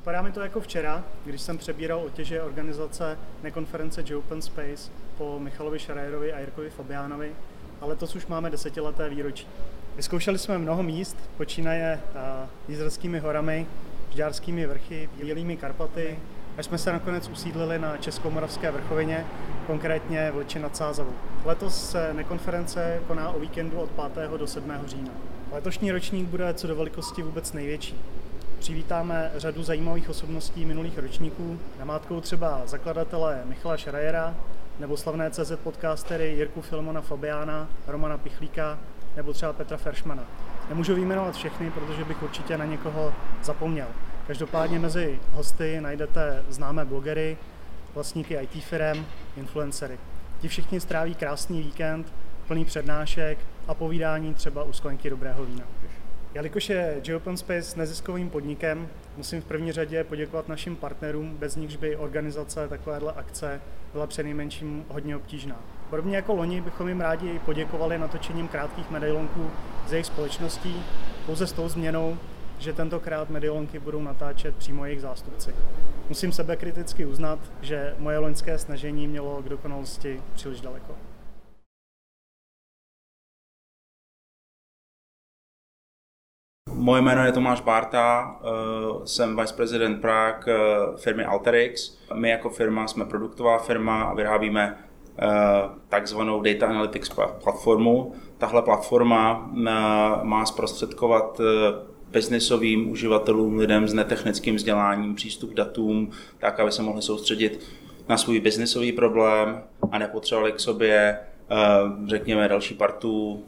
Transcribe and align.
Připadá 0.00 0.22
mi 0.22 0.32
to 0.32 0.40
jako 0.40 0.60
včera, 0.60 1.04
když 1.24 1.40
jsem 1.40 1.58
přebíral 1.58 2.00
otěže 2.00 2.42
organizace 2.42 3.18
nekonference 3.42 4.16
Open 4.16 4.42
Space 4.42 4.90
po 5.18 5.38
Michalovi 5.38 5.78
Šarajerovi 5.78 6.32
a 6.32 6.38
Jirkovi 6.38 6.70
Fabiánovi, 6.70 7.32
ale 7.80 7.96
to 7.96 8.06
už 8.16 8.26
máme 8.26 8.50
desetileté 8.50 9.08
výročí. 9.08 9.46
Vyzkoušeli 9.96 10.38
jsme 10.38 10.58
mnoho 10.58 10.82
míst, 10.82 11.16
počínaje 11.36 12.00
Jízerskými 12.68 13.18
horami, 13.18 13.66
Žďárskými 14.10 14.66
vrchy, 14.66 15.10
Bílými 15.16 15.56
Karpaty, 15.56 16.18
až 16.58 16.66
jsme 16.66 16.78
se 16.78 16.92
nakonec 16.92 17.28
usídlili 17.28 17.78
na 17.78 17.96
Českomoravské 17.96 18.70
vrchovině, 18.70 19.26
konkrétně 19.66 20.30
v 20.30 20.36
Liči 20.36 20.58
nad 20.58 20.76
Sázavou. 20.76 21.14
Letos 21.44 21.90
se 21.90 22.14
nekonference 22.14 23.00
koná 23.06 23.30
o 23.30 23.38
víkendu 23.40 23.80
od 23.80 23.90
5. 24.14 24.30
do 24.30 24.46
7. 24.46 24.72
října. 24.86 25.12
Letošní 25.52 25.92
ročník 25.92 26.28
bude 26.28 26.54
co 26.54 26.66
do 26.66 26.76
velikosti 26.76 27.22
vůbec 27.22 27.52
největší. 27.52 27.98
Přivítáme 28.60 29.30
řadu 29.36 29.62
zajímavých 29.62 30.08
osobností 30.08 30.64
minulých 30.64 30.98
ročníků, 30.98 31.58
namátkou 31.78 32.20
třeba 32.20 32.62
zakladatele 32.66 33.42
Michala 33.44 33.76
Šrajera, 33.76 34.34
nebo 34.78 34.96
slavné 34.96 35.30
CZ 35.30 35.52
podcastery 35.62 36.34
Jirku 36.34 36.60
Filmona 36.60 37.00
Fabiána, 37.00 37.68
Romana 37.86 38.18
Pichlíka 38.18 38.78
nebo 39.16 39.32
třeba 39.32 39.52
Petra 39.52 39.76
Feršmana. 39.76 40.24
Nemůžu 40.68 40.94
vyjmenovat 40.94 41.34
všechny, 41.34 41.70
protože 41.70 42.04
bych 42.04 42.22
určitě 42.22 42.58
na 42.58 42.64
někoho 42.64 43.12
zapomněl. 43.42 43.86
Každopádně 44.26 44.78
mezi 44.78 45.20
hosty 45.32 45.80
najdete 45.80 46.44
známé 46.48 46.84
blogery, 46.84 47.38
vlastníky 47.94 48.34
IT 48.34 48.64
firm, 48.64 49.06
influencery. 49.36 49.98
Ti 50.40 50.48
všichni 50.48 50.80
stráví 50.80 51.14
krásný 51.14 51.62
víkend, 51.62 52.12
plný 52.48 52.64
přednášek 52.64 53.38
a 53.68 53.74
povídání 53.74 54.34
třeba 54.34 54.62
u 54.62 54.72
sklenky 54.72 55.10
dobrého 55.10 55.44
vína. 55.44 55.64
Jelikož 56.34 56.68
je 56.68 56.96
Geopen 57.04 57.36
Space 57.36 57.78
neziskovým 57.78 58.30
podnikem, 58.30 58.88
musím 59.16 59.40
v 59.40 59.44
první 59.44 59.72
řadě 59.72 60.04
poděkovat 60.04 60.48
našim 60.48 60.76
partnerům, 60.76 61.36
bez 61.38 61.56
nichž 61.56 61.76
by 61.76 61.96
organizace 61.96 62.68
takovéhle 62.68 63.12
akce 63.12 63.60
byla 63.92 64.06
přenejmenším 64.06 64.84
hodně 64.88 65.16
obtížná. 65.16 65.60
Podobně 65.90 66.16
jako 66.16 66.34
loni 66.34 66.60
bychom 66.60 66.88
jim 66.88 67.00
rádi 67.00 67.40
poděkovali 67.44 67.98
natočením 67.98 68.48
krátkých 68.48 68.90
medailonků 68.90 69.50
z 69.88 69.92
jejich 69.92 70.06
společností, 70.06 70.82
pouze 71.26 71.46
s 71.46 71.52
tou 71.52 71.68
změnou, 71.68 72.18
že 72.58 72.72
tentokrát 72.72 73.30
medailonky 73.30 73.78
budou 73.78 74.02
natáčet 74.02 74.56
přímo 74.56 74.84
jejich 74.84 75.00
zástupci. 75.00 75.54
Musím 76.08 76.32
sebe 76.32 76.56
kriticky 76.56 77.06
uznat, 77.06 77.38
že 77.60 77.94
moje 77.98 78.18
loňské 78.18 78.58
snažení 78.58 79.08
mělo 79.08 79.42
k 79.42 79.48
dokonalosti 79.48 80.22
příliš 80.34 80.60
daleko. 80.60 81.09
Moje 86.74 87.02
jméno 87.02 87.24
je 87.24 87.32
Tomáš 87.32 87.60
Barta, 87.60 88.36
eh, 88.42 89.06
jsem 89.06 89.36
vice 89.36 89.54
president 89.54 90.00
Prague 90.00 90.54
eh, 90.54 90.96
firmy 90.96 91.24
Alterix. 91.24 91.98
My 92.14 92.30
jako 92.30 92.50
firma 92.50 92.86
jsme 92.86 93.04
produktová 93.04 93.58
firma 93.58 94.02
a 94.02 94.14
vyrábíme 94.14 94.78
eh, 95.18 95.26
takzvanou 95.88 96.42
Data 96.42 96.66
Analytics 96.66 97.10
platformu. 97.44 98.12
Tahle 98.38 98.62
platforma 98.62 99.50
má 100.22 100.46
zprostředkovat 100.46 101.40
biznesovým 102.10 102.90
uživatelům, 102.90 103.58
lidem 103.58 103.88
s 103.88 103.92
netechnickým 103.92 104.56
vzděláním, 104.56 105.14
přístup 105.14 105.50
k 105.50 105.54
datům, 105.54 106.10
tak, 106.38 106.60
aby 106.60 106.72
se 106.72 106.82
mohli 106.82 107.02
soustředit 107.02 107.60
na 108.08 108.16
svůj 108.16 108.40
biznesový 108.40 108.92
problém 108.92 109.62
a 109.92 109.98
nepotřebovali 109.98 110.52
k 110.52 110.60
sobě 110.60 111.18
řekněme 112.06 112.48
další 112.48 112.74
partu 112.74 113.42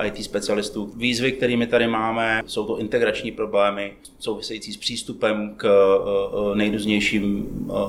eh, 0.00 0.06
IT 0.06 0.24
specialistů. 0.24 0.92
Výzvy, 0.96 1.32
kterými 1.32 1.66
tady 1.66 1.86
máme, 1.86 2.42
jsou 2.46 2.66
to 2.66 2.78
integrační 2.78 3.32
problémy 3.32 3.92
související 4.18 4.72
s 4.72 4.76
přístupem 4.76 5.54
k 5.56 5.64
eh, 5.64 6.56
nejrůznějším 6.56 7.48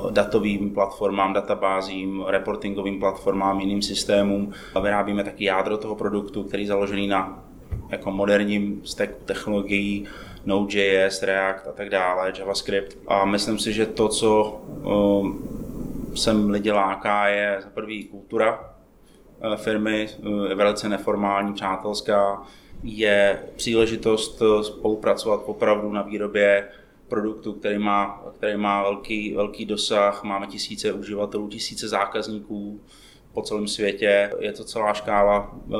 datovým 0.09 0.69
platformám, 0.69 1.33
databázím, 1.33 2.23
reportingovým 2.27 2.99
platformám, 2.99 3.59
jiným 3.59 3.81
systémům. 3.81 4.53
Vyrábíme 4.81 5.23
taky 5.23 5.43
jádro 5.43 5.77
toho 5.77 5.95
produktu, 5.95 6.43
který 6.43 6.63
je 6.63 6.67
založený 6.67 7.07
na 7.07 7.43
jako 7.89 8.11
moderním 8.11 8.81
stacku 8.85 9.23
technologií, 9.25 10.05
Node.js, 10.45 11.23
React 11.23 11.67
a 11.67 11.71
tak 11.71 11.89
dále, 11.89 12.33
JavaScript. 12.37 12.97
A 13.07 13.25
myslím 13.25 13.59
si, 13.59 13.73
že 13.73 13.85
to, 13.85 14.07
co 14.07 14.61
sem 16.15 16.49
lidi 16.49 16.71
láká, 16.71 17.27
je 17.27 17.57
za 17.63 17.69
prvý 17.69 18.03
kultura 18.03 18.59
Eh, 18.59 18.78
firmy, 19.55 20.09
je 20.49 20.55
velice 20.55 20.89
neformální, 20.89 21.53
přátelská, 21.53 22.43
je 22.83 23.43
příležitost 23.55 24.41
eh, 24.41 24.63
spolupracovat 24.63 25.41
opravdu 25.45 25.91
na 25.91 26.01
výrobě 26.01 26.67
produktu, 27.07 27.53
který 27.53 27.77
má, 27.77 28.23
který 28.37 28.57
má 28.57 28.83
velký, 28.83 29.33
velký 29.33 29.65
dosah, 29.65 30.23
máme 30.23 30.47
tisíce 30.47 30.93
uživatelů, 30.93 31.47
tisíce 31.47 31.87
zákazníků 31.87 32.81
po 33.33 33.41
celém 33.41 33.67
světě. 33.67 34.33
Je 34.39 34.51
to 34.51 34.63
celá 34.63 34.93
škála 34.93 35.55
eh, 35.55 35.75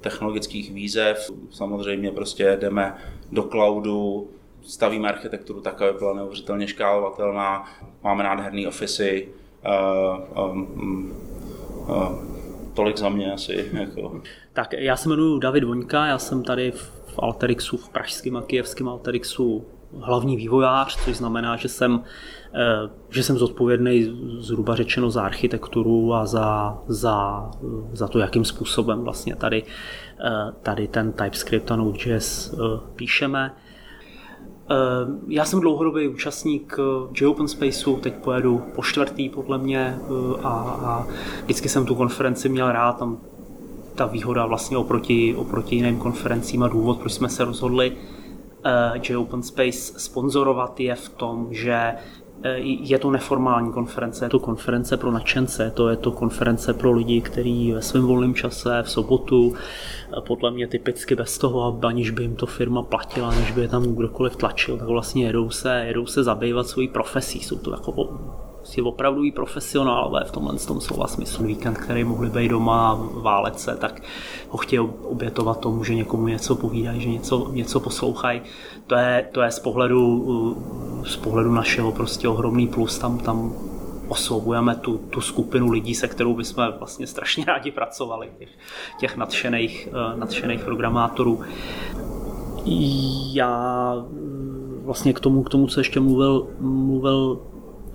technologických 0.00 0.72
výzev. 0.72 1.30
Samozřejmě 1.50 2.10
prostě 2.10 2.56
jdeme 2.60 2.96
do 3.32 3.42
cloudu, 3.42 4.30
stavíme 4.62 5.08
architekturu 5.08 5.60
tak, 5.60 5.82
aby 5.82 5.98
byla 5.98 6.14
neuvěřitelně 6.14 6.68
škálovatelná, 6.68 7.64
máme 8.02 8.24
nádherné 8.24 8.68
ofisy, 8.68 9.28
tolik 12.76 12.98
za 12.98 13.08
mě 13.08 13.32
asi. 13.32 13.70
Jako. 13.72 14.22
Tak 14.52 14.72
já 14.72 14.96
se 14.96 15.08
jmenuji 15.08 15.38
David 15.38 15.64
Voňka, 15.64 16.06
já 16.06 16.18
jsem 16.18 16.42
tady 16.42 16.70
v 16.70 17.18
Alterixu, 17.18 17.76
v 17.76 17.88
pražském 17.88 18.36
a 18.36 18.42
kijevském 18.42 18.88
Alterixu 18.88 19.66
hlavní 20.00 20.36
vývojář, 20.36 21.04
což 21.04 21.16
znamená, 21.16 21.56
že 21.56 21.68
jsem, 21.68 22.02
eh, 22.54 22.90
že 23.10 23.22
jsem 23.22 23.38
zodpovědný 23.38 24.18
zhruba 24.38 24.76
řečeno 24.76 25.10
za 25.10 25.22
architekturu 25.22 26.14
a 26.14 26.26
za, 26.26 26.78
za, 26.86 27.50
za 27.92 28.08
to, 28.08 28.18
jakým 28.18 28.44
způsobem 28.44 29.00
vlastně 29.00 29.36
tady, 29.36 29.62
eh, 30.20 30.52
tady 30.62 30.88
ten 30.88 31.12
TypeScript 31.12 31.70
a 31.70 31.76
Node.js 31.76 32.54
eh, 32.54 32.56
píšeme. 32.96 33.54
Eh, 34.70 34.74
já 35.28 35.44
jsem 35.44 35.60
dlouhodobý 35.60 36.08
účastník 36.08 36.76
eh, 36.78 37.48
Spaceu, 37.48 37.96
teď 37.96 38.14
pojedu 38.14 38.62
po 38.74 38.82
čtvrtý 38.82 39.28
podle 39.28 39.58
mě 39.58 39.98
eh, 40.00 40.40
a, 40.42 40.48
a 40.84 41.06
vždycky 41.44 41.68
jsem 41.68 41.86
tu 41.86 41.94
konferenci 41.94 42.48
měl 42.48 42.72
rád, 42.72 42.98
tam 42.98 43.18
ta 43.94 44.06
výhoda 44.06 44.46
vlastně 44.46 44.76
oproti, 44.76 45.34
oproti 45.34 45.76
jiným 45.76 45.98
konferencím 45.98 46.62
a 46.62 46.68
důvod, 46.68 46.98
proč 46.98 47.12
jsme 47.12 47.28
se 47.28 47.44
rozhodli 47.44 47.96
Geopen 48.98 49.42
Space 49.42 49.98
sponzorovat 50.00 50.80
je 50.80 50.94
v 50.94 51.08
tom, 51.08 51.48
že 51.50 51.94
je 52.62 52.98
to 52.98 53.10
neformální 53.10 53.72
konference, 53.72 54.24
je 54.24 54.28
to 54.28 54.38
konference 54.38 54.96
pro 54.96 55.10
nadšence, 55.10 55.72
to 55.74 55.88
je 55.88 55.96
to 55.96 56.12
konference 56.12 56.74
pro 56.74 56.92
lidi, 56.92 57.20
kteří 57.20 57.72
ve 57.72 57.82
svém 57.82 58.06
volném 58.06 58.34
čase, 58.34 58.82
v 58.82 58.90
sobotu, 58.90 59.54
eh, 59.54 60.20
podle 60.20 60.50
mě 60.50 60.66
typicky 60.66 61.14
bez 61.14 61.38
toho, 61.38 61.80
aniž 61.82 62.10
by 62.10 62.22
jim 62.22 62.36
to 62.36 62.46
firma 62.46 62.82
platila, 62.82 63.30
než 63.30 63.50
by 63.50 63.60
je 63.60 63.68
tam 63.68 63.82
kdokoliv 63.82 64.36
tlačil, 64.36 64.78
tak 64.78 64.88
vlastně 64.88 65.26
jedou 65.26 65.50
se, 65.50 65.84
jedou 65.86 66.06
se 66.06 66.24
zabývat 66.24 66.66
svojí 66.66 66.88
profesí. 66.88 67.40
Jsou 67.40 67.58
to 67.58 67.70
jako 67.70 67.92
prostě 68.66 68.82
opravdují 68.82 69.32
profesionálové 69.32 70.24
v 70.24 70.30
tomhle 70.30 70.56
tom 70.56 70.80
slova 70.80 71.06
smyslu. 71.06 71.46
Víkend, 71.46 71.78
který 71.78 72.04
mohli 72.04 72.30
být 72.30 72.48
doma 72.48 72.90
a 72.90 72.94
válet 73.20 73.60
se, 73.60 73.76
tak 73.76 74.02
ho 74.48 74.58
chtějí 74.58 74.80
obětovat 75.02 75.60
tomu, 75.60 75.84
že 75.84 75.94
někomu 75.94 76.26
něco 76.26 76.56
povídají, 76.56 77.00
že 77.00 77.08
něco, 77.08 77.48
něco 77.52 77.80
poslouchají. 77.80 78.42
To 78.86 78.94
je, 78.94 79.28
to 79.32 79.42
je 79.42 79.50
z, 79.50 79.58
pohledu, 79.58 80.56
z 81.06 81.16
pohledu 81.16 81.52
našeho 81.52 81.92
prostě 81.92 82.28
ohromný 82.28 82.68
plus. 82.68 82.98
Tam, 82.98 83.18
tam 83.18 83.52
oslovujeme 84.08 84.74
tu, 84.74 84.98
tu 84.98 85.20
skupinu 85.20 85.70
lidí, 85.70 85.94
se 85.94 86.08
kterou 86.08 86.34
bychom 86.34 86.72
vlastně 86.78 87.06
strašně 87.06 87.44
rádi 87.46 87.70
pracovali, 87.70 88.30
těch, 88.38 88.48
těch 89.00 89.16
nadšených, 89.16 89.88
eh, 89.88 90.16
nadšených 90.16 90.64
programátorů. 90.64 91.40
Já 93.32 93.94
vlastně 94.82 95.12
k 95.12 95.20
tomu, 95.20 95.42
k 95.42 95.48
tomu, 95.48 95.66
co 95.66 95.80
ještě 95.80 96.00
mluvil, 96.00 96.48
mluvil 96.60 97.40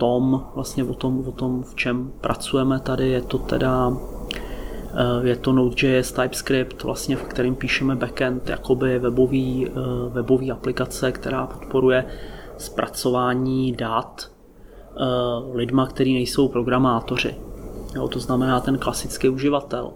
tom, 0.02 0.46
vlastně 0.56 0.84
o 0.84 0.94
tom, 0.94 1.24
o 1.28 1.32
tom, 1.32 1.64
v 1.64 1.76
čem 1.76 2.12
pracujeme 2.22 2.80
tady, 2.80 3.10
je 3.10 3.22
to 3.22 3.38
teda 3.38 3.98
je 5.24 5.36
to 5.36 5.54
Node.js 5.54 6.12
TypeScript, 6.12 6.84
vlastně, 6.84 7.16
v 7.16 7.24
kterým 7.24 7.56
píšeme 7.56 7.96
backend, 7.96 8.50
jakoby 8.50 9.00
webový, 9.00 9.68
eh, 9.68 9.72
webový 10.10 10.52
aplikace, 10.52 11.12
která 11.12 11.48
podporuje 11.48 12.06
zpracování 12.58 13.72
dat 13.72 14.32
eh, 14.32 15.04
lidma, 15.54 15.88
kteří 15.88 16.14
nejsou 16.14 16.48
programátoři. 16.48 17.36
Jo, 17.96 18.08
to 18.08 18.20
znamená 18.20 18.60
ten 18.60 18.78
klasický 18.78 19.30
uživatel. 19.30 19.94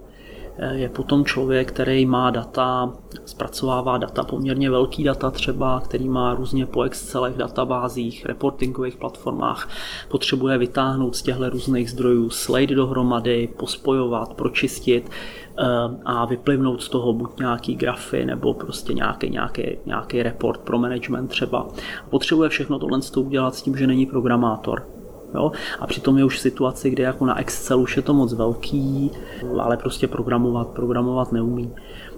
Je 0.71 0.89
potom 0.89 1.25
člověk, 1.25 1.71
který 1.71 2.05
má 2.05 2.29
data, 2.29 2.93
zpracovává 3.25 3.97
data, 3.97 4.23
poměrně 4.23 4.69
velký 4.69 5.03
data 5.03 5.31
třeba, 5.31 5.79
který 5.79 6.09
má 6.09 6.35
různě 6.35 6.65
po 6.65 6.83
Excelech, 6.83 7.35
databázích, 7.35 8.25
reportingových 8.25 8.97
platformách, 8.97 9.69
potřebuje 10.09 10.57
vytáhnout 10.57 11.15
z 11.15 11.21
těchto 11.21 11.49
různých 11.49 11.91
zdrojů, 11.91 12.29
slide 12.29 12.75
dohromady, 12.75 13.49
pospojovat, 13.57 14.33
pročistit 14.33 15.09
eh, 15.09 15.63
a 16.05 16.25
vyplivnout 16.25 16.81
z 16.81 16.89
toho 16.89 17.13
buď 17.13 17.39
nějaký 17.39 17.75
grafy 17.75 18.25
nebo 18.25 18.53
prostě 18.53 18.93
nějaký, 18.93 19.29
nějaký, 19.29 19.77
nějaký 19.85 20.23
report 20.23 20.61
pro 20.61 20.79
management 20.79 21.27
třeba. 21.27 21.67
Potřebuje 22.09 22.49
všechno 22.49 22.79
tohle 22.79 22.99
udělat 23.17 23.55
s 23.55 23.61
tím, 23.61 23.77
že 23.77 23.87
není 23.87 24.05
programátor. 24.05 24.94
Jo? 25.35 25.51
A 25.79 25.87
přitom 25.87 26.17
je 26.17 26.25
už 26.25 26.37
v 26.37 26.41
situaci, 26.41 26.89
kde 26.89 27.03
jako 27.03 27.25
na 27.25 27.39
Excel 27.39 27.79
už 27.79 27.95
je 27.97 28.01
to 28.01 28.13
moc 28.13 28.33
velký, 28.33 29.11
ale 29.59 29.77
prostě 29.77 30.07
programovat, 30.07 30.67
programovat 30.67 31.31
neumí. 31.31 31.75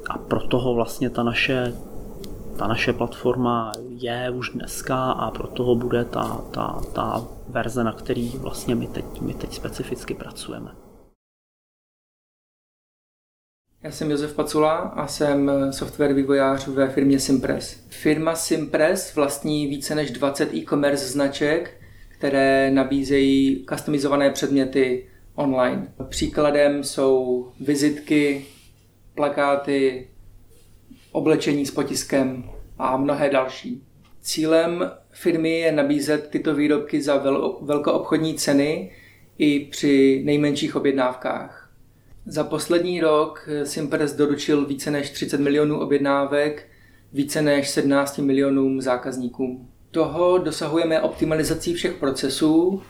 A 0.10 0.18
proto 0.18 0.60
ho 0.60 0.74
vlastně 0.74 1.10
ta 1.10 1.24
naše, 1.24 1.74
ta 2.58 2.68
naše 2.68 2.94
platforma 2.94 3.72
je 3.90 4.30
už 4.30 4.50
dneska 4.50 5.12
a 5.12 5.31
proto 5.31 5.64
ho 5.64 5.75
bude 5.75 6.06
ta, 6.06 6.42
ta, 6.52 6.81
ta 6.94 7.24
verze, 7.50 7.84
na 7.84 7.92
který 7.92 8.31
vlastně 8.38 8.75
my 8.75 8.88
teď, 8.88 9.22
my 9.22 9.34
teď 9.34 9.54
specificky 9.54 10.14
pracujeme. 10.14 10.72
Já 13.84 13.92
jsem 13.92 14.12
Josef 14.12 14.34
Pacula 14.34 14.75
a 14.75 15.08
jsem 15.08 15.52
software 15.72 16.14
vývojář 16.14 16.68
ve 16.68 16.90
firmě 16.90 17.19
Simpress. 17.19 17.78
Firma 17.90 18.36
Simpress 18.36 19.16
vlastní 19.16 19.68
více 19.68 19.96
než 19.96 20.12
20 20.12 20.54
e-commerce 20.54 21.06
značek, 21.08 21.81
které 22.18 22.72
nabízejí 22.72 23.66
customizované 23.69 24.30
předměty 24.30 25.08
online. 25.36 25.94
Příkladem 26.10 26.84
jsou 26.84 27.48
vizitky, 27.60 28.46
plakáty, 29.16 30.08
oblečení 31.12 31.66
s 31.66 31.72
potiskem 31.72 32.50
a 32.78 32.98
mnohé 32.98 33.30
další. 33.30 33.84
Cílem 34.22 34.92
firmy 35.12 35.60
je 35.60 35.72
nabízet 35.72 36.28
tyto 36.30 36.56
výrobky 36.56 37.02
za 37.02 37.24
vel- 37.25 37.58
velkoobchodní 37.62 38.36
ceny 38.36 38.92
i 39.38 39.60
při 39.60 40.22
nejmenších 40.25 40.75
objednávkách. 40.75 41.72
Za 42.25 42.44
poslední 42.44 43.02
rok 43.02 43.50
Simpress 43.64 44.14
doručil 44.14 44.66
více 44.66 44.92
než 44.92 45.10
30 45.10 45.40
milionů 45.40 45.80
objednávek 45.80 46.68
více 47.14 47.42
než 47.42 47.69
17 47.69 48.18
milionům 48.18 48.81
zákazníkům. 48.81 49.69
Toho 49.98 50.38
dosahujeme 50.38 51.02
optimalizací 51.02 51.74
všech 51.74 51.94
procesů, 51.94 52.82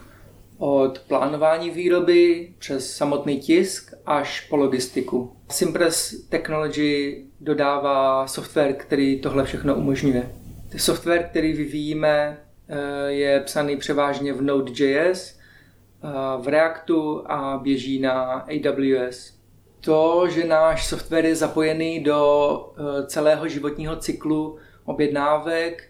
od 0.58 1.00
plánování 1.00 1.70
výroby 1.70 2.54
přes 2.60 2.96
samotný 2.96 3.40
tisk 3.40 3.94
až 4.06 4.42
po 4.42 4.56
logistiku. 4.56 5.36
Simpress 5.52 6.28
Technology 6.30 7.24
dodává 7.40 8.28
software, 8.28 8.74
který 8.74 9.22
tohle 9.22 9.44
všechno 9.44 9.76
umožňuje. 9.76 10.32
Software, 10.78 11.24
který 11.24 11.54
vyvíjíme, 11.54 12.38
eh, 12.68 13.12
je 13.12 13.40
psaný 13.40 13.78
převážně 13.78 14.34
v 14.34 14.42
Node.js, 14.42 15.40
eh, 15.40 16.08
v 16.42 16.48
Reactu 16.48 17.32
a 17.32 17.60
běží 17.64 18.00
na 18.00 18.46
AWS. 18.48 19.34
To, 19.82 20.28
že 20.30 20.46
náš 20.46 20.88
software 20.88 21.26
je 21.26 21.36
zapojený 21.36 22.04
do 22.04 22.74
eh, 22.78 23.06
celého 23.06 23.48
životního 23.48 23.96
cyklu 23.96 24.58
objednávek, 24.86 25.87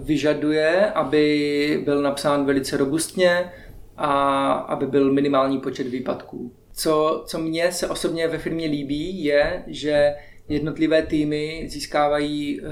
vyžaduje, 0.00 0.90
aby 0.90 1.82
byl 1.84 2.02
napsán 2.02 2.44
velice 2.44 2.76
robustně 2.76 3.52
a 3.96 4.52
aby 4.52 4.86
byl 4.86 5.12
minimální 5.12 5.60
počet 5.60 5.86
výpadků. 5.86 6.52
Co, 6.72 7.24
co 7.26 7.38
mně 7.38 7.72
se 7.72 7.88
osobně 7.88 8.28
ve 8.28 8.38
firmě 8.38 8.66
líbí, 8.66 9.24
je, 9.24 9.64
že 9.66 10.14
jednotlivé 10.48 11.02
týmy 11.02 11.66
získávají 11.68 12.60
uh, 12.60 12.68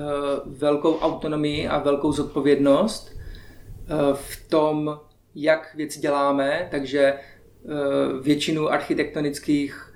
velkou 0.46 0.98
autonomii 0.98 1.68
a 1.68 1.78
velkou 1.78 2.12
zodpovědnost 2.12 3.12
uh, 3.12 4.16
v 4.16 4.48
tom, 4.48 5.00
jak 5.34 5.74
věci 5.74 6.00
děláme, 6.00 6.68
takže 6.70 7.14
uh, 7.14 7.72
většinu 8.22 8.68
architektonických, 8.68 9.94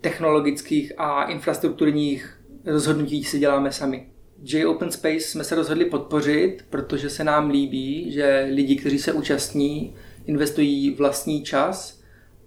technologických 0.00 0.92
a 0.96 1.24
infrastrukturních 1.24 2.40
rozhodnutí 2.64 3.24
si 3.24 3.38
děláme 3.38 3.72
sami. 3.72 4.06
J 4.42 4.66
Open 4.66 4.90
Space 4.90 5.20
jsme 5.20 5.44
se 5.44 5.54
rozhodli 5.54 5.84
podpořit, 5.84 6.64
protože 6.70 7.10
se 7.10 7.24
nám 7.24 7.50
líbí, 7.50 8.12
že 8.12 8.48
lidi, 8.54 8.76
kteří 8.76 8.98
se 8.98 9.12
účastní, 9.12 9.94
investují 10.26 10.94
vlastní 10.94 11.42
čas 11.42 12.00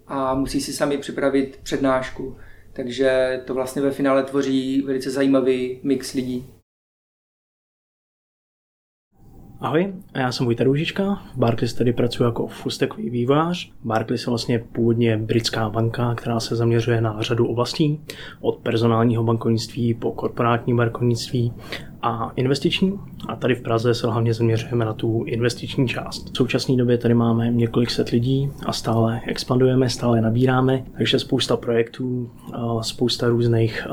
a 0.06 0.34
musí 0.34 0.60
si 0.60 0.72
sami 0.72 0.98
připravit 0.98 1.58
přednášku. 1.62 2.36
Takže 2.72 3.40
to 3.44 3.54
vlastně 3.54 3.82
ve 3.82 3.90
finále 3.90 4.22
tvoří 4.22 4.82
velice 4.82 5.10
zajímavý 5.10 5.80
mix 5.82 6.12
lidí. 6.12 6.46
Ahoj, 9.62 9.92
já 10.14 10.32
jsem 10.32 10.46
Vojta 10.46 10.64
Růžička, 10.64 11.22
v 11.34 11.38
Barclays 11.38 11.74
tady 11.74 11.92
pracuji 11.92 12.24
jako 12.24 12.46
fustekový 12.46 13.10
vývojář. 13.10 13.70
Barclays 13.84 14.26
je 14.26 14.30
vlastně 14.30 14.58
původně 14.58 15.16
britská 15.16 15.68
banka, 15.68 16.14
která 16.14 16.40
se 16.40 16.56
zaměřuje 16.56 17.00
na 17.00 17.16
řadu 17.20 17.46
oblastí, 17.46 18.00
od 18.40 18.58
personálního 18.58 19.24
bankovnictví 19.24 19.94
po 19.94 20.12
korporátní 20.12 20.76
bankovnictví 20.76 21.52
a 22.02 22.32
investiční. 22.36 23.00
A 23.28 23.36
tady 23.36 23.54
v 23.54 23.62
Praze 23.62 23.94
se 23.94 24.06
hlavně 24.06 24.34
zaměřujeme 24.34 24.84
na 24.84 24.92
tu 24.92 25.24
investiční 25.26 25.88
část. 25.88 26.32
V 26.32 26.36
současné 26.36 26.76
době 26.76 26.98
tady 26.98 27.14
máme 27.14 27.50
několik 27.50 27.90
set 27.90 28.08
lidí 28.08 28.50
a 28.66 28.72
stále 28.72 29.20
expandujeme, 29.26 29.88
stále 29.88 30.20
nabíráme, 30.20 30.84
takže 30.96 31.18
spousta 31.18 31.56
projektů, 31.56 32.30
spousta 32.80 33.28
různých 33.28 33.86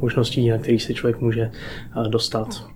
možností, 0.00 0.48
na 0.48 0.58
kterých 0.58 0.82
se 0.82 0.94
člověk 0.94 1.20
může 1.20 1.50
dostat 2.08 2.70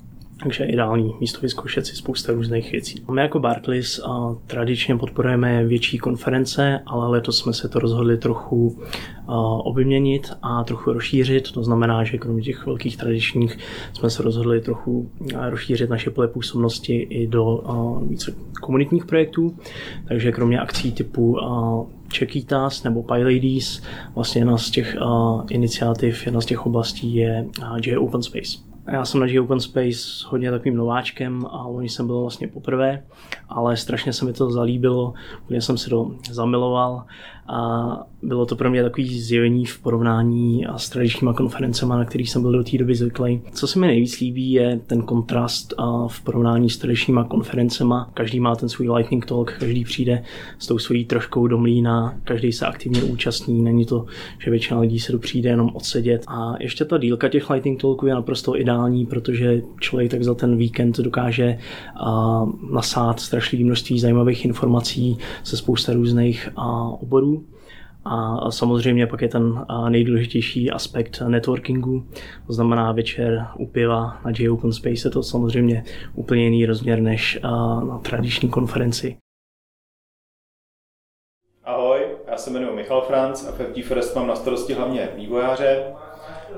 takže 0.44 0.64
ideální 0.64 1.14
místo 1.20 1.40
vyzkoušet 1.40 1.86
si 1.86 1.96
spousta 1.96 2.32
různých 2.32 2.72
věcí. 2.72 3.04
My 3.10 3.20
jako 3.20 3.40
Barclays 3.40 4.00
a 4.06 4.36
tradičně 4.46 4.96
podporujeme 4.96 5.64
větší 5.64 5.98
konference, 5.98 6.80
ale 6.86 7.08
letos 7.08 7.38
jsme 7.38 7.52
se 7.52 7.68
to 7.68 7.78
rozhodli 7.78 8.18
trochu 8.18 8.78
obměnit 9.64 10.32
a 10.42 10.64
trochu 10.64 10.92
rozšířit. 10.92 11.52
To 11.52 11.64
znamená, 11.64 12.04
že 12.04 12.18
kromě 12.18 12.42
těch 12.42 12.66
velkých 12.66 12.96
tradičních 12.96 13.58
jsme 13.92 14.10
se 14.10 14.22
rozhodli 14.22 14.60
trochu 14.60 15.10
rozšířit 15.48 15.90
naše 15.90 16.10
pole 16.10 16.28
působnosti 16.28 16.96
i 16.96 17.26
do 17.26 17.64
více 18.08 18.34
komunitních 18.60 19.06
projektů. 19.06 19.56
Takže 20.08 20.32
kromě 20.32 20.60
akcí 20.60 20.92
typu 20.92 21.38
Chekitas 22.16 22.82
nebo 22.82 23.02
PyLadies, 23.02 23.82
vlastně 24.14 24.40
jedna 24.40 24.58
z 24.58 24.70
těch 24.70 24.96
iniciativ, 25.50 26.26
jedna 26.26 26.40
z 26.40 26.46
těch 26.46 26.66
oblastí 26.66 27.14
je 27.14 27.46
J 27.86 27.98
Open 27.98 28.22
Space. 28.22 28.73
Já 28.92 29.04
jsem 29.04 29.20
na 29.20 29.42
Open 29.42 29.60
Space 29.60 30.26
hodně 30.26 30.50
takovým 30.50 30.76
nováčkem 30.76 31.46
a 31.46 31.66
loni 31.66 31.88
jsem 31.88 32.06
byl 32.06 32.20
vlastně 32.20 32.48
poprvé, 32.48 33.04
ale 33.48 33.76
strašně 33.76 34.12
se 34.12 34.24
mi 34.24 34.32
to 34.32 34.50
zalíbilo, 34.50 35.14
úplně 35.42 35.60
jsem 35.60 35.78
si 35.78 35.90
to 35.90 36.14
zamiloval 36.30 37.04
a 37.46 38.06
bylo 38.22 38.46
to 38.46 38.56
pro 38.56 38.70
mě 38.70 38.82
takový 38.82 39.20
zjevení 39.20 39.66
v 39.66 39.78
porovnání 39.78 40.66
s 40.76 40.88
tradičníma 40.88 41.32
konferencemi, 41.32 41.92
na 41.96 42.04
kterých 42.04 42.30
jsem 42.30 42.42
byl 42.42 42.52
do 42.52 42.64
té 42.64 42.78
doby 42.78 42.94
zvyklý. 42.94 43.40
Co 43.52 43.66
se 43.66 43.78
mi 43.78 43.86
nejvíc 43.86 44.20
líbí, 44.20 44.52
je 44.52 44.80
ten 44.86 45.02
kontrast 45.02 45.74
v 46.08 46.24
porovnání 46.24 46.70
s 46.70 46.78
tradičníma 46.78 47.24
konferencemi. 47.24 47.94
Každý 48.14 48.40
má 48.40 48.56
ten 48.56 48.68
svůj 48.68 48.90
lightning 48.90 49.26
talk, 49.26 49.52
každý 49.58 49.84
přijde 49.84 50.22
s 50.58 50.66
tou 50.66 50.78
svojí 50.78 51.04
troškou 51.04 51.46
do 51.46 51.58
mlína, 51.58 52.14
každý 52.24 52.52
se 52.52 52.66
aktivně 52.66 53.02
účastní, 53.02 53.62
není 53.62 53.86
to, 53.86 54.06
že 54.44 54.50
většina 54.50 54.80
lidí 54.80 55.00
se 55.00 55.18
přijde 55.18 55.50
jenom 55.50 55.70
odsedět. 55.74 56.24
A 56.28 56.54
ještě 56.60 56.84
ta 56.84 56.98
dílka 56.98 57.28
těch 57.28 57.50
lightning 57.50 57.80
talků 57.80 58.06
je 58.06 58.14
naprosto 58.14 58.60
ideální, 58.60 59.06
protože 59.06 59.62
člověk 59.80 60.10
tak 60.10 60.24
za 60.24 60.34
ten 60.34 60.56
víkend 60.56 60.96
dokáže 60.96 61.58
nasát 62.72 63.20
strašlivé 63.20 63.64
množství 63.64 64.00
zajímavých 64.00 64.44
informací 64.44 65.18
se 65.42 65.56
spousta 65.56 65.92
různých 65.92 66.48
oborů 67.00 67.33
a 68.04 68.50
samozřejmě 68.50 69.06
pak 69.06 69.22
je 69.22 69.28
ten 69.28 69.66
nejdůležitější 69.88 70.70
aspekt 70.70 71.22
networkingu, 71.28 72.06
to 72.46 72.52
znamená 72.52 72.92
večer 72.92 73.46
u 73.58 73.66
piva 73.66 74.20
na 74.24 74.32
J 74.38 74.50
Open 74.50 74.72
Space 74.72 75.08
je 75.08 75.10
to 75.10 75.22
samozřejmě 75.22 75.84
úplně 76.14 76.44
jiný 76.44 76.66
rozměr 76.66 77.00
než 77.00 77.38
na 77.88 77.98
tradiční 77.98 78.48
konferenci. 78.48 79.16
Ahoj, 81.64 82.00
já 82.26 82.36
se 82.36 82.50
jmenuji 82.50 82.76
Michal 82.76 83.00
Franc 83.00 83.48
a 83.48 83.52
v 83.52 83.82
Forest 83.82 84.16
mám 84.16 84.26
na 84.26 84.36
starosti 84.36 84.74
hlavně 84.74 85.08
vývojáře. 85.16 85.84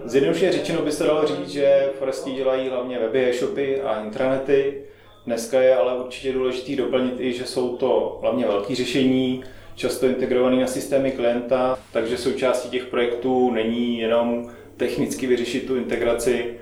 Zjednodušeně 0.04 0.52
řečeno 0.52 0.82
by 0.82 0.92
se 0.92 1.04
dalo 1.04 1.26
říct, 1.26 1.48
že 1.48 1.90
Foresti 1.98 2.30
dělají 2.30 2.68
hlavně 2.68 2.98
weby, 2.98 3.30
e-shopy 3.30 3.80
a 3.82 4.04
intranety. 4.04 4.82
Dneska 5.26 5.60
je 5.60 5.76
ale 5.76 5.98
určitě 5.98 6.32
důležité 6.32 6.82
doplnit 6.82 7.20
i, 7.20 7.32
že 7.32 7.44
jsou 7.44 7.76
to 7.76 8.18
hlavně 8.22 8.46
velké 8.46 8.74
řešení, 8.74 9.44
často 9.76 10.06
integrovaný 10.06 10.60
na 10.60 10.66
systémy 10.66 11.10
klienta, 11.10 11.78
takže 11.92 12.18
součástí 12.18 12.70
těch 12.70 12.86
projektů 12.86 13.50
není 13.50 13.98
jenom 13.98 14.50
technicky 14.76 15.26
vyřešit 15.26 15.66
tu 15.66 15.76
integraci, 15.76 16.54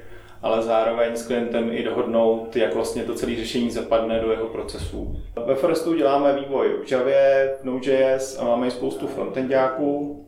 ale 0.42 0.62
zároveň 0.62 1.16
s 1.16 1.26
klientem 1.26 1.68
i 1.72 1.82
dohodnout, 1.82 2.56
jak 2.56 2.74
vlastně 2.74 3.02
to 3.02 3.14
celé 3.14 3.36
řešení 3.36 3.70
zapadne 3.70 4.20
do 4.20 4.30
jeho 4.30 4.46
procesů. 4.46 5.16
Ve 5.46 5.54
Forestu 5.54 5.94
děláme 5.94 6.40
vývoj 6.40 6.68
v 6.84 6.92
Javě, 6.92 7.54
v 7.60 7.64
Node.js 7.64 8.38
a 8.40 8.44
máme 8.44 8.66
i 8.66 8.70
spoustu 8.70 9.06
frontendáků. 9.06 10.20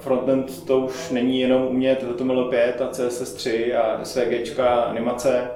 Frontend 0.00 0.66
to 0.66 0.78
už 0.78 1.10
není 1.10 1.40
jenom 1.40 1.62
umět 1.62 2.02
HTML5 2.02 2.72
a 2.80 2.90
CSS3 2.90 3.76
a 3.78 4.04
SVG 4.04 4.58
animace, 4.60 5.50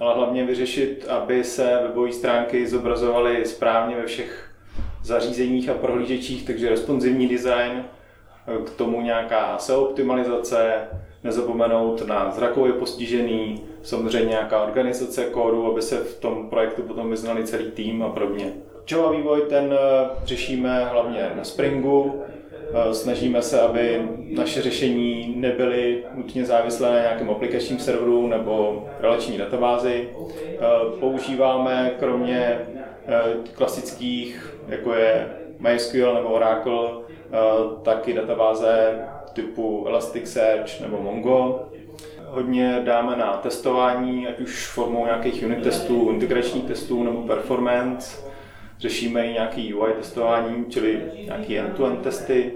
ale 0.00 0.14
hlavně 0.14 0.44
vyřešit, 0.44 1.06
aby 1.08 1.44
se 1.44 1.78
webové 1.82 2.12
stránky 2.12 2.66
zobrazovaly 2.66 3.46
správně 3.46 3.96
ve 3.96 4.06
všech 4.06 4.50
zařízeních 5.06 5.68
a 5.68 5.74
prohlížečích, 5.74 6.46
takže 6.46 6.68
responsivní 6.68 7.28
design, 7.28 7.84
k 8.66 8.70
tomu 8.70 9.00
nějaká 9.00 9.58
SEO 9.58 9.80
optimalizace, 9.80 10.72
nezapomenout 11.24 12.06
na 12.06 12.30
zrakově 12.30 12.72
postižený, 12.72 13.62
samozřejmě 13.82 14.28
nějaká 14.28 14.62
organizace 14.62 15.24
kódu, 15.24 15.66
aby 15.66 15.82
se 15.82 15.96
v 15.96 16.20
tom 16.20 16.50
projektu 16.50 16.82
potom 16.82 17.10
vyznali 17.10 17.46
celý 17.46 17.70
tým 17.70 18.02
a 18.02 18.08
podobně. 18.08 18.52
Java 18.90 19.10
vývoj 19.12 19.40
ten 19.48 19.74
eh, 19.74 20.08
řešíme 20.24 20.84
hlavně 20.84 21.32
na 21.36 21.44
Springu, 21.44 22.22
eh, 22.28 22.32
snažíme 22.92 23.42
se, 23.42 23.60
aby 23.60 24.08
naše 24.36 24.62
řešení 24.62 25.34
nebyly 25.36 26.04
nutně 26.14 26.44
závislé 26.44 26.90
na 26.90 27.00
nějakém 27.00 27.30
aplikačním 27.30 27.78
serveru 27.78 28.26
nebo 28.26 28.84
relační 29.00 29.38
databázi. 29.38 30.08
Eh, 30.08 30.58
používáme 31.00 31.92
kromě 31.98 32.60
klasických, 33.52 34.56
jako 34.68 34.94
je 34.94 35.28
MySQL 35.58 36.14
nebo 36.14 36.28
Oracle, 36.28 36.90
taky 37.82 38.12
databáze 38.12 38.98
typu 39.32 39.84
Elasticsearch 39.88 40.80
nebo 40.80 41.02
Mongo. 41.02 41.68
Hodně 42.26 42.80
dáme 42.84 43.16
na 43.16 43.32
testování, 43.32 44.26
ať 44.26 44.40
už 44.40 44.66
formou 44.66 45.04
nějakých 45.04 45.42
unit 45.44 45.62
testů, 45.62 46.10
integračních 46.10 46.64
testů 46.64 47.02
nebo 47.02 47.22
performance. 47.22 48.26
Řešíme 48.78 49.26
i 49.26 49.32
nějaký 49.32 49.74
UI 49.74 49.92
testování, 49.92 50.64
čili 50.68 51.02
nějaký 51.24 51.58
end-to-end 51.58 52.02
testy. 52.02 52.52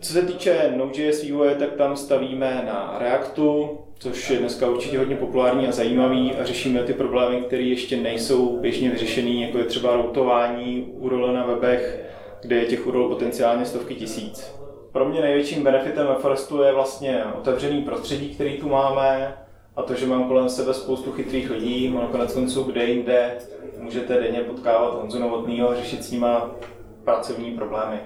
Co 0.00 0.12
se 0.12 0.22
týče 0.22 0.72
Node.js 0.76 1.22
vývoje, 1.22 1.54
tak 1.54 1.72
tam 1.72 1.96
stavíme 1.96 2.62
na 2.66 2.96
Reactu, 2.98 3.78
což 3.98 4.30
je 4.30 4.38
dneska 4.38 4.68
určitě 4.70 4.98
hodně 4.98 5.16
populární 5.16 5.68
a 5.68 5.72
zajímavý 5.72 6.32
a 6.34 6.44
řešíme 6.44 6.82
ty 6.82 6.92
problémy, 6.92 7.40
které 7.40 7.62
ještě 7.62 7.96
nejsou 7.96 8.60
běžně 8.60 8.90
vyřešené, 8.90 9.30
jako 9.30 9.58
je 9.58 9.64
třeba 9.64 9.96
routování 9.96 10.86
URL 10.92 11.32
na 11.32 11.46
webech, 11.46 12.00
kde 12.42 12.56
je 12.56 12.66
těch 12.66 12.86
URL 12.86 13.08
potenciálně 13.08 13.64
stovky 13.64 13.94
tisíc 13.94 14.58
pro 14.92 15.08
mě 15.08 15.20
největším 15.20 15.62
benefitem 15.62 16.06
ve 16.06 16.14
Forestu 16.14 16.62
je 16.62 16.72
vlastně 16.72 17.24
otevřený 17.38 17.82
prostředí, 17.82 18.34
který 18.34 18.58
tu 18.58 18.68
máme 18.68 19.36
a 19.78 19.82
to, 19.82 19.94
že 19.94 20.06
mám 20.06 20.28
kolem 20.28 20.48
sebe 20.48 20.74
spoustu 20.74 21.12
chytrých 21.12 21.50
lidí, 21.50 21.94
a 21.98 22.00
nakonec 22.00 22.34
konců 22.34 22.62
kde 22.62 22.84
jinde 22.84 23.38
můžete 23.78 24.20
denně 24.20 24.40
potkávat 24.40 24.94
Honzu 24.94 25.18
Novotnýho 25.18 25.70
a 25.70 25.74
řešit 25.74 26.04
s 26.04 26.10
nima 26.10 26.50
pracovní 27.04 27.50
problémy. 27.50 28.00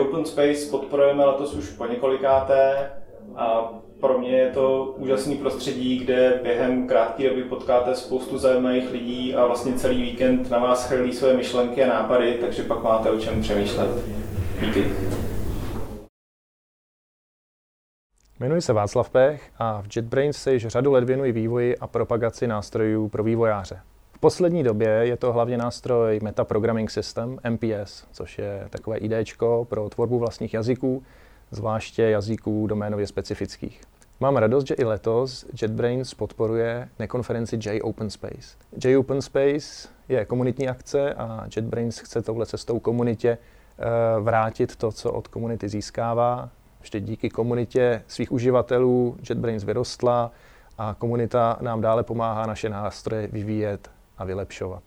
Open 0.00 0.24
Space 0.24 0.70
podporujeme 0.70 1.24
letos 1.24 1.54
už 1.54 1.70
po 1.70 1.86
několikáté 1.86 2.90
a 3.36 3.72
pro 4.00 4.18
mě 4.18 4.30
je 4.30 4.50
to 4.50 4.94
úžasný 4.98 5.36
prostředí, 5.36 5.98
kde 5.98 6.40
během 6.42 6.86
krátké 6.88 7.28
doby 7.28 7.42
potkáte 7.42 7.94
spoustu 7.94 8.38
zajímavých 8.38 8.92
lidí 8.92 9.34
a 9.34 9.46
vlastně 9.46 9.72
celý 9.72 10.02
víkend 10.02 10.50
na 10.50 10.58
vás 10.58 10.88
chrlí 10.88 11.12
své 11.12 11.34
myšlenky 11.34 11.84
a 11.84 11.88
nápady, 11.88 12.38
takže 12.40 12.62
pak 12.62 12.82
máte 12.82 13.10
o 13.10 13.18
čem 13.18 13.42
přemýšlet. 13.42 13.90
Díky. 14.60 14.84
Jmenuji 18.40 18.62
se 18.62 18.72
Václav 18.72 19.10
Pech 19.10 19.50
a 19.58 19.82
v 19.82 19.96
JetBrains 19.96 20.36
se 20.36 20.52
již 20.52 20.66
řadu 20.66 20.92
let 20.92 21.04
věnuji 21.04 21.32
vývoji 21.32 21.78
a 21.78 21.86
propagaci 21.86 22.46
nástrojů 22.46 23.08
pro 23.08 23.24
vývojáře. 23.24 23.80
V 24.12 24.18
poslední 24.18 24.62
době 24.62 24.88
je 24.88 25.16
to 25.16 25.32
hlavně 25.32 25.58
nástroj 25.58 26.20
Meta 26.22 26.44
Programming 26.44 26.90
System, 26.90 27.38
MPS, 27.50 28.04
což 28.12 28.38
je 28.38 28.66
takové 28.70 28.98
ID 28.98 29.12
pro 29.64 29.88
tvorbu 29.88 30.18
vlastních 30.18 30.54
jazyků, 30.54 31.02
zvláště 31.50 32.02
jazyků 32.02 32.66
doménově 32.66 33.06
specifických. 33.06 33.80
Mám 34.20 34.36
radost, 34.36 34.66
že 34.66 34.74
i 34.74 34.84
letos 34.84 35.46
JetBrains 35.62 36.14
podporuje 36.14 36.88
nekonferenci 36.98 37.58
J 37.64 37.82
Open 37.82 38.10
Space. 38.10 38.56
J 38.84 38.96
Open 38.96 39.22
Space 39.22 39.88
je 40.08 40.24
komunitní 40.24 40.68
akce 40.68 41.14
a 41.14 41.46
JetBrains 41.56 41.98
chce 41.98 42.22
touhle 42.22 42.46
cestou 42.46 42.78
komunitě 42.78 43.38
eh, 43.38 44.20
vrátit 44.20 44.76
to, 44.76 44.92
co 44.92 45.12
od 45.12 45.28
komunity 45.28 45.68
získává, 45.68 46.50
ještě 46.80 47.00
díky 47.00 47.30
komunitě 47.30 48.02
svých 48.06 48.32
uživatelů 48.32 49.16
JetBrains 49.28 49.64
vyrostla 49.64 50.30
a 50.78 50.94
komunita 50.98 51.58
nám 51.60 51.80
dále 51.80 52.02
pomáhá 52.02 52.46
naše 52.46 52.68
nástroje 52.68 53.26
vyvíjet 53.26 53.90
a 54.18 54.24
vylepšovat. 54.24 54.82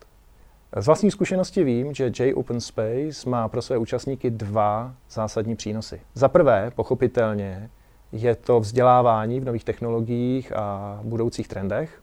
Z 0.76 0.86
vlastní 0.86 1.10
zkušenosti 1.10 1.64
vím, 1.64 1.94
že 1.94 2.12
J 2.18 2.34
Open 2.34 2.60
Space 2.60 3.30
má 3.30 3.48
pro 3.48 3.62
své 3.62 3.78
účastníky 3.78 4.30
dva 4.30 4.94
zásadní 5.10 5.56
přínosy. 5.56 6.00
Za 6.14 6.28
prvé, 6.28 6.72
pochopitelně, 6.74 7.70
je 8.12 8.34
to 8.34 8.60
vzdělávání 8.60 9.40
v 9.40 9.44
nových 9.44 9.64
technologiích 9.64 10.56
a 10.56 11.00
budoucích 11.02 11.48
trendech. 11.48 12.02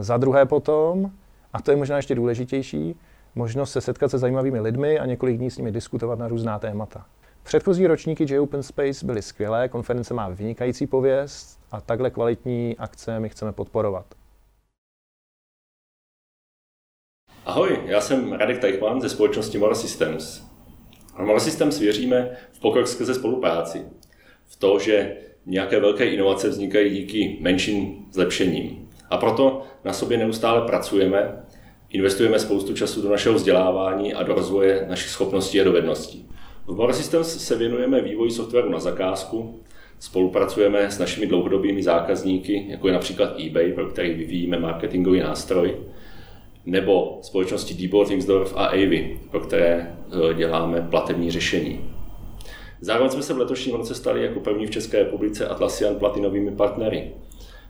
Za 0.00 0.16
druhé 0.16 0.46
potom, 0.46 1.10
a 1.52 1.62
to 1.62 1.70
je 1.70 1.76
možná 1.76 1.96
ještě 1.96 2.14
důležitější, 2.14 2.96
možnost 3.34 3.72
se 3.72 3.80
setkat 3.80 4.10
se 4.10 4.18
zajímavými 4.18 4.60
lidmi 4.60 4.98
a 4.98 5.06
několik 5.06 5.38
dní 5.38 5.50
s 5.50 5.58
nimi 5.58 5.72
diskutovat 5.72 6.18
na 6.18 6.28
různá 6.28 6.58
témata. 6.58 7.06
Předchozí 7.46 7.86
ročníky 7.86 8.26
J 8.28 8.40
Open 8.40 8.62
Space 8.62 9.06
byly 9.06 9.22
skvělé, 9.22 9.68
konference 9.68 10.14
má 10.14 10.28
vynikající 10.28 10.86
pověst 10.86 11.60
a 11.70 11.80
takhle 11.80 12.10
kvalitní 12.10 12.76
akce 12.78 13.20
my 13.20 13.28
chceme 13.28 13.52
podporovat. 13.52 14.06
Ahoj, 17.44 17.80
já 17.84 18.00
jsem 18.00 18.32
Radek 18.32 18.58
Tajchman 18.58 19.00
ze 19.00 19.08
společnosti 19.08 19.58
Mora 19.58 19.74
Systems. 19.74 20.42
A 21.14 21.22
Mora 21.24 21.40
Systems 21.40 21.78
věříme 21.78 22.36
v 22.52 22.60
pokrok 22.60 22.88
skrze 22.88 23.14
spolupráci. 23.14 23.84
V 24.46 24.56
to, 24.56 24.78
že 24.78 25.16
nějaké 25.46 25.80
velké 25.80 26.04
inovace 26.04 26.48
vznikají 26.48 26.90
díky 26.90 27.38
menším 27.40 28.06
zlepšením. 28.12 28.90
A 29.10 29.16
proto 29.16 29.62
na 29.84 29.92
sobě 29.92 30.18
neustále 30.18 30.66
pracujeme, 30.66 31.44
investujeme 31.90 32.38
spoustu 32.38 32.74
času 32.74 33.02
do 33.02 33.10
našeho 33.10 33.34
vzdělávání 33.34 34.14
a 34.14 34.22
do 34.22 34.34
rozvoje 34.34 34.86
našich 34.88 35.10
schopností 35.10 35.60
a 35.60 35.64
dovedností. 35.64 36.26
V 36.66 36.74
Bora 36.74 36.92
Systems 36.92 37.46
se 37.46 37.56
věnujeme 37.56 38.00
vývoji 38.00 38.30
softwaru 38.30 38.70
na 38.70 38.78
zakázku, 38.78 39.60
spolupracujeme 39.98 40.90
s 40.90 40.98
našimi 40.98 41.26
dlouhodobými 41.26 41.82
zákazníky, 41.82 42.66
jako 42.68 42.86
je 42.86 42.94
například 42.94 43.40
eBay, 43.40 43.72
pro 43.72 43.86
který 43.86 44.14
vyvíjíme 44.14 44.58
marketingový 44.58 45.20
nástroj, 45.20 45.76
nebo 46.64 47.18
společnosti 47.22 47.74
Diebold 47.74 48.10
a 48.54 48.66
Avy, 48.66 49.20
pro 49.30 49.40
které 49.40 49.96
eh, 50.30 50.34
děláme 50.34 50.86
platební 50.90 51.30
řešení. 51.30 51.90
Zároveň 52.80 53.10
jsme 53.10 53.22
se 53.22 53.34
v 53.34 53.38
letošním 53.38 53.74
roce 53.74 53.94
stali 53.94 54.22
jako 54.22 54.40
první 54.40 54.66
v 54.66 54.70
České 54.70 54.98
republice 54.98 55.48
Atlassian 55.48 55.94
platinovými 55.94 56.50
partnery. 56.50 57.12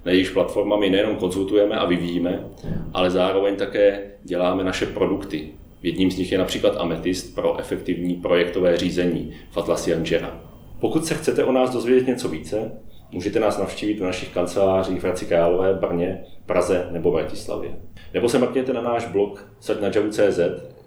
Na 0.05 0.13
jejichž 0.13 0.31
platformami 0.31 0.91
nejenom 0.91 1.17
konzultujeme 1.17 1.77
a 1.77 1.87
vyvíjíme, 1.87 2.49
ale 2.93 3.11
zároveň 3.11 3.57
také 3.57 4.11
děláme 4.25 4.65
naše 4.65 4.87
produkty, 4.87 5.51
Jedním 5.87 6.11
z 6.11 6.19
nich 6.19 6.33
je 6.33 6.39
například 6.39 6.77
Amethyst 6.77 7.35
pro 7.35 7.61
efektivní 7.61 8.15
projektové 8.15 8.77
řízení 8.77 9.33
v 9.51 9.57
Atlassian 9.57 10.05
Jira. 10.05 10.41
Pokud 10.81 11.05
se 11.05 11.15
chcete 11.15 11.45
o 11.45 11.53
nás 11.53 11.71
dozvědět 11.71 12.07
něco 12.07 12.29
více, 12.29 12.73
můžete 13.13 13.41
nás 13.41 13.59
navštívit 13.59 14.01
v 14.01 14.03
našich 14.03 14.29
kancelářích 14.29 15.01
v 15.01 15.03
Hradci 15.03 15.27
Králové, 15.27 15.75
Brně, 15.75 16.25
Praze 16.47 16.89
nebo 16.93 17.13
Bratislavě. 17.13 17.71
Nebo 18.15 18.29
se 18.29 18.39
mrkněte 18.39 18.73
na 18.73 18.81
náš 18.81 19.07
blog 19.07 19.53
sadnajavu.cz, 19.61 20.41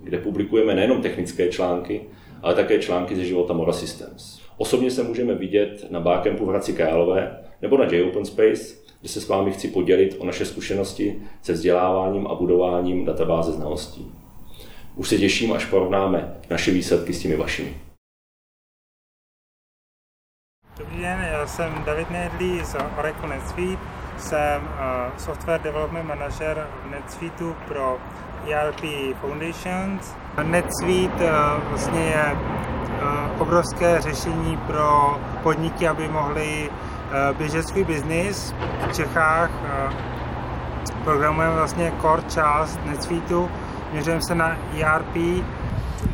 kde 0.04 0.18
publikujeme 0.18 0.76
nejenom 0.76 1.02
technické 1.02 1.50
články, 1.50 2.02
ale 2.42 2.56
také 2.56 2.80
články 2.80 3.16
ze 3.16 3.26
života 3.26 3.54
Mora 3.54 3.74
Systems. 3.74 4.42
Osobně 4.58 4.92
se 4.92 5.04
můžeme 5.04 5.36
vidět 5.36 5.88
na 5.90 6.00
Barcampu 6.00 6.46
v 6.46 6.50
Hradci 6.50 6.74
Králové 6.74 7.38
nebo 7.62 7.78
na 7.78 7.86
J-Open 7.86 8.26
Space, 8.26 8.76
kde 9.00 9.10
se 9.10 9.22
s 9.22 9.28
vámi 9.28 9.52
chci 9.52 9.68
podělit 9.68 10.16
o 10.20 10.26
naše 10.26 10.46
zkušenosti 10.46 11.22
se 11.42 11.54
vzděláváním 11.54 12.28
a 12.28 12.36
budováním 12.36 13.06
databáze 13.06 13.52
znalostí. 13.52 14.19
Už 15.00 15.10
se 15.10 15.18
těším, 15.18 15.54
až 15.54 15.66
porovnáme 15.66 16.36
naše 16.50 16.72
výsledky 16.72 17.14
s 17.14 17.22
těmi 17.22 17.36
vašimi. 17.36 17.78
Dobrý 20.78 21.02
den, 21.02 21.22
já 21.32 21.48
jsem 21.48 21.84
David 21.86 22.10
Nedlí 22.10 22.66
z 22.66 22.76
Oracle 23.00 23.30
NetSuite. 23.30 23.84
Jsem 24.18 24.64
uh, 24.64 25.18
software 25.18 25.62
development 25.62 26.08
manager 26.08 26.68
v 26.84 26.92
NetSuiteu 26.92 27.56
pro 27.68 27.98
ERP 28.48 28.82
Foundations. 29.22 30.16
NetSuite 30.44 31.32
uh, 31.32 31.70
vlastně 31.70 32.02
je 32.02 32.34
uh, 32.34 33.42
obrovské 33.42 34.02
řešení 34.02 34.58
pro 34.58 35.20
podniky, 35.44 35.88
aby 35.88 36.08
mohli 36.08 36.70
běžet 37.38 37.68
svůj 37.68 37.84
biznis. 37.84 38.54
V 38.90 38.96
Čechách 38.96 39.52
programujeme 41.04 41.56
vlastně 41.56 41.94
core 42.02 42.24
část 42.30 42.80
NetSuiteu, 42.86 43.50
Měřujeme 43.92 44.22
se 44.22 44.36
na 44.36 44.58
ERP, 44.78 45.44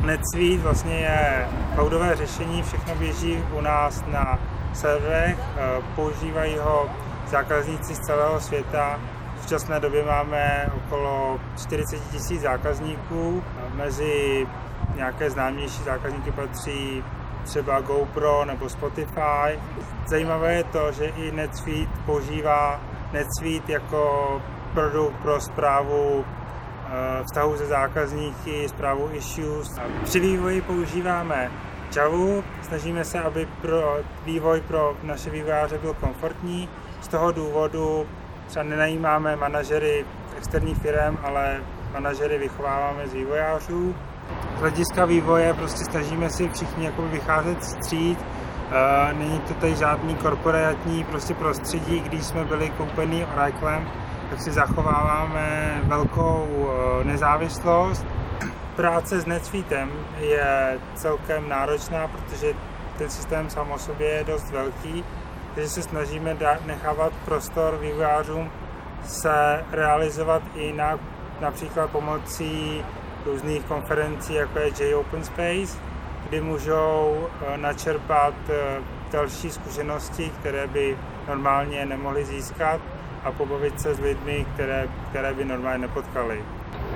NetSuite 0.04 0.62
vlastně 0.62 0.94
je 0.94 1.48
cloudové 1.74 2.16
řešení, 2.16 2.62
všechno 2.62 2.94
běží 2.94 3.44
u 3.58 3.60
nás 3.60 4.04
na 4.06 4.38
serverech, 4.72 5.38
eh, 5.38 5.82
používají 5.94 6.58
ho 6.58 6.90
zákazníci 7.26 7.94
z 7.94 7.98
celého 7.98 8.40
světa. 8.40 9.00
V 9.36 9.42
současné 9.42 9.80
době 9.80 10.04
máme 10.04 10.70
okolo 10.76 11.40
40 11.62 12.00
tisíc 12.10 12.40
zákazníků. 12.40 13.42
Mezi 13.74 14.46
nějaké 14.94 15.30
známější 15.30 15.82
zákazníky 15.82 16.30
patří 16.32 17.04
třeba 17.44 17.80
GoPro 17.80 18.44
nebo 18.44 18.68
Spotify. 18.68 19.58
Zajímavé 20.06 20.54
je 20.54 20.64
to, 20.64 20.92
že 20.92 21.04
i 21.04 21.32
NetSuite 21.32 21.92
používá 22.06 22.80
NetSuite 23.12 23.72
jako 23.72 24.42
produkt 24.74 25.16
pro 25.22 25.40
zprávu 25.40 26.24
vztahu 27.24 27.56
se 27.56 27.66
zákazníky, 27.66 28.68
zprávu 28.68 29.08
issues. 29.12 29.78
Při 30.04 30.20
vývoji 30.20 30.62
používáme 30.62 31.50
Java, 31.96 32.42
snažíme 32.62 33.04
se, 33.04 33.20
aby 33.20 33.48
pro 33.60 33.98
vývoj 34.24 34.60
pro 34.60 34.96
naše 35.02 35.30
vývojáře 35.30 35.78
byl 35.78 35.94
komfortní. 35.94 36.68
Z 37.00 37.08
toho 37.08 37.32
důvodu 37.32 38.06
třeba 38.46 38.62
nenajímáme 38.62 39.36
manažery 39.36 40.04
externích 40.38 40.78
firm, 40.78 41.18
ale 41.22 41.60
manažery 41.92 42.38
vychováváme 42.38 43.08
z 43.08 43.12
vývojářů. 43.12 43.94
Z 44.56 44.60
hlediska 44.60 45.04
vývoje 45.04 45.54
prostě 45.54 45.84
snažíme 45.84 46.30
si 46.30 46.48
všichni 46.48 46.84
jako 46.84 47.02
vycházet 47.02 47.64
stříd. 47.64 48.18
Není 49.12 49.40
to 49.40 49.54
tady 49.54 49.74
žádný 49.74 50.14
korporátní 50.14 51.04
prostě 51.04 51.34
prostředí, 51.34 52.00
když 52.00 52.24
jsme 52.24 52.44
byli 52.44 52.70
koupení 52.70 53.24
Oraclem, 53.24 53.88
tak 54.30 54.40
si 54.40 54.50
zachováváme 54.50 55.80
velkou 55.84 56.46
eh, 56.50 57.04
nezávislost. 57.04 58.06
Práce 58.76 59.20
s 59.20 59.26
NetSuitem 59.26 59.90
je 60.18 60.78
celkem 60.94 61.48
náročná, 61.48 62.08
protože 62.08 62.52
ten 62.98 63.10
systém 63.10 63.50
sám 63.50 63.70
o 63.70 63.78
sobě 63.78 64.08
je 64.08 64.24
dost 64.24 64.50
velký, 64.50 65.04
takže 65.54 65.70
se 65.70 65.82
snažíme 65.82 66.36
nechávat 66.66 67.12
prostor 67.24 67.78
vývojářům 67.80 68.50
se 69.04 69.64
realizovat 69.72 70.42
i 70.54 70.62
jinak, 70.62 71.00
například 71.40 71.90
pomocí 71.90 72.84
různých 73.26 73.64
konferencí, 73.64 74.34
jako 74.34 74.58
je 74.58 74.70
J-Open 74.80 75.24
Space, 75.24 75.78
kdy 76.28 76.40
můžou 76.40 77.26
eh, 77.26 77.56
načerpat 77.56 78.34
eh, 78.48 78.80
další 79.12 79.50
zkušenosti, 79.50 80.30
které 80.40 80.66
by 80.66 80.98
normálně 81.28 81.86
nemohli 81.86 82.24
získat 82.24 82.80
a 83.26 83.32
pobavit 83.32 83.80
se 83.80 83.94
s 83.94 84.00
lidmi, 84.00 84.46
které, 84.54 84.88
které 85.08 85.34
by 85.34 85.44
normálně 85.44 85.78
nepotkali. 85.78 86.44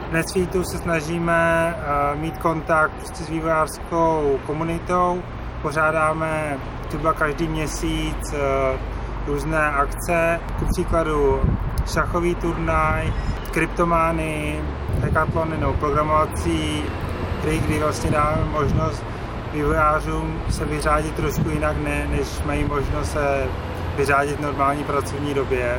V 0.08 0.12
NetSuiteu 0.12 0.64
se 0.64 0.78
snažíme 0.78 1.74
uh, 1.74 2.20
mít 2.20 2.38
kontakt 2.38 2.92
prostě 2.92 3.24
s 3.24 3.28
vývojářskou 3.28 4.38
komunitou, 4.46 5.22
pořádáme 5.62 6.58
třeba 6.88 7.12
každý 7.12 7.48
měsíc 7.48 8.32
uh, 8.32 8.80
různé 9.26 9.70
akce, 9.70 10.40
ku 10.58 10.64
příkladu 10.64 11.40
šachový 11.92 12.34
turnaj, 12.34 13.12
kryptomány, 13.50 14.60
hackathony 15.02 15.58
nebo 15.58 15.72
programovací 15.72 16.84
hry, 17.42 17.58
kdy 17.58 17.78
vlastně 17.78 18.10
dáme 18.10 18.44
možnost 18.44 19.04
vývojářům 19.52 20.42
se 20.50 20.64
vyřádit 20.64 21.14
trošku 21.14 21.50
jinak, 21.50 21.76
ne, 21.76 22.06
než 22.10 22.42
mají 22.46 22.64
možnost 22.64 23.12
se 23.12 23.46
vyřádit 23.96 24.36
v 24.36 24.40
normální 24.40 24.84
pracovní 24.84 25.34
době. 25.34 25.78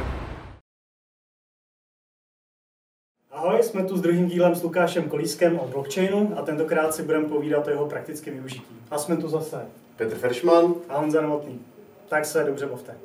Ahoj, 3.41 3.63
jsme 3.63 3.83
tu 3.83 3.98
s 3.98 4.01
druhým 4.01 4.27
dílem 4.27 4.55
s 4.55 4.63
Lukášem 4.63 5.03
Kolískem 5.03 5.60
o 5.60 5.67
blockchainu 5.67 6.33
a 6.38 6.41
tentokrát 6.41 6.95
si 6.95 7.03
budeme 7.03 7.27
povídat 7.27 7.67
o 7.67 7.69
jeho 7.69 7.86
praktickém 7.86 8.33
využití. 8.33 8.75
A 8.91 8.98
jsme 8.98 9.17
tu 9.17 9.29
zase 9.29 9.65
Petr 9.98 10.15
Feršman 10.15 10.74
a 10.89 10.98
Honza 10.98 11.21
Novotný. 11.21 11.60
Tak 12.10 12.25
se 12.25 12.43
dobře 12.43 12.65
bavte. 12.65 12.95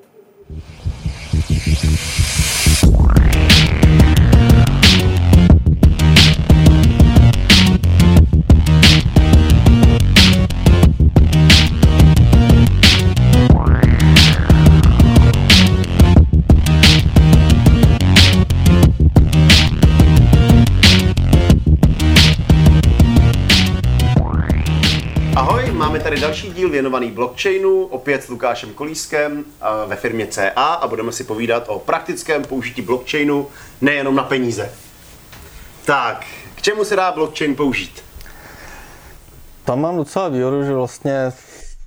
Další 26.27 26.51
díl 26.51 26.71
věnovaný 26.71 27.11
blockchainu, 27.11 27.85
opět 27.85 28.23
s 28.23 28.29
Lukášem 28.29 28.75
Kolískem 28.75 29.45
ve 29.87 29.97
firmě 29.97 30.27
CA 30.27 30.65
a 30.65 30.89
budeme 30.89 31.13
si 31.13 31.25
povídat 31.25 31.65
o 31.69 31.79
praktickém 31.79 32.45
použití 32.45 32.83
blockchainu 32.83 33.47
nejenom 33.81 34.15
na 34.15 34.23
peníze. 34.23 34.71
Tak, 35.85 36.25
k 36.55 36.63
čemu 36.63 36.85
se 36.85 36.97
dá 36.97 37.13
blockchain 37.13 37.57
použít? 37.57 38.03
Tam 39.65 39.81
mám 39.81 39.97
docela 39.97 40.29
výhodu, 40.29 40.65
že 40.65 40.73
vlastně 40.73 41.33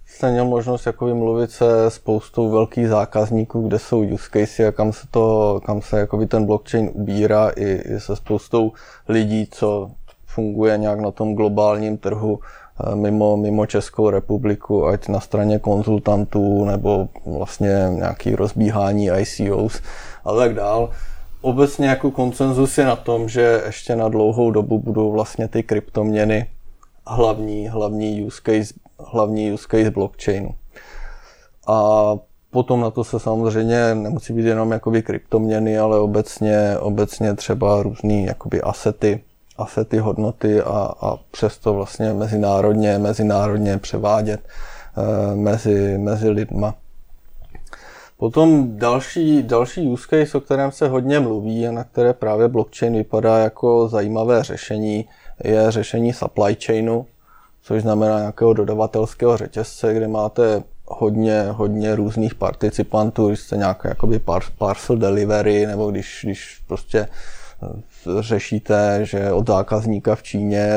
jsem 0.08 0.32
měl 0.32 0.46
možnost 0.46 0.86
jako 0.86 1.16
mluvit 1.16 1.52
se 1.52 1.92
spoustou 1.92 2.52
velkých 2.52 2.88
zákazníků, 2.88 3.68
kde 3.68 3.80
jsou 3.80 4.02
use 4.02 4.30
case 4.34 4.68
a 4.68 4.72
kam 4.72 4.94
se, 4.94 5.08
to, 5.12 5.60
kam 5.66 5.82
se 5.82 6.08
ten 6.28 6.46
blockchain 6.46 6.90
ubírá 6.94 7.50
i, 7.50 7.82
i 7.96 8.00
se 8.00 8.16
spoustou 8.16 8.72
lidí, 9.10 9.48
co 9.52 9.92
funguje 10.26 10.78
nějak 10.78 11.00
na 11.00 11.12
tom 11.12 11.36
globálním 11.36 11.98
trhu 11.98 12.40
mimo, 12.96 13.38
mimo 13.38 13.66
Českou 13.66 14.10
republiku, 14.10 14.88
ať 14.88 15.08
na 15.08 15.20
straně 15.20 15.60
konzultantů 15.60 16.66
nebo 16.66 17.10
vlastně 17.26 17.88
nějaký 17.90 18.36
rozbíhání 18.36 19.10
ICOs 19.18 19.82
a 20.26 20.36
tak 20.36 20.54
dál. 20.54 20.90
Obecně 21.42 21.88
jako 21.88 22.12
koncenzus 22.12 22.78
je 22.78 22.86
na 22.86 22.96
tom, 22.96 23.30
že 23.30 23.62
ještě 23.66 23.96
na 23.96 24.10
dlouhou 24.10 24.52
dobu 24.52 24.80
budou 24.80 25.12
vlastně 25.12 25.48
ty 25.48 25.64
kryptoměny 25.64 26.48
hlavní, 27.08 27.68
hlavní, 27.68 28.26
use 28.26 28.42
case, 28.44 28.74
hlavní 29.00 29.52
use 29.52 29.68
case 29.70 29.92
blockchainu. 29.92 30.56
A 31.68 32.16
potom 32.52 32.82
na 32.82 32.92
to 32.92 33.04
se 33.04 33.20
samozřejmě 33.20 33.96
nemusí 33.96 34.34
být 34.34 34.46
jenom 34.46 34.72
jakoby 34.72 35.02
kryptoměny, 35.02 35.80
ale 35.80 36.00
obecně, 36.00 36.78
obecně 36.80 37.36
třeba 37.36 37.84
různý 37.84 38.26
jakoby 38.26 38.62
asety, 38.62 39.24
asety 39.62 39.98
hodnoty 39.98 40.62
a, 40.62 40.94
a 41.02 41.18
přesto 41.32 41.74
vlastně 41.74 42.14
mezinárodně, 42.14 42.98
mezinárodně 42.98 43.78
převádět 43.78 44.40
e, 44.42 45.36
mezi, 45.36 45.98
mezi 45.98 46.30
lidma. 46.30 46.76
Potom 48.18 48.78
další, 48.78 49.44
další 49.44 49.88
use 49.88 50.08
case, 50.10 50.38
o 50.38 50.42
kterém 50.42 50.72
se 50.72 50.88
hodně 50.88 51.20
mluví 51.20 51.68
a 51.68 51.72
na 51.72 51.84
které 51.84 52.14
právě 52.14 52.48
blockchain 52.48 52.94
vypadá 52.94 53.38
jako 53.38 53.88
zajímavé 53.88 54.44
řešení, 54.44 55.06
je 55.44 55.72
řešení 55.72 56.14
supply 56.14 56.58
chainu, 56.66 57.06
což 57.62 57.82
znamená 57.82 58.20
nějakého 58.20 58.54
dodavatelského 58.54 59.38
řetězce, 59.38 59.94
kde 59.94 60.08
máte 60.08 60.64
hodně, 60.88 61.46
hodně 61.52 61.96
různých 61.96 62.36
participantů, 62.36 63.28
když 63.28 63.40
jste 63.40 63.58
nějaké 63.58 63.90
jakoby 63.90 64.22
parcel 64.58 64.98
delivery, 64.98 65.66
nebo 65.66 65.92
když, 65.92 66.22
když 66.24 66.62
prostě 66.68 67.08
řešíte, 68.20 69.00
že 69.04 69.32
od 69.32 69.48
zákazníka 69.48 70.16
v 70.16 70.24
Číně 70.24 70.70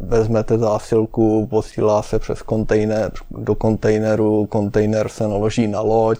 vezmete 0.00 0.58
zásilku, 0.58 1.46
posílá 1.46 2.02
se 2.02 2.18
přes 2.18 2.42
kontejner 2.42 3.12
do 3.30 3.54
kontejneru, 3.54 4.46
kontejner 4.46 5.08
se 5.08 5.28
naloží 5.28 5.68
na 5.68 5.80
loď, 5.80 6.18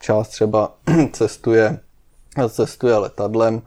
část 0.00 0.28
třeba 0.28 0.72
cestuje, 1.12 1.78
cestuje 2.48 2.96
letadlem, 2.96 3.62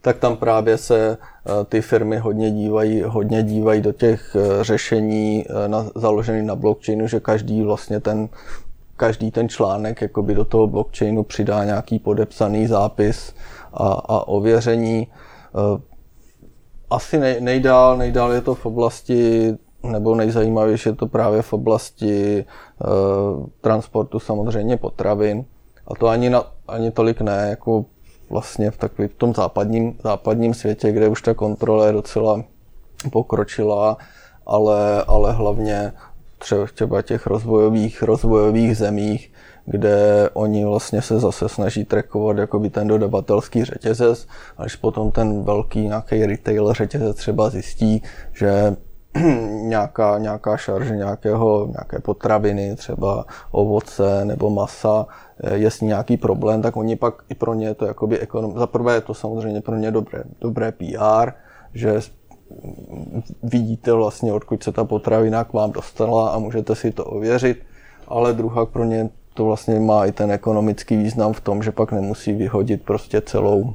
tak 0.00 0.18
tam 0.18 0.36
právě 0.36 0.78
se 0.78 1.18
eh, 1.18 1.64
ty 1.64 1.80
firmy 1.80 2.18
hodně 2.18 2.50
dívají, 2.50 3.02
hodně 3.02 3.42
dívají 3.42 3.80
do 3.80 3.92
těch 3.92 4.36
eh, 4.36 4.64
řešení 4.64 5.44
eh, 5.48 5.68
na, 5.68 5.86
založených 5.94 6.42
na 6.42 6.54
blockchainu, 6.54 7.08
že 7.08 7.20
každý 7.20 7.62
vlastně 7.62 8.00
ten 8.00 8.28
každý 8.96 9.30
ten 9.30 9.48
článek 9.48 10.02
jakoby 10.02 10.34
do 10.34 10.44
toho 10.44 10.66
blockchainu 10.66 11.22
přidá 11.22 11.64
nějaký 11.64 11.98
podepsaný 11.98 12.66
zápis 12.66 13.34
a, 13.72 13.88
a 13.88 14.28
ověření. 14.28 15.08
Eh, 15.56 15.80
asi 16.90 17.18
nej, 17.18 17.40
nejdál, 17.40 17.96
nejdál 17.96 18.32
je 18.32 18.40
to 18.40 18.54
v 18.54 18.66
oblasti, 18.66 19.52
nebo 19.82 20.14
nejzajímavější 20.14 20.88
je 20.88 20.94
to 20.94 21.06
právě 21.06 21.42
v 21.42 21.52
oblasti 21.52 22.44
uh, 22.44 23.46
transportu 23.60 24.18
samozřejmě 24.18 24.76
potravin. 24.76 25.44
A 25.86 25.94
to 25.94 26.08
ani, 26.08 26.30
na, 26.30 26.44
ani 26.68 26.90
tolik 26.90 27.20
ne, 27.20 27.46
jako 27.50 27.84
vlastně 28.30 28.70
v 28.70 28.76
takovém 28.76 29.08
tom 29.16 29.34
západním, 29.34 29.98
západním 30.02 30.54
světě, 30.54 30.92
kde 30.92 31.08
už 31.08 31.22
ta 31.22 31.34
kontrola 31.34 31.86
je 31.86 31.92
docela 31.92 32.42
pokročilá, 33.10 33.96
ale, 34.46 35.04
ale 35.04 35.32
hlavně 35.32 35.92
třeba 36.74 37.02
těch 37.02 37.26
rozvojových, 37.26 38.02
rozvojových 38.02 38.76
zemích, 38.76 39.32
kde 39.66 40.28
oni 40.32 40.64
vlastně 40.64 41.02
se 41.02 41.20
zase 41.20 41.48
snaží 41.48 41.84
trackovat 41.84 42.38
jakoby 42.38 42.70
ten 42.70 42.88
dodavatelský 42.88 43.64
řetězec, 43.64 44.26
až 44.58 44.76
potom 44.76 45.10
ten 45.10 45.42
velký 45.42 45.80
nějaký 45.80 46.26
retail 46.26 46.72
řetězec 46.72 47.16
třeba 47.16 47.50
zjistí, 47.50 48.02
že 48.32 48.76
nějaká, 49.50 50.18
nějaká 50.18 50.56
šarže 50.56 50.96
nějakého, 50.96 51.66
nějaké 51.66 51.98
potraviny, 51.98 52.76
třeba 52.76 53.24
ovoce 53.50 54.24
nebo 54.24 54.50
masa, 54.50 55.06
je 55.54 55.70
s 55.70 55.80
ní 55.80 55.88
nějaký 55.88 56.16
problém, 56.16 56.62
tak 56.62 56.76
oni 56.76 56.96
pak 56.96 57.14
i 57.28 57.34
pro 57.34 57.54
ně 57.54 57.74
to 57.74 57.86
jakoby 57.86 58.18
ekonom... 58.18 58.58
Za 58.58 58.66
prvé 58.66 58.94
je 58.94 59.00
to 59.00 59.14
samozřejmě 59.14 59.60
pro 59.60 59.76
ně 59.76 59.90
dobré, 59.90 60.22
dobré 60.40 60.72
PR, 60.72 61.30
že 61.74 62.00
vidíte 63.42 63.92
vlastně, 63.92 64.32
odkud 64.32 64.62
se 64.62 64.72
ta 64.72 64.84
potravina 64.84 65.44
k 65.44 65.52
vám 65.52 65.72
dostala 65.72 66.30
a 66.30 66.38
můžete 66.38 66.74
si 66.74 66.92
to 66.92 67.04
ověřit, 67.04 67.62
ale 68.08 68.32
druhá 68.32 68.66
pro 68.66 68.84
ně 68.84 69.10
to 69.36 69.44
vlastně 69.44 69.80
má 69.80 70.06
i 70.06 70.12
ten 70.12 70.32
ekonomický 70.32 70.96
význam 70.96 71.32
v 71.32 71.40
tom, 71.40 71.62
že 71.62 71.72
pak 71.72 71.92
nemusí 71.92 72.32
vyhodit 72.32 72.82
prostě 72.82 73.20
celou 73.20 73.74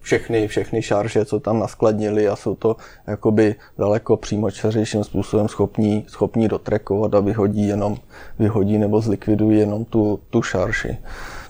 všechny, 0.00 0.48
všechny 0.48 0.82
šarže, 0.82 1.24
co 1.24 1.40
tam 1.40 1.58
naskladnili 1.58 2.28
a 2.28 2.36
jsou 2.36 2.54
to 2.54 2.76
jakoby 3.06 3.54
daleko 3.78 4.16
přímočařejším 4.16 5.04
způsobem 5.04 5.48
schopní, 5.48 6.04
schopní 6.08 6.48
dotrekovat 6.48 7.14
a 7.14 7.20
vyhodí 7.20 7.68
jenom, 7.68 7.96
vyhodí 8.38 8.78
nebo 8.78 9.00
zlikvidují 9.00 9.58
jenom 9.58 9.84
tu, 9.84 10.20
tu 10.30 10.42
šarži. 10.42 10.98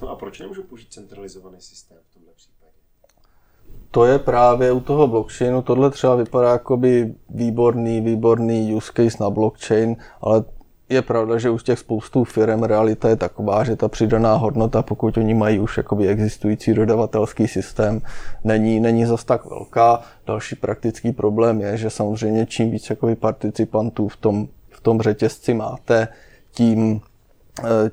No 0.02 0.08
a 0.10 0.16
proč 0.16 0.40
nemůžu 0.40 0.62
použít 0.62 0.92
centralizovaný 0.92 1.56
systém 1.58 1.98
v 2.10 2.14
tomhle 2.14 2.32
případě? 2.36 2.72
To 3.90 4.04
je 4.04 4.18
právě 4.18 4.72
u 4.72 4.80
toho 4.80 5.06
blockchainu, 5.06 5.62
tohle 5.62 5.90
třeba 5.90 6.14
vypadá 6.14 6.52
jako 6.52 6.76
by 6.76 7.14
výborný, 7.28 8.00
výborný 8.00 8.74
use 8.74 8.92
case 8.96 9.16
na 9.20 9.30
blockchain, 9.30 9.96
ale 10.20 10.44
je 10.88 11.02
pravda, 11.02 11.38
že 11.38 11.50
už 11.50 11.62
těch 11.62 11.78
spoustu 11.78 12.24
firm 12.24 12.62
realita 12.62 13.08
je 13.08 13.16
taková, 13.16 13.64
že 13.64 13.76
ta 13.76 13.88
přidaná 13.88 14.34
hodnota, 14.34 14.82
pokud 14.82 15.16
oni 15.16 15.34
mají 15.34 15.58
už 15.58 15.76
jakoby 15.76 16.08
existující 16.08 16.74
dodavatelský 16.74 17.48
systém, 17.48 18.02
není, 18.44 18.80
není 18.80 19.06
zas 19.06 19.24
tak 19.24 19.44
velká. 19.44 20.00
Další 20.26 20.56
praktický 20.56 21.12
problém 21.12 21.60
je, 21.60 21.76
že 21.76 21.90
samozřejmě 21.90 22.46
čím 22.46 22.70
víc 22.70 22.90
jakoby 22.90 23.16
participantů 23.16 24.08
v 24.08 24.16
tom, 24.16 24.48
v 24.70 24.80
tom 24.80 25.00
řetězci 25.00 25.54
máte, 25.54 26.08
tím 26.50 27.00
eh, 27.64 27.90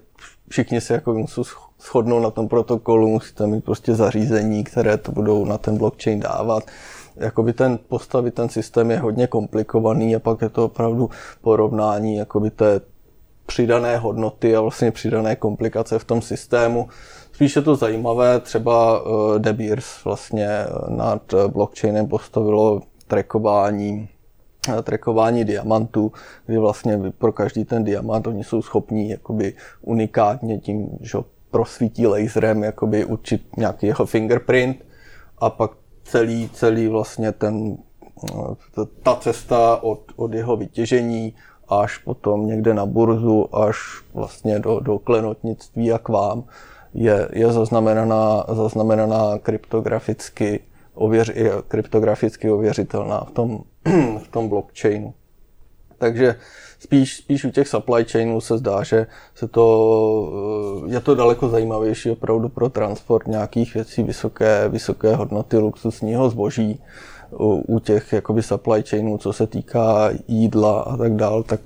všichni 0.50 0.82
se 0.82 0.94
jako 0.94 1.14
musí 1.14 1.42
shodnout 1.82 2.24
na 2.24 2.32
tom 2.32 2.48
protokolu, 2.48 3.10
musíte 3.10 3.48
mít 3.48 3.64
prostě 3.64 3.96
zařízení, 3.96 4.64
které 4.64 4.98
to 4.98 5.12
budou 5.12 5.46
na 5.46 5.58
ten 5.58 5.78
blockchain 5.78 6.20
dávat 6.20 6.64
jakoby 7.18 7.54
ten 7.54 7.80
postavit 7.88 8.34
ten 8.34 8.50
systém 8.50 8.92
je 8.92 9.00
hodně 9.00 9.28
komplikovaný 9.28 10.16
a 10.16 10.20
pak 10.20 10.42
je 10.42 10.50
to 10.50 10.66
opravdu 10.66 11.10
porovnání 11.42 12.16
jakoby 12.16 12.50
té 12.50 12.82
přidané 13.46 13.98
hodnoty 13.98 14.56
a 14.56 14.62
vlastně 14.62 14.92
přidané 14.92 15.36
komplikace 15.36 16.00
v 16.00 16.04
tom 16.04 16.22
systému. 16.22 16.88
Spíš 17.32 17.56
je 17.56 17.62
to 17.62 17.76
zajímavé, 17.76 18.40
třeba 18.40 19.02
eh, 19.36 19.40
De 19.40 19.54
Beers 19.54 20.04
vlastně 20.06 20.48
eh, 20.48 20.68
nad 20.90 21.34
blockchainem 21.48 22.08
postavilo 22.08 22.82
trackování 23.08 24.10
eh, 24.70 24.82
trackování 24.82 25.46
diamantů, 25.46 26.12
kdy 26.46 26.58
vlastně 26.58 27.00
pro 27.18 27.32
každý 27.32 27.66
ten 27.66 27.84
diamant 27.84 28.28
oni 28.28 28.44
jsou 28.44 28.62
schopní 28.62 29.10
jakoby 29.10 29.54
unikátně 29.82 30.58
tím, 30.58 30.90
že 31.02 31.18
prosvítí 31.52 32.08
laserem 32.08 32.64
jakoby 32.64 33.06
určit 33.06 33.58
nějaký 33.58 33.88
jeho 33.88 34.06
fingerprint 34.06 34.86
a 35.38 35.50
pak 35.50 35.72
celý, 36.06 36.50
celý 36.54 36.88
vlastně 36.88 37.32
ten, 37.32 37.78
ta 39.04 39.16
cesta 39.16 39.84
od, 39.84 40.02
od 40.16 40.34
jeho 40.34 40.58
vytěžení 40.58 41.34
až 41.70 41.98
potom 41.98 42.48
někde 42.48 42.74
na 42.74 42.86
burzu, 42.86 43.56
až 43.56 43.78
vlastně 44.14 44.60
do, 44.60 44.80
do 44.80 45.00
klenotnictví 45.00 45.92
a 45.92 45.98
k 45.98 46.10
vám, 46.10 46.44
je, 46.94 47.30
je 47.34 47.52
zaznamenaná, 47.52 48.46
zaznamenaná 48.54 49.38
kryptograficky, 49.38 50.60
ověř, 50.94 51.32
je 51.36 51.52
kryptograficky 51.68 52.52
ověřitelná 52.52 53.24
v 53.24 53.32
tom, 53.32 53.60
v 54.24 54.28
tom 54.32 54.50
blockchainu. 54.50 55.14
Takže 55.98 56.36
spíš, 56.80 57.18
spíš 57.18 57.46
u 57.46 57.52
těch 57.52 57.68
supply 57.68 58.06
chainů 58.06 58.42
se 58.42 58.58
zdá, 58.58 58.84
že 58.84 59.08
se 59.36 59.48
to, 59.48 60.84
eh, 60.88 60.94
je 60.94 61.00
to 61.00 61.16
daleko 61.16 61.50
zajímavější 61.50 62.12
opravdu 62.12 62.50
pro 62.50 62.70
transport 62.70 63.28
nějakých 63.28 63.74
věcí 63.74 64.04
vysoké, 64.04 64.70
vysoké 64.70 65.16
hodnoty 65.16 65.58
luxusního 65.58 66.30
zboží. 66.30 66.82
U, 67.40 67.64
u 67.68 67.80
těch 67.80 68.14
jakoby 68.14 68.44
supply 68.44 68.84
chainů, 68.84 69.18
co 69.18 69.34
se 69.34 69.48
týká 69.48 70.10
jídla 70.28 70.82
a 70.82 70.98
tak 70.98 71.16
dál, 71.16 71.44
tak 71.44 71.60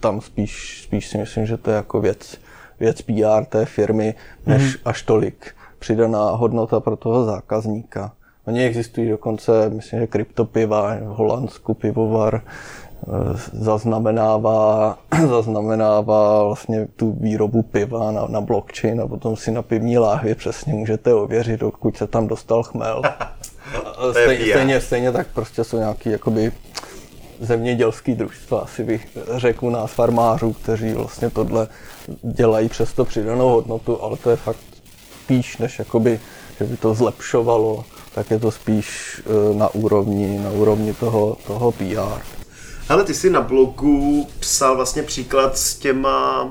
tam 0.00 0.20
spíš, 0.20 0.82
spíš 0.84 1.08
si 1.08 1.18
myslím, 1.18 1.46
že 1.46 1.56
to 1.56 1.70
je 1.70 1.76
jako 1.76 2.00
věc, 2.00 2.36
věc 2.80 3.02
PR 3.02 3.44
té 3.48 3.64
firmy, 3.64 4.14
než 4.46 4.62
mm. 4.62 4.80
až 4.84 5.02
tolik 5.02 5.54
přidaná 5.78 6.30
hodnota 6.30 6.80
pro 6.80 6.96
toho 6.96 7.24
zákazníka. 7.24 8.12
Oni 8.46 8.64
existují 8.64 9.08
dokonce, 9.08 9.70
myslím, 9.70 10.00
že 10.00 10.06
kryptopiva 10.06 10.94
v 10.94 11.04
Holandsku, 11.04 11.74
pivovar, 11.74 12.42
zaznamenává, 13.52 14.98
zaznamenává 15.28 16.44
vlastně 16.44 16.88
tu 16.96 17.16
výrobu 17.20 17.62
piva 17.62 18.12
na, 18.12 18.26
na 18.26 18.40
blockchain 18.40 19.00
a 19.00 19.08
potom 19.08 19.36
si 19.36 19.50
na 19.50 19.62
pivní 19.62 19.98
láhvě 19.98 20.34
přesně 20.34 20.74
můžete 20.74 21.14
ověřit, 21.14 21.62
odkud 21.62 21.96
se 21.96 22.06
tam 22.06 22.26
dostal 22.26 22.62
chmel. 22.62 23.02
stejně, 24.10 24.52
stejně, 24.52 24.80
stejně 24.80 25.12
tak 25.12 25.26
prostě 25.34 25.64
jsou 25.64 25.78
nějaký 25.78 26.10
jakoby 26.10 26.52
zemědělský 27.40 28.14
družstva, 28.14 28.58
asi 28.58 28.84
bych 28.84 29.18
řekl 29.36 29.66
u 29.66 29.70
nás 29.70 29.92
farmářů, 29.92 30.52
kteří 30.52 30.92
vlastně 30.92 31.30
tohle 31.30 31.68
dělají 32.22 32.68
přesto 32.68 33.04
přidanou 33.04 33.48
hodnotu, 33.48 34.02
ale 34.02 34.16
to 34.16 34.30
je 34.30 34.36
fakt 34.36 34.58
spíš, 35.24 35.58
než 35.58 35.78
jakoby, 35.78 36.20
že 36.58 36.64
by 36.64 36.76
to 36.76 36.94
zlepšovalo, 36.94 37.84
tak 38.14 38.30
je 38.30 38.38
to 38.38 38.50
spíš 38.50 39.20
eh, 39.20 39.54
na 39.54 39.68
úrovni, 39.74 40.38
na 40.38 40.50
úrovni 40.50 40.94
toho, 40.94 41.36
toho 41.46 41.72
PR. 41.72 42.39
Ale 42.90 43.04
ty 43.04 43.14
jsi 43.14 43.30
na 43.30 43.40
blogu 43.40 44.28
psal 44.40 44.76
vlastně 44.76 45.02
příklad 45.02 45.58
s 45.58 45.74
těma 45.74 46.44
uh, 46.44 46.50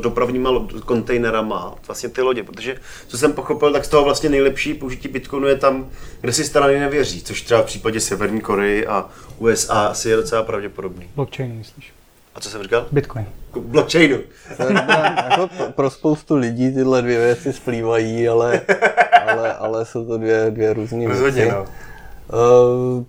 dopravníma 0.00 0.50
kontejnerama, 0.84 1.74
vlastně 1.86 2.08
ty 2.08 2.22
lodě, 2.22 2.42
protože 2.42 2.76
co 3.06 3.18
jsem 3.18 3.32
pochopil, 3.32 3.72
tak 3.72 3.84
z 3.84 3.88
toho 3.88 4.04
vlastně 4.04 4.28
nejlepší 4.28 4.74
použití 4.74 5.08
Bitcoinu 5.08 5.46
je 5.46 5.56
tam, 5.56 5.90
kde 6.20 6.32
si 6.32 6.44
strany 6.44 6.80
nevěří, 6.80 7.22
což 7.22 7.42
třeba 7.42 7.62
v 7.62 7.64
případě 7.64 8.00
Severní 8.00 8.40
Koreji 8.40 8.86
a 8.86 9.08
USA 9.38 9.86
asi 9.86 10.08
je 10.08 10.16
docela 10.16 10.42
pravděpodobný. 10.42 11.08
Blockchain, 11.16 11.54
myslíš? 11.54 11.92
A 12.34 12.40
co 12.40 12.50
jsem 12.50 12.62
říkal? 12.62 12.86
Bitcoin. 12.92 13.26
Blockchainu. 13.60 14.18
jako 14.58 15.48
pro 15.76 15.90
spoustu 15.90 16.36
lidí 16.36 16.74
tyhle 16.74 17.02
dvě 17.02 17.18
věci 17.18 17.52
splývají, 17.52 18.28
ale, 18.28 18.60
ale, 19.26 19.54
ale 19.54 19.86
jsou 19.86 20.06
to 20.06 20.18
dvě, 20.18 20.46
dvě 20.50 20.72
různé 20.72 21.08
věci. 21.08 21.48
No. 21.48 21.66
Uh, 22.98 23.04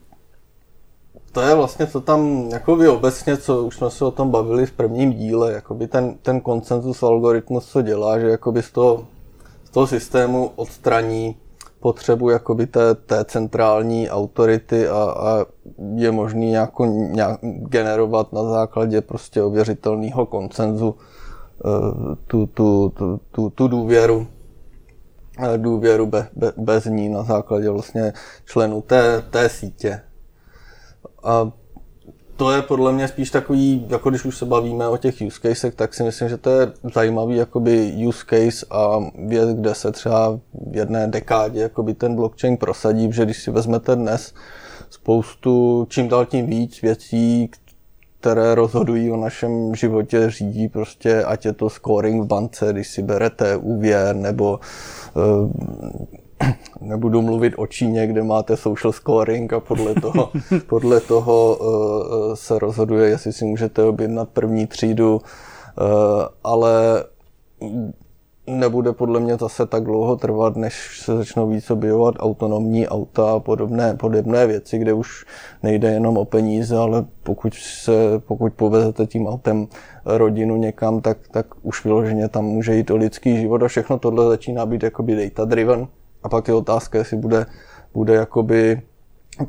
to 1.31 1.41
je 1.41 1.55
vlastně, 1.55 1.87
co 1.87 2.01
tam, 2.01 2.49
jako 2.51 2.75
vy 2.75 2.87
obecně, 2.87 3.37
co 3.37 3.63
už 3.63 3.75
jsme 3.75 3.89
se 3.89 4.05
o 4.05 4.11
tom 4.11 4.31
bavili 4.31 4.65
v 4.65 4.71
prvním 4.71 5.13
díle, 5.13 5.53
jakoby 5.53 5.87
ten, 5.87 6.15
ten 6.21 6.41
koncenzus 6.41 7.03
algoritmus, 7.03 7.71
co 7.71 7.81
dělá, 7.81 8.19
že 8.19 8.29
jakoby 8.29 8.63
z 8.63 8.71
toho, 8.71 9.05
z 9.63 9.69
toho 9.69 9.87
systému 9.87 10.51
odstraní 10.55 11.35
potřebu 11.79 12.29
jakoby 12.29 12.67
té, 12.67 12.95
té 12.95 13.25
centrální 13.25 14.09
autority 14.09 14.87
a, 14.87 14.95
a 14.95 15.45
je 15.95 16.11
možný 16.11 16.51
jako 16.51 16.85
nějak 16.85 17.39
generovat 17.43 18.33
na 18.33 18.43
základě 18.43 19.01
prostě 19.01 19.43
ověřitelného 19.43 20.25
koncenzu 20.25 20.95
eh, 20.95 22.15
tu, 22.27 22.47
tu, 22.47 22.93
tu, 22.95 23.19
tu, 23.31 23.49
tu 23.49 23.67
důvěru 23.67 24.27
eh, 25.39 25.57
důvěru 25.57 26.05
be, 26.05 26.27
be, 26.35 26.53
bez 26.57 26.85
ní 26.85 27.09
na 27.09 27.23
základě 27.23 27.69
vlastně 27.69 28.13
členů 28.45 28.81
té, 28.81 29.23
té 29.29 29.49
sítě. 29.49 30.01
A 31.23 31.51
to 32.39 32.51
je 32.51 32.61
podle 32.61 32.91
mě 32.91 33.07
spíš 33.07 33.31
takový, 33.31 33.85
jako 33.89 34.09
když 34.09 34.25
už 34.25 34.37
se 34.37 34.45
bavíme 34.45 34.87
o 34.87 34.97
těch 34.97 35.15
use 35.27 35.39
casech, 35.41 35.75
tak 35.75 35.93
si 35.93 36.03
myslím, 36.03 36.29
že 36.29 36.37
to 36.37 36.49
je 36.49 36.71
zajímavý 36.93 37.35
jakoby 37.35 37.93
use 38.07 38.25
case 38.29 38.65
a 38.71 38.99
věc, 39.27 39.49
kde 39.53 39.75
se 39.75 39.91
třeba 39.91 40.39
v 40.53 40.75
jedné 40.75 41.07
dekádě 41.07 41.59
jakoby 41.59 41.93
ten 41.93 42.15
blockchain 42.15 42.57
prosadí, 42.57 43.11
že 43.11 43.25
když 43.25 43.43
si 43.43 43.51
vezmete 43.51 43.95
dnes 43.95 44.33
spoustu, 44.89 45.87
čím 45.89 46.07
dál 46.07 46.25
tím 46.25 46.45
víc 46.45 46.81
věcí, 46.81 47.49
které 48.19 48.55
rozhodují 48.55 49.11
o 49.11 49.17
našem 49.17 49.75
životě, 49.75 50.29
řídí 50.29 50.67
prostě, 50.67 51.23
ať 51.23 51.45
je 51.45 51.53
to 51.53 51.69
scoring 51.69 52.23
v 52.23 52.27
bance, 52.27 52.73
když 52.73 52.87
si 52.87 53.01
berete 53.01 53.57
úvěr, 53.57 54.15
nebo 54.15 54.59
uh, 55.15 55.51
nebudu 56.81 57.21
mluvit 57.21 57.53
o 57.57 57.67
Číně, 57.67 58.07
kde 58.07 58.23
máte 58.23 58.57
social 58.57 58.91
scoring 58.91 59.53
a 59.53 59.59
podle 59.59 59.95
toho, 59.95 60.31
podle 60.67 60.99
toho 60.99 61.57
uh, 61.57 62.33
se 62.33 62.59
rozhoduje, 62.59 63.09
jestli 63.09 63.33
si 63.33 63.45
můžete 63.45 63.83
objednat 63.83 64.29
první 64.29 64.67
třídu, 64.67 65.15
uh, 65.15 65.21
ale 66.43 67.03
nebude 68.49 68.93
podle 68.93 69.19
mě 69.19 69.37
zase 69.37 69.65
tak 69.65 69.83
dlouho 69.83 70.15
trvat, 70.15 70.55
než 70.55 71.01
se 71.03 71.17
začnou 71.17 71.49
víc 71.49 71.71
objevovat 71.71 72.15
autonomní 72.19 72.87
auta 72.87 73.31
a 73.31 73.39
podobné, 73.39 73.93
podobné 73.93 74.47
věci, 74.47 74.77
kde 74.77 74.93
už 74.93 75.25
nejde 75.63 75.91
jenom 75.91 76.17
o 76.17 76.25
peníze, 76.25 76.77
ale 76.77 77.05
pokud, 77.23 77.53
se, 77.53 77.91
pokud 78.19 78.53
povezete 78.53 79.05
tím 79.05 79.27
autem 79.27 79.67
rodinu 80.05 80.55
někam, 80.55 81.01
tak, 81.01 81.17
tak 81.31 81.45
už 81.61 81.85
vyloženě 81.85 82.29
tam 82.29 82.45
může 82.45 82.75
jít 82.75 82.91
o 82.91 82.95
lidský 82.95 83.37
život 83.37 83.63
a 83.63 83.67
všechno 83.67 83.99
tohle 83.99 84.27
začíná 84.27 84.65
být 84.65 84.83
jakoby 84.83 85.15
data 85.15 85.45
driven. 85.45 85.87
A 86.23 86.29
pak 86.29 86.47
je 86.47 86.53
otázka, 86.53 86.97
jestli 86.97 87.17
bude, 87.17 87.45
bude 87.93 88.13
jakoby 88.13 88.81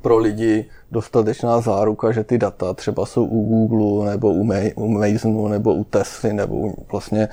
pro 0.02 0.18
lidi 0.18 0.64
dostatečná 0.90 1.60
záruka, 1.60 2.12
že 2.12 2.24
ty 2.24 2.38
data 2.38 2.74
třeba 2.74 3.06
jsou 3.06 3.24
u 3.24 3.46
Google, 3.46 4.10
nebo 4.10 4.28
u, 4.32 4.44
May, 4.44 4.72
u 4.76 4.88
Masonu, 4.88 5.48
nebo 5.48 5.74
u 5.74 5.84
Tesly, 5.84 6.32
nebo 6.32 6.72
vlastně 6.92 7.28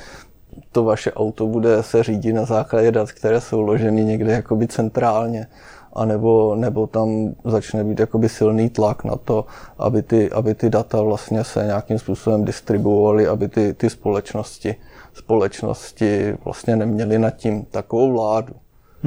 to 0.72 0.84
vaše 0.84 1.12
auto 1.12 1.48
bude 1.48 1.84
se 1.84 2.04
řídit 2.04 2.34
na 2.34 2.46
základě 2.46 2.92
dat, 2.92 3.12
které 3.12 3.42
jsou 3.42 3.62
loženy 3.62 4.06
někde 4.06 4.32
jakoby 4.32 4.68
centrálně. 4.68 5.48
anebo, 5.94 6.56
nebo 6.56 6.88
tam 6.88 7.34
začne 7.46 7.84
být 7.84 8.00
jakoby 8.00 8.30
silný 8.30 8.70
tlak 8.70 9.04
na 9.04 9.16
to, 9.16 9.46
aby 9.78 10.02
ty, 10.02 10.32
aby 10.32 10.56
ty 10.56 10.70
data 10.70 11.02
vlastně 11.02 11.44
se 11.44 11.66
nějakým 11.66 12.00
způsobem 12.00 12.46
distribuovaly, 12.46 13.28
aby 13.28 13.48
ty, 13.48 13.74
ty 13.74 13.90
společnosti, 13.90 14.76
společnosti 15.14 16.38
vlastně 16.46 16.76
neměly 16.76 17.20
nad 17.20 17.32
tím 17.32 17.66
takovou 17.66 18.14
vládu. 18.14 18.54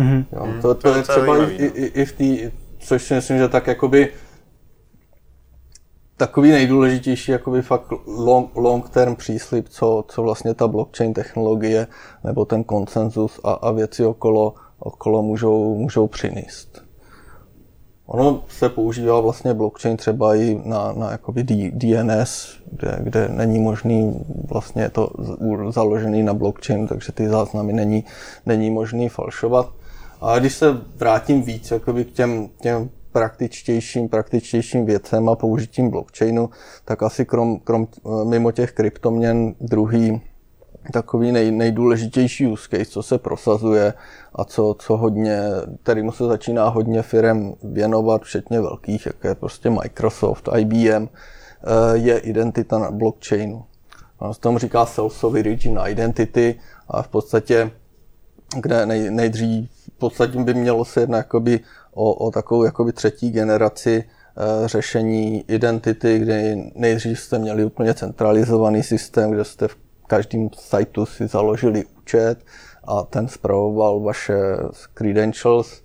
Mm-hmm. 0.00 0.24
Jo, 0.32 0.48
to, 0.62 0.74
to, 0.74 0.90
to 0.90 0.96
je 0.96 1.02
třeba 1.02 1.46
i, 1.46 1.64
i, 1.64 1.84
i 1.84 2.04
v 2.04 2.12
té, 2.12 2.52
což 2.78 3.02
si 3.02 3.14
myslím, 3.14 3.38
že 3.38 3.48
tak 3.48 3.66
jakoby 3.66 4.12
takový 6.16 6.50
nejdůležitější 6.50 7.32
jakoby 7.32 7.62
fakt 7.62 7.92
long, 8.06 8.56
long 8.56 8.90
term 8.90 9.16
příslip, 9.16 9.68
co, 9.68 10.04
co 10.08 10.22
vlastně 10.22 10.54
ta 10.54 10.68
blockchain 10.68 11.14
technologie 11.14 11.86
nebo 12.24 12.44
ten 12.44 12.64
konsenzus 12.64 13.40
a, 13.44 13.52
a 13.52 13.70
věci 13.70 14.04
okolo, 14.04 14.54
okolo 14.78 15.22
můžou, 15.22 15.74
můžou 15.74 16.06
přinést. 16.06 16.82
Ono 18.06 18.42
se 18.48 18.68
používá 18.68 19.20
vlastně 19.20 19.54
blockchain 19.54 19.96
třeba 19.96 20.34
i 20.34 20.60
na, 20.64 20.92
na 20.92 21.10
jakoby 21.10 21.42
DNS, 21.72 22.58
kde, 22.72 22.98
kde 23.00 23.28
není 23.28 23.58
možný 23.58 24.24
vlastně 24.48 24.90
to 24.90 25.10
založený 25.68 26.22
na 26.22 26.34
blockchain, 26.34 26.86
takže 26.86 27.12
ty 27.12 27.28
záznamy 27.28 27.72
není, 27.72 28.04
není 28.46 28.70
možný 28.70 29.08
falšovat. 29.08 29.79
A 30.20 30.38
když 30.38 30.54
se 30.54 30.66
vrátím 30.96 31.42
víc 31.42 31.70
jakoby 31.70 32.04
k 32.04 32.10
těm, 32.10 32.48
těm 32.60 32.90
praktičtějším, 33.12 34.08
praktičtějším 34.08 34.86
věcem 34.86 35.28
a 35.28 35.36
použitím 35.36 35.90
blockchainu, 35.90 36.50
tak 36.84 37.02
asi 37.02 37.24
krom, 37.24 37.58
krom 37.58 37.88
mimo 38.24 38.52
těch 38.52 38.72
kryptoměn 38.72 39.54
druhý 39.60 40.20
takový 40.92 41.32
nej, 41.32 41.50
nejdůležitější 41.50 42.46
use 42.46 42.68
case, 42.70 42.84
co 42.84 43.02
se 43.02 43.18
prosazuje 43.18 43.94
a 44.34 44.44
co, 44.44 44.76
co 44.78 44.96
hodně, 44.96 45.40
kterýmu 45.82 46.12
se 46.12 46.24
začíná 46.24 46.68
hodně 46.68 47.02
firm 47.02 47.52
věnovat, 47.62 48.22
včetně 48.22 48.60
velkých, 48.60 49.06
jako 49.06 49.28
je 49.28 49.34
prostě 49.34 49.70
Microsoft, 49.70 50.48
IBM, 50.56 51.08
eh, 51.08 51.08
je 51.92 52.18
identita 52.18 52.78
na 52.78 52.90
blockchainu. 52.90 53.64
On 54.18 54.34
se 54.34 54.40
tomu 54.40 54.58
říká 54.58 54.84
self-sovereign 54.84 55.88
identity 55.88 56.60
a 56.88 57.02
v 57.02 57.08
podstatě, 57.08 57.70
kde 58.56 58.86
nej, 58.86 59.10
nejdřív, 59.10 59.70
v 59.70 59.98
podstatě 59.98 60.38
by 60.38 60.54
mělo 60.54 60.84
se 60.84 61.00
jednat 61.00 61.16
jakoby 61.16 61.60
o, 61.94 62.14
o 62.14 62.30
takovou 62.30 62.64
jakoby 62.64 62.92
třetí 62.92 63.30
generaci 63.30 64.04
e, 64.04 64.68
řešení 64.68 65.44
identity, 65.48 66.18
kde 66.18 66.56
nejdřív 66.74 67.20
jste 67.20 67.38
měli 67.38 67.64
úplně 67.64 67.94
centralizovaný 67.94 68.82
systém, 68.82 69.30
kde 69.30 69.44
jste 69.44 69.68
v 69.68 69.76
každém 70.06 70.48
sajtu 70.58 71.06
si 71.06 71.26
založili 71.26 71.84
účet 71.98 72.36
a 72.84 73.02
ten 73.02 73.28
zpravoval 73.28 74.00
vaše 74.00 74.38
credentials. 74.94 75.82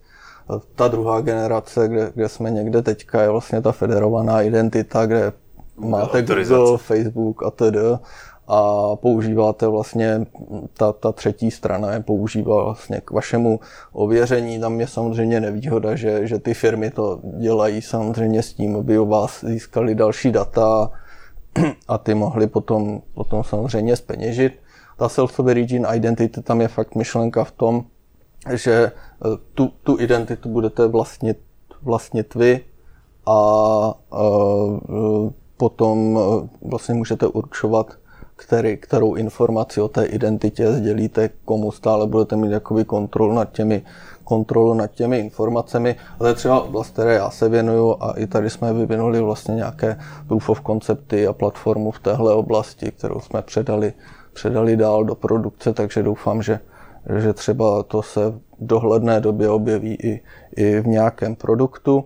Ta 0.76 0.88
druhá 0.88 1.22
generace, 1.22 1.88
kde, 1.88 2.12
kde 2.16 2.30
jsme 2.30 2.52
někde 2.52 2.82
teďka, 2.82 3.22
je 3.22 3.30
vlastně 3.30 3.62
ta 3.62 3.72
federovaná 3.72 4.42
identita, 4.42 5.06
kde 5.06 5.34
máte 5.78 6.22
Google, 6.22 6.78
Facebook 6.78 7.44
a 7.44 7.52
tedy 7.52 7.80
a 8.48 8.96
používáte 8.96 9.68
vlastně, 9.68 10.26
ta, 10.78 10.94
ta 10.94 11.12
třetí 11.12 11.52
strana 11.52 11.94
je 11.94 12.00
používá 12.00 12.64
vlastně 12.64 13.02
k 13.06 13.12
vašemu 13.12 13.60
ověření. 13.94 14.60
Tam 14.60 14.80
je 14.80 14.88
samozřejmě 14.88 15.42
nevýhoda, 15.42 15.96
že, 15.96 16.28
že 16.28 16.40
ty 16.40 16.54
firmy 16.54 16.92
to 16.92 17.20
dělají 17.40 17.82
samozřejmě 17.82 18.44
s 18.44 18.54
tím, 18.54 18.76
aby 18.76 19.00
u 19.00 19.06
vás 19.06 19.44
získali 19.46 19.96
další 19.96 20.32
data 20.32 20.92
a 21.88 21.98
ty 21.98 22.14
mohli 22.14 22.48
potom, 22.48 23.02
potom 23.14 23.44
samozřejmě 23.44 23.96
speněžit. 23.96 24.54
Ta 24.98 25.08
self-origin 25.08 25.96
identity, 25.96 26.42
tam 26.42 26.62
je 26.62 26.68
fakt 26.68 26.96
myšlenka 26.96 27.44
v 27.44 27.52
tom, 27.52 27.84
že 28.54 28.72
eh, 28.72 28.92
tu, 29.54 29.72
tu 29.84 30.00
identitu 30.00 30.50
budete 30.50 30.88
vlastnit, 30.88 31.38
vlastnit 31.82 32.36
vy 32.36 32.60
a, 33.26 33.32
a 33.32 33.94
eh, 34.14 35.32
potom 35.58 36.20
eh, 36.20 36.50
vlastně 36.62 36.94
můžete 36.94 37.28
určovat, 37.28 37.98
který, 38.36 38.78
kterou 38.78 39.16
informaci 39.16 39.82
o 39.82 39.88
té 39.88 40.06
identitě 40.06 40.72
sdělíte, 40.72 41.30
komu 41.46 41.72
stále 41.72 42.08
budete 42.08 42.36
mít 42.36 42.52
jakoby 42.52 42.86
kontrolu 42.86 43.34
nad 43.34 43.52
těmi, 43.52 43.84
kontrolu 44.24 44.74
nad 44.74 44.92
těmi 44.92 45.20
informacemi. 45.20 45.96
A 46.16 46.18
to 46.18 46.28
je 46.28 46.34
třeba 46.34 46.62
oblast, 46.62 46.90
které 46.90 47.14
já 47.14 47.30
se 47.30 47.50
věnuju 47.50 47.96
a 48.00 48.14
i 48.18 48.28
tady 48.28 48.50
jsme 48.50 48.74
vyvinuli 48.74 49.22
vlastně 49.22 49.56
nějaké 49.56 50.00
proof 50.28 50.50
of 50.50 50.62
concepty 50.66 51.28
a 51.28 51.34
platformu 51.34 51.92
v 51.92 52.00
téhle 52.00 52.34
oblasti, 52.34 52.92
kterou 52.92 53.20
jsme 53.20 53.42
předali, 53.42 53.94
předali 54.34 54.78
dál 54.78 55.04
do 55.04 55.16
produkce, 55.16 55.74
takže 55.74 56.04
doufám, 56.04 56.42
že, 56.42 56.60
že 57.18 57.34
třeba 57.34 57.84
to 57.84 58.02
se 58.02 58.30
v 58.30 58.40
dohledné 58.60 59.22
době 59.22 59.50
objeví 59.50 59.98
i, 60.04 60.22
i 60.56 60.80
v 60.80 60.88
nějakém 60.88 61.36
produktu. 61.36 62.06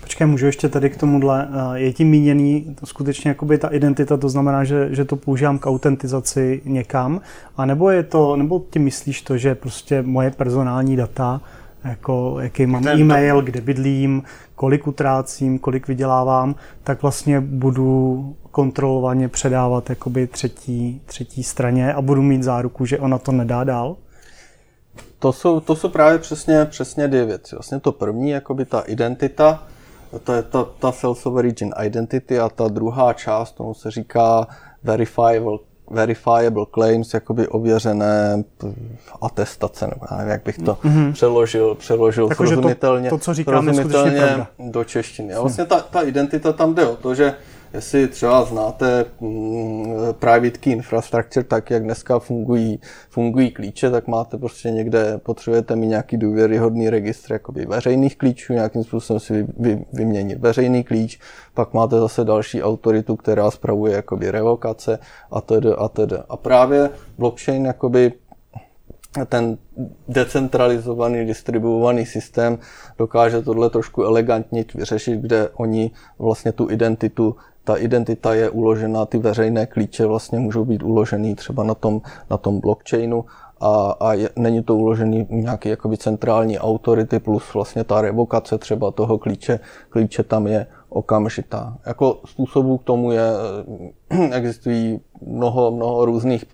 Počkej, 0.00 0.26
můžu 0.26 0.46
ještě 0.46 0.68
tady 0.68 0.90
k 0.90 0.96
tomuhle. 0.96 1.48
Eh, 1.50 1.78
je 1.78 1.92
tím 1.92 2.08
míněný 2.08 2.76
to 2.80 2.86
skutečně 2.86 3.28
jakoby 3.28 3.58
ta 3.58 3.68
identita, 3.68 4.16
to 4.16 4.28
znamená, 4.28 4.64
že, 4.64 4.88
že 4.90 5.04
to 5.04 5.16
používám 5.16 5.58
k 5.58 5.66
autentizaci 5.66 6.62
někam, 6.64 7.20
a 7.56 7.66
nebo 7.66 7.90
je 7.90 8.02
to, 8.02 8.36
nebo 8.36 8.64
ti 8.70 8.78
myslíš 8.78 9.22
to, 9.22 9.36
že 9.36 9.54
prostě 9.54 10.02
moje 10.02 10.30
personální 10.30 10.96
data, 10.96 11.40
jako 11.84 12.36
jaký 12.40 12.66
mám 12.66 12.82
Ten 12.82 13.00
e-mail, 13.00 13.36
to... 13.36 13.42
kde 13.42 13.60
bydlím, 13.60 14.22
kolik 14.54 14.86
utrácím, 14.86 15.58
kolik 15.58 15.88
vydělávám, 15.88 16.54
tak 16.84 17.02
vlastně 17.02 17.40
budu 17.40 18.36
kontrolovaně 18.50 19.28
předávat 19.28 19.90
jakoby 19.90 20.26
třetí, 20.26 21.02
třetí 21.06 21.42
straně 21.42 21.94
a 21.94 22.02
budu 22.02 22.22
mít 22.22 22.42
záruku, 22.42 22.86
že 22.86 22.98
ona 22.98 23.18
to 23.18 23.32
nedá 23.32 23.64
dál? 23.64 23.96
To 25.18 25.32
jsou, 25.32 25.60
to 25.60 25.76
jsou 25.76 25.88
právě 25.88 26.18
přesně, 26.18 26.64
přesně 26.64 27.08
dvě 27.08 27.24
věci. 27.24 27.56
Vlastně 27.56 27.80
to 27.80 27.92
první, 27.92 28.30
jakoby 28.30 28.64
ta 28.64 28.80
identita, 28.80 29.62
to 30.18 30.32
je 30.32 30.42
ta, 30.42 30.66
ta 30.78 30.92
self-origin 30.92 31.70
identity 31.82 32.40
a 32.40 32.48
ta 32.48 32.68
druhá 32.68 33.12
část, 33.12 33.52
tomu 33.52 33.74
se 33.74 33.90
říká 33.90 34.46
verifiable, 34.82 35.58
verifiable 35.90 36.66
claims, 36.74 37.14
jakoby 37.14 37.48
ověřené 37.48 38.44
atestace, 39.22 39.86
nebo 39.86 40.06
nevím, 40.16 40.30
jak 40.30 40.42
bych 40.42 40.58
to 40.58 40.74
mm-hmm. 40.74 41.12
přeložil, 41.12 41.74
přeložil 41.74 42.28
jako, 42.28 42.46
srozumitelně, 42.46 43.10
to, 43.10 43.18
to, 43.18 43.24
co 43.24 43.34
říkáme, 43.34 43.74
srozumitelně 43.74 44.46
do 44.58 44.84
češtiny. 44.84 45.34
A 45.34 45.40
vlastně 45.40 45.64
ta, 45.64 45.80
ta 45.80 46.02
identita 46.02 46.52
tam 46.52 46.74
jde 46.74 46.86
o 46.86 46.96
to, 46.96 47.14
že 47.14 47.34
Jestli 47.74 48.08
třeba 48.08 48.44
znáte 48.44 49.04
mm, 49.20 49.84
private 50.18 50.58
key 50.58 50.72
infrastructure, 50.72 51.44
tak 51.44 51.70
jak 51.70 51.84
dneska 51.84 52.18
fungují, 52.18 52.80
fungují 53.10 53.50
klíče, 53.50 53.90
tak 53.90 54.06
máte 54.06 54.38
prostě 54.38 54.70
někde, 54.70 55.18
potřebujete 55.18 55.76
mít 55.76 55.86
nějaký 55.86 56.16
důvěryhodný 56.16 56.90
registr 56.90 57.32
jakoby 57.32 57.66
veřejných 57.66 58.18
klíčů, 58.18 58.52
nějakým 58.52 58.84
způsobem 58.84 59.20
si 59.20 59.32
vy, 59.32 59.46
vy, 59.58 59.84
vyměnit 59.92 60.38
veřejný 60.38 60.84
klíč, 60.84 61.20
pak 61.54 61.74
máte 61.74 62.00
zase 62.00 62.24
další 62.24 62.62
autoritu, 62.62 63.16
která 63.16 63.50
spravuje 63.50 63.94
jakoby 63.94 64.30
revokace 64.30 64.98
a 65.30 65.40
tedy 65.40 65.68
a 65.78 65.88
tedy. 65.88 66.16
A 66.28 66.36
právě 66.36 66.90
blockchain 67.18 67.66
jakoby 67.66 68.12
ten 69.26 69.58
decentralizovaný, 70.08 71.26
distribuovaný 71.26 72.06
systém 72.06 72.58
dokáže 72.98 73.42
tohle 73.42 73.70
trošku 73.70 74.02
elegantně 74.02 74.64
vyřešit, 74.74 75.20
kde 75.20 75.48
oni 75.48 75.90
vlastně 76.18 76.52
tu 76.52 76.70
identitu 76.70 77.36
ta 77.70 77.76
identita 77.76 78.34
je 78.34 78.50
uložena, 78.50 79.06
ty 79.06 79.18
veřejné 79.18 79.66
klíče 79.66 80.06
vlastně 80.06 80.38
můžou 80.38 80.64
být 80.64 80.82
uložený 80.82 81.34
třeba 81.34 81.62
na 81.64 81.74
tom, 81.74 82.02
na 82.30 82.36
tom 82.36 82.60
blockchainu 82.60 83.24
a, 83.60 83.96
a 84.00 84.12
je, 84.12 84.30
není 84.36 84.62
to 84.62 84.76
uložený 84.76 85.26
nějaký 85.30 85.68
jakoby 85.68 85.96
centrální 85.96 86.58
autority 86.58 87.18
plus 87.18 87.54
vlastně 87.54 87.84
ta 87.84 88.00
revokace 88.00 88.58
třeba 88.58 88.90
toho 88.90 89.18
klíče, 89.18 89.60
klíče 89.88 90.22
tam 90.22 90.46
je 90.46 90.66
okamžitá. 90.88 91.78
Jako 91.86 92.20
způsobů 92.26 92.78
k 92.78 92.84
tomu 92.84 93.12
je, 93.12 93.30
existují 94.32 95.00
mnoho, 95.26 95.70
mnoho 95.70 96.04
různých 96.04 96.44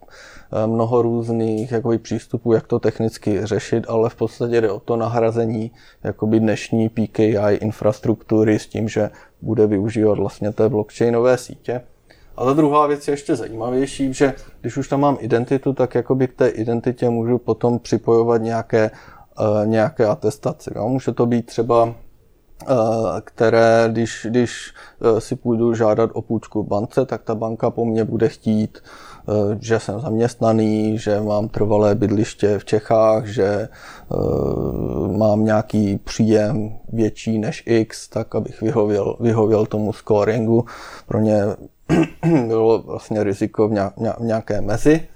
mnoho 0.67 1.03
různých 1.03 1.73
jakoby, 1.73 1.99
přístupů, 1.99 2.53
jak 2.53 2.67
to 2.67 2.79
technicky 2.79 3.47
řešit, 3.47 3.85
ale 3.89 4.11
v 4.11 4.15
podstatě 4.15 4.61
jde 4.61 4.71
o 4.71 4.81
to 4.81 4.97
nahrazení 4.97 5.71
jakoby, 6.05 6.41
dnešní 6.41 6.89
PKI 6.89 7.55
infrastruktury 7.61 8.59
s 8.59 8.67
tím, 8.67 8.89
že 8.89 9.11
bude 9.43 9.67
využívat 9.67 10.19
vlastně 10.19 10.53
té 10.53 10.69
blockchainové 10.69 11.39
sítě. 11.39 11.81
A 12.37 12.45
ta 12.45 12.53
druhá 12.53 12.87
věc 12.87 13.09
je 13.09 13.13
ještě 13.13 13.37
zajímavější, 13.37 14.15
že 14.15 14.35
když 14.61 14.77
už 14.77 14.89
tam 14.89 15.01
mám 15.01 15.17
identitu, 15.21 15.73
tak 15.73 15.95
jakoby 15.95 16.29
k 16.29 16.35
té 16.35 16.49
identitě 16.49 17.11
můžu 17.11 17.39
potom 17.39 17.79
připojovat 17.79 18.43
nějaké, 18.43 18.91
uh, 19.41 19.67
nějaké 19.67 20.07
atestace. 20.07 20.73
No? 20.77 20.89
Může 20.89 21.13
to 21.13 21.27
být 21.27 21.47
třeba 21.47 21.85
uh, 21.85 21.93
které, 23.25 23.89
když, 23.93 24.27
když 24.31 24.75
si 25.19 25.37
půjdu 25.37 25.75
žádat 25.75 26.11
o 26.13 26.23
půjčku 26.23 26.63
v 26.63 26.69
bance, 26.69 27.07
tak 27.07 27.23
ta 27.23 27.35
banka 27.35 27.71
po 27.71 27.85
mně 27.85 28.05
bude 28.05 28.29
chtít 28.29 28.79
Eh, 28.79 29.06
že 29.61 29.81
jsem 29.81 30.01
zaměstnaný, 30.01 30.99
že 30.99 31.21
mám 31.21 31.49
trvalé 31.49 31.95
bydliště 31.95 32.59
v 32.59 32.65
Čechách, 32.65 33.27
že 33.27 33.47
eh, 33.47 33.69
mám 35.17 35.45
nějaký 35.45 35.99
příjem 35.99 36.79
větší 36.93 37.39
než 37.39 37.63
X, 37.67 38.09
tak 38.09 38.35
abych 38.35 38.61
vyhověl, 38.61 39.17
vyhověl 39.21 39.67
tomu 39.67 39.93
scoringu. 39.93 40.65
Pro 41.07 41.21
ně 41.21 41.43
bylo 42.47 42.83
vlastně 42.83 43.25
riziko 43.25 43.69
v 43.69 43.93
nějaké 44.21 44.61
mezi. 44.61 45.09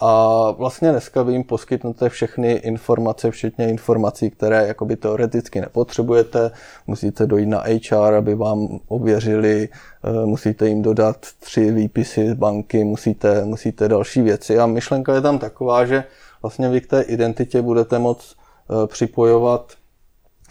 A 0.00 0.50
vlastně 0.50 0.90
dneska 0.90 1.22
vy 1.22 1.32
jim 1.32 1.44
poskytnete 1.44 2.08
všechny 2.08 2.52
informace, 2.52 3.30
včetně 3.30 3.68
informací, 3.68 4.30
které 4.30 4.66
jakoby 4.66 4.96
teoreticky 4.96 5.60
nepotřebujete. 5.60 6.50
Musíte 6.86 7.26
dojít 7.26 7.46
na 7.46 7.64
HR, 7.90 8.14
aby 8.14 8.34
vám 8.34 8.78
ověřili, 8.88 9.68
eh, 10.04 10.26
musíte 10.26 10.68
jim 10.68 10.82
dodat 10.82 11.16
tři 11.40 11.70
výpisy 11.70 12.30
z 12.30 12.34
banky, 12.34 12.84
musíte, 12.84 13.44
musíte 13.44 13.88
další 13.88 14.22
věci. 14.22 14.58
A 14.58 14.66
myšlenka 14.66 15.14
je 15.14 15.20
tam 15.20 15.38
taková, 15.38 15.86
že 15.86 16.04
vlastně 16.42 16.68
vy 16.68 16.80
k 16.80 16.86
té 16.86 17.02
identitě 17.02 17.62
budete 17.62 17.98
moct 17.98 18.36
eh, 18.36 18.86
připojovat 18.86 19.72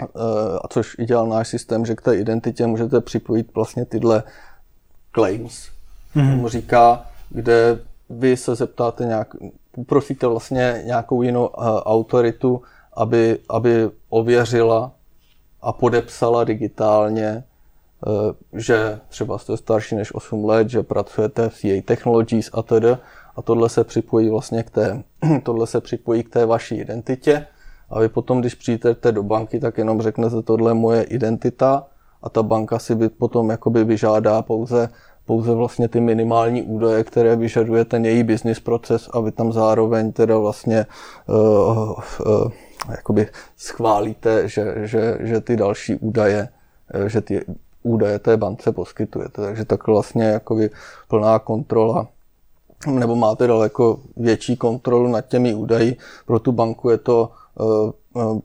eh, 0.01 0.05
a 0.63 0.67
což 0.67 0.95
i 0.99 1.05
dělal 1.05 1.27
náš 1.27 1.47
systém, 1.47 1.85
že 1.85 1.95
k 1.95 2.01
té 2.01 2.15
identitě 2.15 2.67
můžete 2.67 3.01
připojit 3.01 3.55
vlastně 3.55 3.85
tyhle 3.85 4.23
claims. 5.15 5.69
Mm-hmm. 6.15 6.47
říká, 6.47 7.05
kde 7.29 7.79
vy 8.09 8.37
se 8.37 8.55
zeptáte 8.55 9.05
nějak, 9.05 9.35
poprosíte 9.71 10.27
vlastně 10.27 10.83
nějakou 10.85 11.21
jinou 11.21 11.47
uh, 11.47 11.65
autoritu, 11.67 12.61
aby, 12.93 13.39
aby 13.49 13.89
ověřila 14.09 14.91
a 15.61 15.73
podepsala 15.73 16.43
digitálně, 16.43 17.43
uh, 18.07 18.13
že 18.59 18.99
třeba 19.09 19.37
jste 19.37 19.57
starší 19.57 19.95
než 19.95 20.15
8 20.15 20.45
let, 20.45 20.69
že 20.69 20.83
pracujete 20.83 21.49
v 21.49 21.53
CA 21.55 21.81
Technologies 21.85 22.49
a 22.53 22.61
tedy. 22.61 22.97
A 23.35 23.41
tohle 23.41 23.69
se 23.69 23.83
připojí 23.83 24.29
vlastně 24.29 24.63
k 24.63 24.69
té, 24.69 25.03
tohle 25.43 25.67
se 25.67 25.81
připojí 25.81 26.23
k 26.23 26.29
té 26.29 26.45
vaší 26.45 26.75
identitě. 26.75 27.47
A 27.89 27.99
vy 27.99 28.09
potom, 28.09 28.39
když 28.39 28.55
přijdete 28.55 29.11
do 29.11 29.23
banky, 29.23 29.59
tak 29.59 29.77
jenom 29.77 30.01
řeknete, 30.01 30.41
tohle 30.41 30.71
je 30.71 30.73
moje 30.73 31.03
identita 31.03 31.87
a 32.23 32.29
ta 32.29 32.43
banka 32.43 32.79
si 32.79 32.95
by 32.95 33.09
potom 33.09 33.49
jakoby 33.49 33.83
vyžádá 33.83 34.41
pouze 34.41 34.89
pouze 35.25 35.53
vlastně 35.53 35.87
ty 35.87 35.99
minimální 35.99 36.63
údaje, 36.63 37.03
které 37.03 37.35
vyžaduje 37.35 37.85
ten 37.85 38.05
její 38.05 38.23
business 38.23 38.59
proces 38.59 39.09
a 39.13 39.19
vy 39.19 39.31
tam 39.31 39.51
zároveň 39.51 40.11
teda 40.11 40.37
vlastně 40.37 40.85
uh, 41.27 41.91
uh, 42.25 42.51
jakoby 42.91 43.27
schválíte, 43.57 44.49
že, 44.49 44.73
že, 44.83 45.17
že 45.19 45.41
ty 45.41 45.57
další 45.57 45.95
údaje, 45.95 46.49
že 47.07 47.21
ty 47.21 47.45
údaje 47.83 48.19
té 48.19 48.37
bance 48.37 48.71
poskytujete. 48.71 49.41
Takže 49.41 49.65
takhle 49.65 49.93
vlastně 49.93 50.23
jakoby 50.23 50.69
plná 51.07 51.39
kontrola 51.39 52.07
nebo 52.91 53.15
máte 53.15 53.47
daleko 53.47 53.99
větší 54.17 54.57
kontrolu 54.57 55.07
nad 55.07 55.21
těmi 55.21 55.53
údaji. 55.53 55.97
Pro 56.25 56.39
tu 56.39 56.51
banku 56.51 56.89
je 56.89 56.97
to 56.97 57.31
uh, 57.59 57.91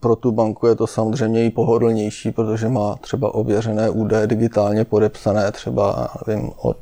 pro 0.01 0.17
tu 0.17 0.33
banku 0.33 0.67
je 0.67 0.75
to 0.75 0.87
samozřejmě 0.87 1.45
i 1.45 1.51
pohodlnější, 1.51 2.33
protože 2.33 2.69
má 2.69 2.97
třeba 3.01 3.35
ověřené 3.35 3.91
údaje 3.91 4.27
digitálně 4.27 4.85
podepsané 4.85 5.53
třeba 5.53 6.09
vím, 6.27 6.51
od, 6.57 6.79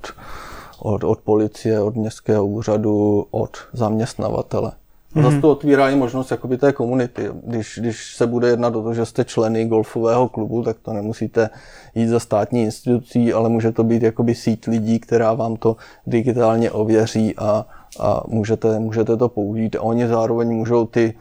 od, 0.78 1.04
od 1.04 1.18
policie, 1.18 1.80
od 1.80 1.96
městského 1.96 2.46
úřadu, 2.46 3.26
od 3.30 3.56
zaměstnavatele. 3.72 4.72
Mm-hmm. 5.14 5.22
Zase 5.22 5.40
to 5.40 5.50
otvírá 5.50 5.90
i 5.90 5.96
možnost 5.96 6.30
jakoby 6.30 6.56
té 6.56 6.72
komunity. 6.72 7.30
Když, 7.44 7.78
když 7.80 8.14
se 8.16 8.26
bude 8.26 8.48
jednat 8.48 8.76
o 8.76 8.82
to, 8.82 8.94
že 8.94 9.06
jste 9.06 9.24
členy 9.24 9.64
golfového 9.64 10.28
klubu, 10.28 10.62
tak 10.62 10.76
to 10.82 10.92
nemusíte 10.92 11.50
jít 11.94 12.08
za 12.08 12.20
státní 12.20 12.62
institucí, 12.62 13.32
ale 13.32 13.48
může 13.48 13.72
to 13.72 13.84
být 13.84 14.02
jakoby 14.02 14.34
síť 14.34 14.68
lidí, 14.68 14.98
která 14.98 15.34
vám 15.34 15.56
to 15.56 15.76
digitálně 16.06 16.70
ověří 16.70 17.34
a, 17.38 17.66
a 18.00 18.22
můžete, 18.28 18.78
můžete 18.78 19.16
to 19.16 19.28
použít. 19.28 19.76
A 19.76 19.82
oni 19.82 20.08
zároveň 20.08 20.48
můžou 20.48 20.86
ty 20.86 21.14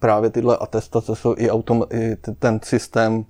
právě 0.00 0.30
tyhle 0.30 0.56
atestace 0.56 1.16
jsou 1.16 1.34
i, 1.38 1.50
autom, 1.50 1.84
i 1.90 2.16
ten 2.38 2.60
systém 2.62 3.24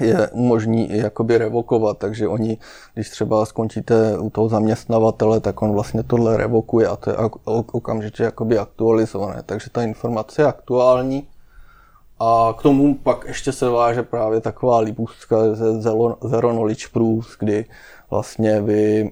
je 0.00 0.30
možný 0.34 0.90
i 0.90 0.98
jakoby 0.98 1.38
revokovat, 1.38 1.98
takže 1.98 2.28
oni, 2.28 2.58
když 2.94 3.10
třeba 3.10 3.46
skončíte 3.46 4.18
u 4.18 4.30
toho 4.30 4.48
zaměstnavatele, 4.48 5.40
tak 5.40 5.62
on 5.62 5.72
vlastně 5.72 6.02
tohle 6.02 6.36
revokuje 6.36 6.88
a 6.88 6.96
to 6.96 7.10
je 7.10 7.16
okamžitě 7.72 8.22
jakoby 8.22 8.58
aktualizované, 8.58 9.42
takže 9.46 9.70
ta 9.70 9.82
informace 9.82 10.42
je 10.42 10.46
aktuální 10.46 11.28
a 12.20 12.54
k 12.58 12.62
tomu 12.62 12.94
pak 12.94 13.24
ještě 13.26 13.52
se 13.52 13.68
váže 13.68 14.02
právě 14.02 14.40
taková 14.40 14.78
libůstka 14.78 15.54
ze 15.54 15.80
Zero 16.22 16.50
Knowledge 16.50 16.88
Proofs, 16.92 17.36
kdy 17.38 17.64
vlastně 18.10 18.60
vy 18.60 19.10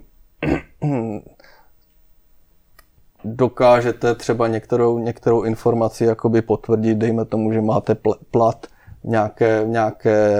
dokážete 3.24 4.14
třeba 4.14 4.48
některou, 4.48 4.98
některou 4.98 5.42
informaci 5.42 6.04
jakoby 6.04 6.42
potvrdit, 6.42 6.98
dejme 6.98 7.24
tomu, 7.24 7.52
že 7.52 7.60
máte 7.60 7.96
plat 8.30 8.66
nějaké, 9.04 9.62
nějaké, 9.66 10.36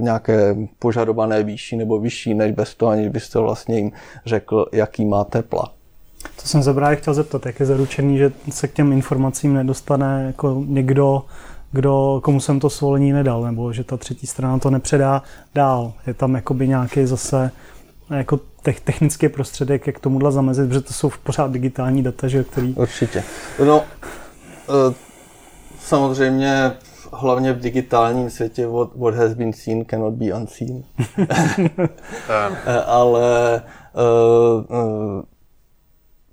nějaké 0.00 0.56
požadované 0.78 1.42
výši 1.42 1.76
nebo 1.76 2.00
vyšší, 2.00 2.34
než 2.34 2.52
bez 2.52 2.74
toho, 2.74 2.90
aniž 2.90 3.08
byste 3.08 3.38
vlastně 3.38 3.78
jim 3.78 3.92
řekl, 4.26 4.66
jaký 4.72 5.04
máte 5.04 5.42
plat. 5.42 5.72
To 6.42 6.48
jsem 6.48 6.62
se 6.62 6.74
právě 6.74 6.96
chtěl 6.96 7.14
zeptat, 7.14 7.46
jak 7.46 7.60
je 7.60 7.66
zaručený, 7.66 8.18
že 8.18 8.32
se 8.50 8.68
k 8.68 8.72
těm 8.72 8.92
informacím 8.92 9.54
nedostane 9.54 10.24
jako 10.26 10.64
někdo, 10.66 11.22
kdo, 11.72 12.20
komu 12.24 12.40
jsem 12.40 12.60
to 12.60 12.70
svolení 12.70 13.12
nedal, 13.12 13.42
nebo 13.42 13.72
že 13.72 13.84
ta 13.84 13.96
třetí 13.96 14.26
strana 14.26 14.58
to 14.58 14.70
nepředá 14.70 15.22
dál. 15.54 15.92
Je 16.06 16.14
tam 16.14 16.34
jakoby 16.34 16.68
nějaký 16.68 17.06
zase 17.06 17.50
jako 18.10 18.40
technický 18.84 19.28
prostředek, 19.28 19.86
jak 19.86 19.98
tomuhle 19.98 20.32
zamezit, 20.32 20.68
protože 20.68 20.80
to 20.80 20.92
jsou 20.92 21.10
pořád 21.22 21.50
digitální 21.50 22.02
data, 22.02 22.28
že, 22.28 22.44
který... 22.44 22.74
Určitě. 22.74 23.24
No, 23.64 23.84
e, 24.68 24.94
samozřejmě 25.78 26.72
hlavně 27.12 27.52
v 27.52 27.60
digitálním 27.60 28.30
světě 28.30 28.66
what, 28.66 28.96
what 28.96 29.14
has 29.14 29.34
been 29.34 29.52
seen 29.52 29.84
cannot 29.84 30.14
be 30.14 30.32
unseen. 30.34 30.84
Ale 32.86 33.62
uh, 33.94 34.76
uh, 34.76 35.22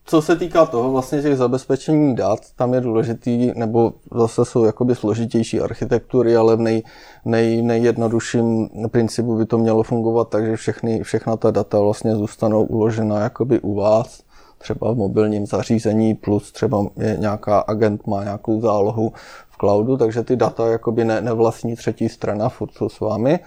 co 0.06 0.22
se 0.22 0.36
týká 0.36 0.66
toho 0.66 0.92
vlastně 0.92 1.22
těch 1.22 1.38
zabezpečení 1.38 2.16
dat, 2.16 2.40
tam 2.56 2.74
je 2.74 2.82
důležitý, 2.82 3.52
nebo 3.56 3.94
zase 4.16 4.46
jsou 4.46 4.64
jakoby 4.64 4.96
složitější 4.96 5.62
architektury, 5.62 6.36
ale 6.36 6.56
v 6.56 6.60
nej, 6.60 6.84
nej, 7.26 7.62
nejjednodušším 7.62 8.70
principu 8.92 9.38
by 9.38 9.46
to 9.46 9.58
mělo 9.58 9.84
fungovat 9.84 10.30
tak, 10.30 10.46
že 10.46 10.56
všechny, 10.56 11.04
všechna 11.04 11.38
ta 11.38 11.52
data 11.52 11.80
vlastně 11.80 12.16
zůstanou 12.16 12.64
uložena 12.64 13.20
jakoby 13.20 13.60
u 13.60 13.76
vás, 13.76 14.24
třeba 14.58 14.94
v 14.94 14.98
mobilním 14.98 15.46
zařízení, 15.46 16.16
plus 16.16 16.52
třeba 16.52 16.86
je 16.98 17.18
nějaká 17.20 17.60
agent 17.60 18.08
má 18.08 18.24
nějakou 18.24 18.62
zálohu 18.62 19.14
v 19.50 19.58
cloudu, 19.58 19.98
takže 19.98 20.24
ty 20.24 20.36
data 20.36 20.68
jakoby 20.68 21.06
ne, 21.06 21.22
nevlastní 21.22 21.76
třetí 21.76 22.10
strana, 22.10 22.50
furt 22.50 22.74
jsou 22.74 22.90
s 22.90 23.00
vámi. 23.00 23.40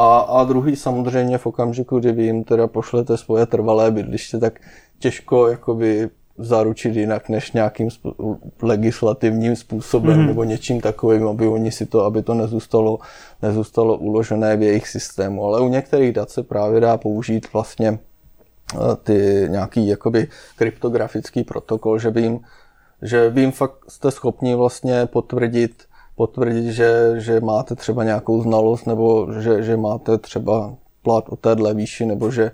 A, 0.00 0.18
a 0.18 0.44
druhý 0.44 0.76
samozřejmě 0.76 1.38
v 1.38 1.46
okamžiku, 1.46 1.98
kdy 1.98 2.12
vy 2.12 2.22
jim 2.22 2.44
teda 2.44 2.66
pošlete 2.66 3.16
svoje 3.16 3.46
trvalé 3.46 3.90
bydliště, 3.90 4.38
tak 4.38 4.60
těžko 4.98 5.48
jakoby 5.48 6.10
zaručit 6.38 6.96
jinak 6.96 7.28
než 7.28 7.52
nějakým 7.52 7.88
spů- 7.88 8.38
legislativním 8.62 9.56
způsobem 9.56 10.18
mm-hmm. 10.18 10.26
nebo 10.26 10.44
něčím 10.44 10.80
takovým, 10.80 11.28
aby 11.28 11.46
oni 11.46 11.72
si 11.72 11.86
to, 11.86 12.04
aby 12.04 12.22
to 12.22 12.34
nezůstalo, 12.34 12.98
nezůstalo 13.42 13.96
uložené 13.96 14.56
v 14.56 14.62
jejich 14.62 14.88
systému. 14.88 15.44
Ale 15.44 15.60
u 15.60 15.68
některých 15.68 16.12
dat 16.12 16.30
se 16.30 16.42
právě 16.42 16.80
dá 16.80 16.96
použít 16.96 17.52
vlastně 17.52 17.98
eh, 18.74 18.78
ty 19.02 19.46
nějaký 19.48 19.88
jakoby 19.88 20.28
kryptografický 20.56 21.44
protokol, 21.44 21.98
že 21.98 22.10
by 22.10 22.22
jim, 22.22 22.40
že 23.02 23.30
by 23.30 23.40
jim 23.40 23.52
fakt 23.52 23.76
jste 23.88 24.10
schopni 24.10 24.54
vlastně 24.54 25.06
potvrdit, 25.06 25.87
potvrdit, 26.18 26.72
že, 26.72 27.14
že 27.16 27.40
máte 27.40 27.74
třeba 27.74 28.04
nějakou 28.04 28.42
znalost 28.42 28.86
nebo 28.86 29.32
že, 29.38 29.62
že 29.62 29.76
máte 29.76 30.18
třeba 30.18 30.74
plat 31.02 31.24
o 31.28 31.36
téhle 31.36 31.74
výši, 31.74 32.06
nebo 32.06 32.30
že 32.30 32.50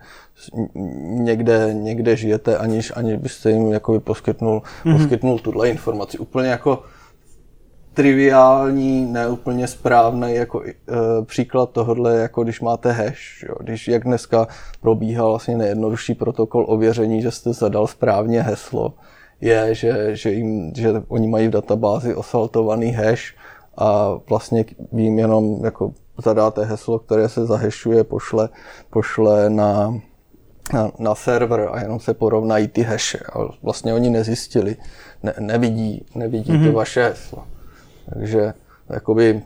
někde, 1.05 1.70
někde 1.72 2.16
žijete, 2.16 2.59
aniž, 2.59 2.92
aniž 2.96 3.16
byste 3.16 3.50
jim 3.50 3.72
jakoby 3.72 4.00
poskytnul, 4.00 4.62
mm-hmm. 4.62 4.96
poskytnul 4.96 5.38
tuhle 5.38 5.68
informaci. 5.68 6.18
Úplně 6.18 6.48
jako 6.48 6.83
triviální, 7.94 9.07
neúplně 9.07 9.66
správný 9.66 10.35
jako 10.35 10.62
e, 10.62 10.72
příklad 11.24 11.70
tohohle, 11.70 12.16
jako 12.16 12.42
když 12.44 12.61
máte 12.61 12.92
hash, 12.92 13.42
jo. 13.48 13.55
když 13.61 13.88
jak 13.88 14.05
dneska 14.05 14.46
probíhá 14.81 15.29
vlastně 15.29 15.57
nejjednodušší 15.57 16.14
protokol 16.14 16.64
ověření, 16.68 17.22
že 17.22 17.31
jste 17.31 17.53
zadal 17.53 17.87
správně 17.87 18.42
heslo, 18.42 18.94
je, 19.40 19.74
že, 19.74 20.16
že, 20.16 20.31
jim, 20.31 20.72
že 20.77 20.92
oni 21.09 21.29
mají 21.29 21.48
v 21.48 21.50
databázi 21.50 22.14
osaltovaný 22.14 22.90
hash 22.90 23.35
a 23.76 24.18
vlastně 24.28 24.64
vím 24.92 25.18
jenom 25.18 25.64
jako 25.64 25.92
zadáte 26.24 26.64
heslo, 26.64 26.98
které 26.98 27.28
se 27.28 27.46
zahešuje, 27.46 28.04
pošle, 28.04 28.48
pošle 28.90 29.50
na, 29.50 30.00
na, 30.72 30.90
na 30.98 31.14
server 31.14 31.68
a 31.72 31.80
jenom 31.80 32.00
se 32.00 32.14
porovnají 32.14 32.68
ty 32.68 32.82
hashe. 32.82 33.18
A 33.18 33.38
vlastně 33.62 33.94
oni 33.94 34.10
nezjistili, 34.10 34.76
ne, 35.22 35.34
nevidí, 35.38 36.06
nevidí 36.14 36.52
mm-hmm. 36.52 36.58
to 36.58 36.66
mhm. 36.66 36.74
vaše 36.74 37.04
heslo. 37.04 37.44
Takže 38.14 38.54
jakoby, 38.90 39.42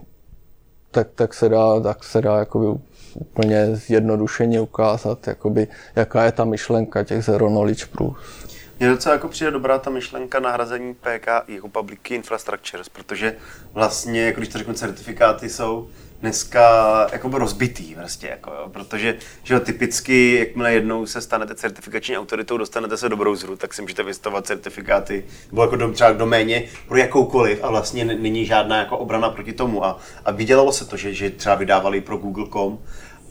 tak, 0.91 1.07
tak 1.15 1.33
se 1.33 1.49
dá, 1.49 1.79
tak 1.79 2.03
se 2.03 2.21
dá 2.21 2.37
jakoby 2.37 2.79
úplně 3.15 3.75
zjednodušeně 3.75 4.61
ukázat, 4.61 5.27
jakoby, 5.27 5.67
jaká 5.95 6.23
je 6.23 6.31
ta 6.31 6.45
myšlenka 6.45 7.03
těch 7.03 7.23
Zero 7.23 7.47
Knowledge 7.47 7.85
Proofs. 7.85 8.38
Mně 8.79 8.89
docela 8.89 9.13
jako 9.13 9.27
přijde 9.27 9.51
dobrá 9.51 9.79
ta 9.79 9.89
myšlenka 9.89 10.39
nahrazení 10.39 10.93
PK 10.93 11.27
jako 11.47 11.69
Public 11.69 11.99
Key 12.01 12.17
Infrastructures, 12.17 12.89
protože 12.89 13.35
vlastně, 13.73 14.25
jako 14.25 14.39
když 14.39 14.49
to 14.49 14.57
řeknu, 14.57 14.73
certifikáty 14.73 15.49
jsou 15.49 15.89
dneska 16.21 17.07
jako 17.11 17.37
rozbitý 17.37 17.95
prostě, 17.95 18.27
jako, 18.27 18.51
jo, 18.51 18.69
protože 18.69 19.17
že 19.43 19.53
jo, 19.53 19.59
typicky, 19.59 20.35
jakmile 20.35 20.73
jednou 20.73 21.05
se 21.05 21.21
stanete 21.21 21.55
certifikační 21.55 22.17
autoritou, 22.17 22.57
dostanete 22.57 22.97
se 22.97 23.09
do 23.09 23.17
browseru, 23.17 23.55
tak 23.55 23.73
si 23.73 23.81
můžete 23.81 24.03
vystavovat 24.03 24.45
certifikáty, 24.45 25.25
nebo 25.51 25.61
jako 25.61 25.75
dom, 25.75 25.93
třeba 25.93 26.11
k 26.11 26.17
doméně 26.17 26.63
pro 26.87 26.97
jakoukoliv 26.97 27.63
a 27.63 27.69
vlastně 27.69 28.05
není 28.05 28.45
žádná 28.45 28.77
jako 28.77 28.97
obrana 28.97 29.29
proti 29.29 29.53
tomu. 29.53 29.85
A, 29.85 29.99
a 30.25 30.31
vydělalo 30.31 30.71
se 30.71 30.85
to, 30.85 30.97
že, 30.97 31.13
že 31.13 31.29
třeba 31.29 31.55
vydávali 31.55 32.01
pro 32.01 32.17
Google.com 32.17 32.79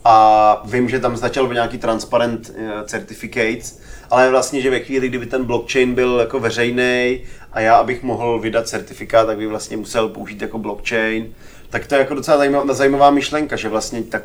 a 0.03 0.61
vím, 0.65 0.89
že 0.89 0.99
tam 0.99 1.17
začal 1.17 1.53
nějaký 1.53 1.77
transparent 1.77 2.49
uh, 2.49 2.85
certificates, 2.85 3.81
ale 4.11 4.29
vlastně, 4.29 4.61
že 4.61 4.69
ve 4.69 4.79
chvíli, 4.79 5.09
kdyby 5.09 5.25
ten 5.25 5.43
blockchain 5.43 5.95
byl 5.95 6.19
jako 6.19 6.39
veřejný 6.39 7.21
a 7.51 7.59
já, 7.59 7.75
abych 7.75 8.03
mohl 8.03 8.39
vydat 8.39 8.67
certifikát, 8.67 9.27
tak 9.27 9.37
by 9.37 9.47
vlastně 9.47 9.77
musel 9.77 10.09
použít 10.09 10.41
jako 10.41 10.57
blockchain, 10.57 11.33
tak 11.69 11.87
to 11.87 11.95
je 11.95 11.99
jako 11.99 12.13
docela 12.13 12.37
zajímavá, 12.37 12.73
zajímavá 12.73 13.11
myšlenka, 13.11 13.55
že 13.55 13.69
vlastně 13.69 14.03
tak 14.03 14.23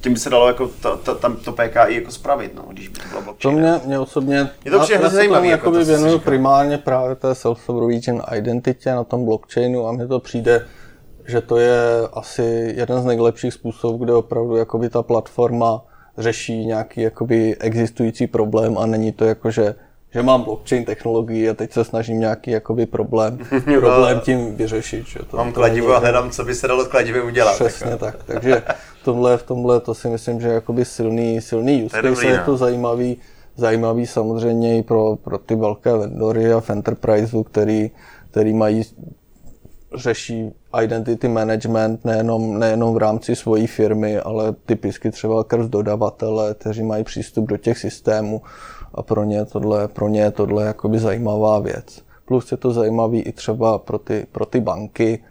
tím 0.00 0.12
by 0.12 0.18
se 0.18 0.30
dalo 0.30 0.46
jako 0.46 0.70
to, 0.82 0.96
to, 0.96 1.14
tam 1.14 1.36
to 1.36 1.52
PKI 1.52 1.94
jako 1.94 2.10
spravit, 2.10 2.54
no, 2.54 2.64
když 2.68 2.88
by 2.88 2.98
to 2.98 3.08
bylo 3.08 3.22
blockchain. 3.22 3.54
To 3.54 3.60
mě, 3.60 3.80
mě 3.84 3.98
osobně, 3.98 4.50
je 4.64 4.70
to 4.70 4.80
přijde 4.80 5.08
zajímavé. 5.08 5.46
Jako 5.46 5.70
to 5.70 5.84
věnuju 5.84 6.18
primárně 6.18 6.78
právě 6.78 7.16
té 7.16 7.32
self-sovereign 7.32 8.22
identitě 8.36 8.90
na 8.90 9.04
tom 9.04 9.24
blockchainu 9.24 9.86
a 9.86 9.92
mně 9.92 10.06
to 10.06 10.20
přijde, 10.20 10.66
že 11.26 11.40
to 11.40 11.56
je 11.56 11.78
asi 12.12 12.74
jeden 12.76 13.02
z 13.02 13.04
nejlepších 13.04 13.54
způsobů, 13.54 14.04
kde 14.04 14.12
opravdu 14.12 14.56
jakoby 14.56 14.88
ta 14.88 15.02
platforma 15.02 15.82
řeší 16.18 16.66
nějaký 16.66 17.00
jakoby 17.00 17.56
existující 17.60 18.26
problém 18.26 18.78
a 18.78 18.86
není 18.86 19.12
to 19.12 19.24
jako, 19.24 19.50
že 19.50 19.74
že 20.14 20.22
mám 20.22 20.42
blockchain 20.42 20.84
technologii 20.84 21.50
a 21.50 21.54
teď 21.54 21.72
se 21.72 21.84
snažím 21.84 22.20
nějaký 22.20 22.50
jakoby 22.50 22.86
problém, 22.86 23.38
problém 23.64 24.20
tím 24.20 24.56
vyřešit. 24.56 25.06
Že 25.06 25.18
to, 25.30 25.36
mám 25.36 25.52
kladivo 25.52 25.94
a 25.94 25.98
hledám, 25.98 26.30
co 26.30 26.44
by 26.44 26.54
se 26.54 26.68
dalo 26.68 26.84
s 26.84 26.88
kladivem 26.88 27.26
udělat. 27.26 27.54
Přesně 27.54 27.90
tak. 27.90 28.16
tak. 28.16 28.24
Takže 28.24 28.62
v 29.00 29.04
tomhle, 29.04 29.36
v 29.36 29.42
tomhle 29.42 29.80
to 29.80 29.94
si 29.94 30.08
myslím, 30.08 30.40
že 30.40 30.48
je 30.48 30.54
jakoby 30.54 30.84
silný, 30.84 31.40
silný 31.40 31.84
use 31.84 32.02
case, 32.02 32.26
je 32.26 32.38
to 32.38 32.50
no. 32.50 32.56
zajímavý, 32.56 33.16
zajímavý 33.56 34.06
samozřejmě 34.06 34.78
i 34.78 34.82
pro, 34.82 35.16
pro 35.16 35.38
ty 35.38 35.54
velké 35.54 35.96
vendory 35.96 36.52
a 36.52 36.60
v 36.60 36.70
enterpriseu, 36.70 37.42
který, 37.42 37.90
který 38.30 38.54
mají 38.54 38.82
řeší 39.94 40.50
identity 40.82 41.28
management 41.28 42.04
nejenom, 42.04 42.58
nejenom 42.58 42.94
v 42.94 42.98
rámci 42.98 43.36
svojí 43.36 43.66
firmy, 43.66 44.18
ale 44.18 44.52
typicky 44.66 45.10
třeba 45.10 45.44
krz 45.44 45.68
dodavatele, 45.68 46.54
kteří 46.54 46.82
mají 46.82 47.04
přístup 47.04 47.46
do 47.48 47.56
těch 47.56 47.78
systémů. 47.78 48.42
A 48.94 49.02
pro 49.02 49.24
ně 49.24 49.44
tohle, 49.44 49.88
pro 49.88 50.08
ně 50.08 50.20
je 50.20 50.30
tohle 50.30 50.64
jakoby 50.64 50.98
zajímavá 50.98 51.58
věc. 51.58 52.02
Plus 52.24 52.50
je 52.50 52.56
to 52.56 52.72
zajímavý 52.72 53.20
i 53.20 53.32
třeba 53.32 53.78
pro 53.78 53.98
ty, 53.98 54.26
pro 54.32 54.46
ty 54.46 54.60
banky, 54.60 55.24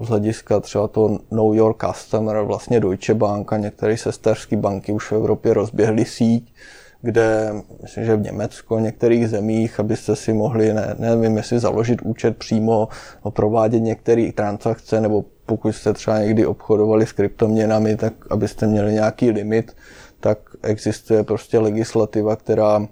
z 0.00 0.08
hlediska 0.08 0.60
třeba 0.60 0.88
to 0.88 1.18
Know 1.30 1.54
Your 1.54 1.74
Customer, 1.86 2.42
vlastně 2.42 2.80
Deutsche 2.80 3.14
Bank 3.14 3.52
a 3.52 3.56
některé 3.56 3.96
sesterské 3.96 4.56
banky 4.56 4.92
už 4.92 5.10
v 5.10 5.12
Evropě 5.12 5.54
rozběhly 5.54 6.04
síť, 6.04 6.54
kde, 7.02 7.52
myslím, 7.82 8.04
že 8.04 8.16
v 8.16 8.22
Německu, 8.22 8.78
některých 8.78 9.28
zemích, 9.28 9.80
abyste 9.80 10.16
si 10.16 10.32
mohli, 10.32 10.74
ne, 10.74 10.94
nevím, 10.98 11.36
jestli 11.36 11.58
založit 11.58 12.02
účet 12.02 12.36
přímo, 12.36 12.88
no, 13.24 13.30
provádět 13.30 13.80
některé 13.80 14.32
transakce, 14.32 15.00
nebo 15.00 15.24
pokud 15.46 15.72
jste 15.72 15.92
třeba 15.92 16.18
někdy 16.18 16.46
obchodovali 16.46 17.06
s 17.06 17.12
kryptoměnami, 17.12 17.96
tak 17.96 18.12
abyste 18.30 18.66
měli 18.66 18.92
nějaký 18.92 19.30
limit, 19.30 19.76
tak 20.20 20.38
existuje 20.62 21.24
prostě 21.24 21.58
legislativa, 21.58 22.36
která 22.36 22.86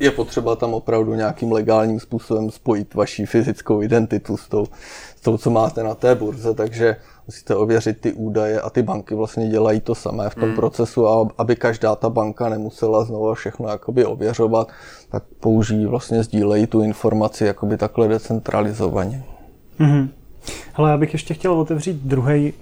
je 0.00 0.10
potřeba 0.10 0.56
tam 0.56 0.74
opravdu 0.74 1.14
nějakým 1.14 1.52
legálním 1.52 2.00
způsobem 2.00 2.50
spojit 2.50 2.94
vaši 2.94 3.26
fyzickou 3.26 3.82
identitu 3.82 4.36
s 4.36 4.48
tou, 4.48 4.66
s 5.16 5.20
tou, 5.20 5.38
co 5.38 5.50
máte 5.50 5.82
na 5.82 5.94
té 5.94 6.14
burze, 6.14 6.54
takže 6.54 6.96
musíte 7.28 7.54
ověřit 7.54 8.00
ty 8.00 8.12
údaje 8.12 8.60
a 8.60 8.70
ty 8.70 8.82
banky 8.82 9.14
vlastně 9.14 9.48
dělají 9.48 9.80
to 9.80 9.94
samé 9.94 10.30
v 10.30 10.34
tom 10.34 10.48
hmm. 10.48 10.56
procesu 10.56 11.08
a 11.08 11.28
aby 11.38 11.56
každá 11.56 11.96
ta 11.96 12.10
banka 12.10 12.48
nemusela 12.48 13.04
znovu 13.04 13.34
všechno 13.34 13.68
jakoby 13.68 14.04
ověřovat, 14.04 14.68
tak 15.08 15.22
použijí 15.40 15.86
vlastně 15.86 16.22
sdílejí 16.22 16.66
tu 16.66 16.82
informaci 16.82 17.44
jakoby 17.44 17.76
takhle 17.76 18.08
decentralizovaně. 18.08 19.24
Hmm. 19.78 20.08
Hele, 20.72 20.90
já 20.90 20.96
bych 20.96 21.12
ještě 21.12 21.34
chtěl 21.34 21.52
otevřít 21.52 21.96
druhý, 21.96 22.52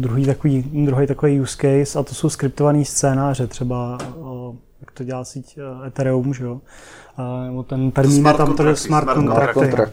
druhý, 0.00 0.26
takový, 0.26 0.62
druhý 0.62 1.06
takový 1.06 1.40
use 1.40 1.56
case 1.56 1.98
a 1.98 2.02
to 2.02 2.14
jsou 2.14 2.28
skriptované 2.28 2.84
scénáře, 2.84 3.46
třeba 3.46 3.98
jak 4.80 4.90
to 4.90 5.04
dělá 5.04 5.24
síť 5.24 5.58
eh, 5.58 5.86
Ethereum, 5.86 6.34
že 6.34 6.44
jo? 6.44 6.60
A, 7.16 7.44
nebo 7.44 7.62
ten 7.62 7.90
termín 7.90 8.20
smart 8.20 8.36
tam, 8.36 8.56
to 8.56 8.66
je 8.66 8.76
smart, 8.76 9.08
smart 9.14 9.52
contract. 9.54 9.92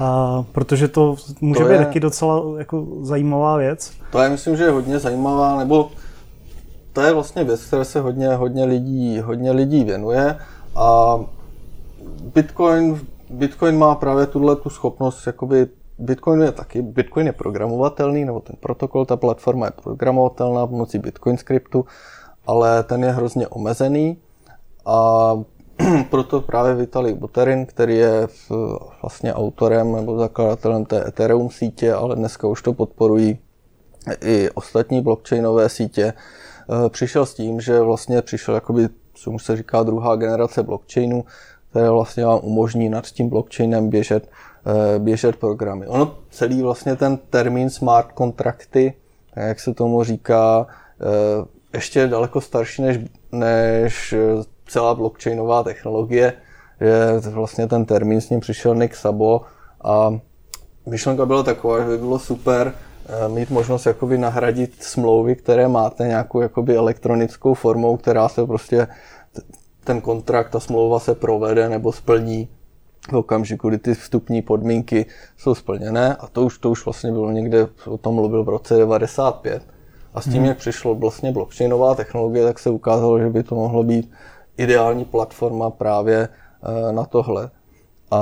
A, 0.00 0.44
protože 0.52 0.88
to 0.88 1.16
může 1.40 1.60
to 1.60 1.66
být 1.66 1.72
je, 1.72 1.78
taky 1.78 2.00
docela 2.00 2.42
jako 2.58 2.86
zajímavá 3.02 3.56
věc. 3.56 3.92
To 4.12 4.18
je, 4.18 4.28
myslím, 4.28 4.56
že 4.56 4.64
je 4.64 4.70
hodně 4.70 4.98
zajímavá, 4.98 5.56
nebo 5.56 5.90
to 6.92 7.00
je 7.00 7.12
vlastně 7.12 7.44
věc, 7.44 7.64
které 7.64 7.84
se 7.84 8.00
hodně, 8.00 8.34
hodně, 8.34 8.64
lidí, 8.64 9.20
hodně 9.20 9.52
lidí 9.52 9.84
věnuje 9.84 10.38
a 10.76 11.18
Bitcoin, 12.34 13.00
Bitcoin 13.30 13.78
má 13.78 13.94
právě 13.94 14.26
tuhle 14.26 14.56
tu 14.56 14.70
schopnost 14.70 15.26
jakoby 15.26 15.66
Bitcoin 15.98 16.42
je 16.42 16.52
taky, 16.52 16.82
Bitcoin 16.82 17.26
je 17.26 17.32
programovatelný, 17.32 18.24
nebo 18.24 18.40
ten 18.40 18.56
protokol, 18.60 19.04
ta 19.04 19.16
platforma 19.16 19.66
je 19.66 19.72
programovatelná 19.82 20.66
pomocí 20.66 20.98
Bitcoin 20.98 21.36
skriptu, 21.36 21.84
ale 22.46 22.82
ten 22.82 23.04
je 23.04 23.10
hrozně 23.10 23.48
omezený 23.48 24.16
a 24.86 25.30
proto 26.10 26.40
právě 26.40 26.74
Vitalik 26.74 27.16
Buterin, 27.16 27.66
který 27.66 27.96
je 27.96 28.28
vlastně 29.02 29.34
autorem 29.34 29.92
nebo 29.92 30.18
zakladatelem 30.18 30.84
té 30.84 31.08
Ethereum 31.08 31.50
sítě, 31.50 31.92
ale 31.92 32.16
dneska 32.16 32.48
už 32.48 32.62
to 32.62 32.72
podporují 32.72 33.38
i 34.24 34.50
ostatní 34.50 35.00
blockchainové 35.00 35.68
sítě, 35.68 36.04
eh, 36.12 36.88
přišel 36.88 37.26
s 37.26 37.34
tím, 37.34 37.60
že 37.60 37.80
vlastně 37.80 38.22
přišel 38.22 38.54
jakoby, 38.54 38.88
co 39.14 39.30
už 39.30 39.44
se 39.44 39.56
říká, 39.56 39.82
druhá 39.82 40.16
generace 40.16 40.62
blockchainu, 40.62 41.24
které 41.70 41.90
vlastně 41.90 42.24
vám 42.24 42.40
umožní 42.42 42.88
nad 42.88 43.06
tím 43.06 43.28
blockchainem 43.28 43.88
běžet, 43.90 44.28
eh, 44.66 44.98
běžet 44.98 45.36
programy. 45.36 45.86
Ono 45.86 46.18
celý 46.30 46.62
vlastně 46.62 46.96
ten 46.96 47.16
termín 47.16 47.70
smart 47.70 48.12
kontrakty, 48.12 48.94
jak 49.36 49.60
se 49.60 49.74
tomu 49.74 50.04
říká, 50.04 50.66
eh, 51.00 51.46
ještě 51.74 52.06
daleko 52.06 52.40
starší 52.40 52.82
než, 52.82 52.98
než 53.32 54.14
celá 54.66 54.94
blockchainová 54.94 55.62
technologie, 55.62 56.32
že 56.80 57.30
vlastně 57.30 57.66
ten 57.66 57.84
termín 57.84 58.20
s 58.20 58.30
ním 58.30 58.40
přišel 58.40 58.74
Nick 58.74 58.96
Sabo 58.96 59.40
a 59.84 60.18
myšlenka 60.86 61.26
byla 61.26 61.42
taková, 61.42 61.80
že 61.80 61.86
by 61.86 61.98
bylo 61.98 62.18
super 62.18 62.72
eh, 63.06 63.28
mít 63.28 63.50
možnost 63.50 63.86
jakoby 63.86 64.18
nahradit 64.18 64.82
smlouvy, 64.82 65.36
které 65.36 65.68
máte 65.68 66.06
nějakou 66.06 66.40
jakoby 66.40 66.76
elektronickou 66.76 67.54
formou, 67.54 67.96
která 67.96 68.28
se 68.28 68.46
prostě 68.46 68.88
ten 69.84 70.00
kontrakt, 70.00 70.50
ta 70.50 70.60
smlouva 70.60 71.00
se 71.00 71.14
provede 71.14 71.68
nebo 71.68 71.92
splní 71.92 72.48
v 73.10 73.16
okamžiku, 73.16 73.68
kdy 73.68 73.78
ty 73.78 73.94
vstupní 73.94 74.42
podmínky 74.42 75.06
jsou 75.38 75.54
splněné 75.54 76.16
a 76.16 76.26
to 76.26 76.42
už, 76.42 76.58
to 76.58 76.70
už 76.70 76.84
vlastně 76.84 77.12
bylo 77.12 77.30
někde, 77.30 77.68
o 77.86 77.98
tom 77.98 78.14
mluvil 78.14 78.44
v 78.44 78.48
roce 78.48 78.76
95. 78.76 79.62
A 80.14 80.20
s 80.20 80.24
tím, 80.24 80.32
hmm. 80.32 80.44
jak 80.44 80.58
přišlo 80.58 80.94
vlastně 80.94 81.32
blockchainová 81.32 81.94
technologie, 81.94 82.44
tak 82.44 82.58
se 82.58 82.70
ukázalo, 82.70 83.18
že 83.18 83.30
by 83.30 83.42
to 83.42 83.54
mohlo 83.54 83.82
být 83.82 84.12
ideální 84.56 85.04
platforma 85.04 85.70
právě 85.70 86.28
eh, 86.28 86.92
na 86.92 87.04
tohle. 87.04 87.50
A 88.10 88.20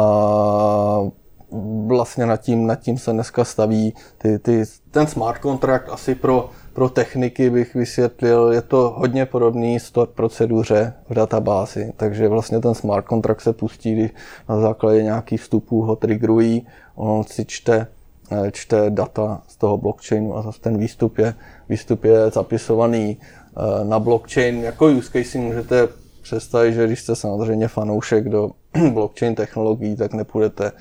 vlastně 1.87 2.26
nad 2.26 2.37
tím, 2.37 2.66
nad 2.66 2.76
tím 2.76 2.99
se 2.99 3.12
dneska 3.12 3.45
staví 3.45 3.95
ty, 4.18 4.39
ty, 4.39 4.64
ten 4.91 5.07
smart 5.07 5.43
contract 5.43 5.89
asi 5.89 6.14
pro, 6.14 6.51
pro 6.72 6.89
techniky 6.89 7.51
bych 7.51 7.74
vysvětlil, 7.74 8.53
je 8.53 8.62
to 8.62 8.95
hodně 8.97 9.26
podobný 9.26 9.80
store 9.80 10.11
proceduře 10.14 10.93
v 11.09 11.14
databázi, 11.14 11.93
takže 11.97 12.28
vlastně 12.28 12.61
ten 12.61 12.74
smart 12.74 13.07
contract 13.09 13.41
se 13.41 13.53
pustí, 13.53 13.93
když 13.93 14.11
na 14.49 14.61
základě 14.61 15.03
nějakých 15.03 15.41
vstupů 15.41 15.82
ho 15.82 15.97
triggerují, 15.97 16.66
on 16.95 17.24
si 17.24 17.45
čte, 17.45 17.87
eh, 18.30 18.51
čte 18.51 18.91
data 18.91 19.43
z 19.49 19.57
toho 19.57 19.76
blockchainu 19.76 20.37
a 20.37 20.43
zase 20.43 20.61
ten 20.61 20.78
výstup 20.78 21.18
je, 21.18 21.35
výstup 21.68 22.05
je 22.05 22.30
zapisovaný 22.30 23.16
eh, 23.20 23.85
na 23.85 23.99
blockchain. 23.99 24.62
Jako 24.62 24.87
use 24.87 25.11
case 25.12 25.39
můžete 25.39 25.89
představit, 26.24 26.72
že 26.72 26.86
když 26.86 27.00
jste 27.00 27.16
samozřejmě 27.16 27.68
fanoušek 27.68 28.28
do 28.28 28.50
blockchain 28.92 29.34
technologií, 29.34 29.96
tak 29.96 30.12
nepůjdete 30.12 30.72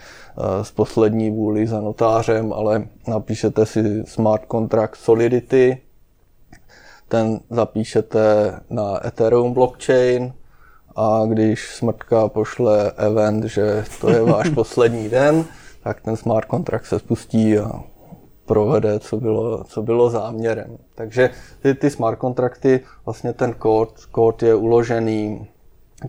z 0.61 0.69
eh, 0.69 0.73
poslední 0.75 1.31
vůli 1.31 1.67
za 1.67 1.81
notářem, 1.81 2.53
ale 2.53 2.87
napíšete 3.07 3.65
si 3.65 4.03
smart 4.05 4.43
contract 4.51 4.95
Solidity, 4.95 5.81
ten 7.07 7.39
zapíšete 7.49 8.53
na 8.69 9.07
Ethereum 9.07 9.53
blockchain 9.53 10.33
a 10.95 11.21
když 11.27 11.75
smrtka 11.75 12.27
pošle 12.27 12.91
event, 12.97 13.43
že 13.43 13.85
to 14.01 14.09
je 14.09 14.21
váš 14.21 14.49
poslední 14.55 15.09
den, 15.09 15.45
tak 15.83 16.01
ten 16.01 16.17
smart 16.17 16.47
contract 16.49 16.85
se 16.85 16.99
spustí 16.99 17.57
a 17.57 17.83
provede, 18.45 18.99
co 18.99 19.17
bylo, 19.17 19.63
co 19.63 19.81
bylo 19.81 20.09
záměrem. 20.09 20.77
Takže 20.95 21.29
ty, 21.61 21.73
ty 21.73 21.89
smart 21.89 22.19
kontrakty, 22.19 22.79
vlastně 23.05 23.33
ten 23.33 23.53
kód, 23.53 24.05
kód 24.11 24.43
je 24.43 24.55
uložený, 24.55 25.47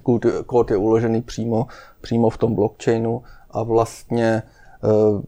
kód, 0.03 0.27
kód 0.47 0.71
je 0.71 0.77
uložený 0.77 1.23
přímo, 1.23 1.67
přímo 2.01 2.31
v 2.31 2.39
tom 2.39 2.55
blockchainu 2.55 3.23
a 3.51 3.63
vlastně 3.63 4.43
eh, 4.85 5.23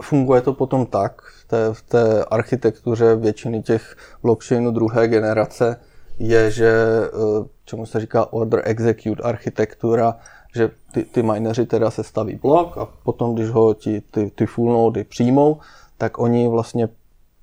funguje 0.00 0.40
to 0.40 0.52
potom 0.52 0.86
tak 0.86 1.22
v 1.22 1.48
té, 1.48 1.68
v 1.72 1.82
té 1.82 2.24
architektuře 2.24 3.16
většiny 3.16 3.62
těch 3.62 3.96
blockchainů 4.22 4.70
druhé 4.70 5.08
generace, 5.08 5.80
je, 6.18 6.50
že 6.50 6.72
eh, 7.06 7.48
čemu 7.64 7.86
se 7.86 8.00
říká 8.00 8.32
order 8.32 8.62
execute 8.64 9.22
architektura, 9.22 10.16
že 10.54 10.70
ty, 10.92 11.02
ty 11.04 11.22
mineři 11.22 11.66
teda 11.66 11.90
se 11.90 12.04
staví 12.04 12.34
blok 12.34 12.78
a 12.78 12.88
potom, 13.04 13.34
když 13.34 13.50
ho 13.50 13.74
ti, 13.74 14.00
ty, 14.00 14.30
ty 14.30 14.46
full 14.46 14.72
nody 14.72 15.04
přijmou, 15.04 15.60
tak 15.98 16.18
oni 16.18 16.48
vlastně 16.48 16.88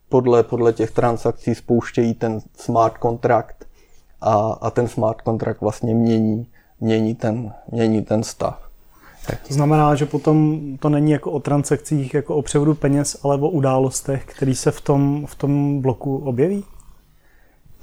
podle, 0.10 0.44
podle 0.44 0.74
těch 0.74 0.92
transakcí 0.92 1.56
spouštějí 1.56 2.14
ten 2.14 2.40
smart 2.56 2.98
kontrakt 2.98 3.68
a, 4.22 4.34
a 4.62 4.70
ten 4.70 4.88
smart 4.88 5.22
kontrakt 5.22 5.62
vlastně 5.62 5.96
mění, 5.96 6.48
mění, 6.80 7.16
ten, 7.16 7.54
mění 7.72 8.02
ten 8.02 8.24
stav. 8.24 8.72
To 9.48 9.54
znamená, 9.54 9.96
že 9.96 10.06
potom 10.06 10.62
to 10.80 10.90
není 10.90 11.12
jako 11.12 11.32
o 11.32 11.40
transakcích, 11.40 12.14
jako 12.14 12.36
o 12.36 12.42
převodu 12.42 12.76
peněz, 12.76 13.18
ale 13.24 13.36
o 13.36 13.50
událostech, 13.50 14.26
které 14.26 14.56
se 14.56 14.72
v 14.72 14.82
tom, 14.82 15.26
v 15.26 15.36
tom 15.36 15.82
bloku 15.82 16.18
objeví? 16.18 16.64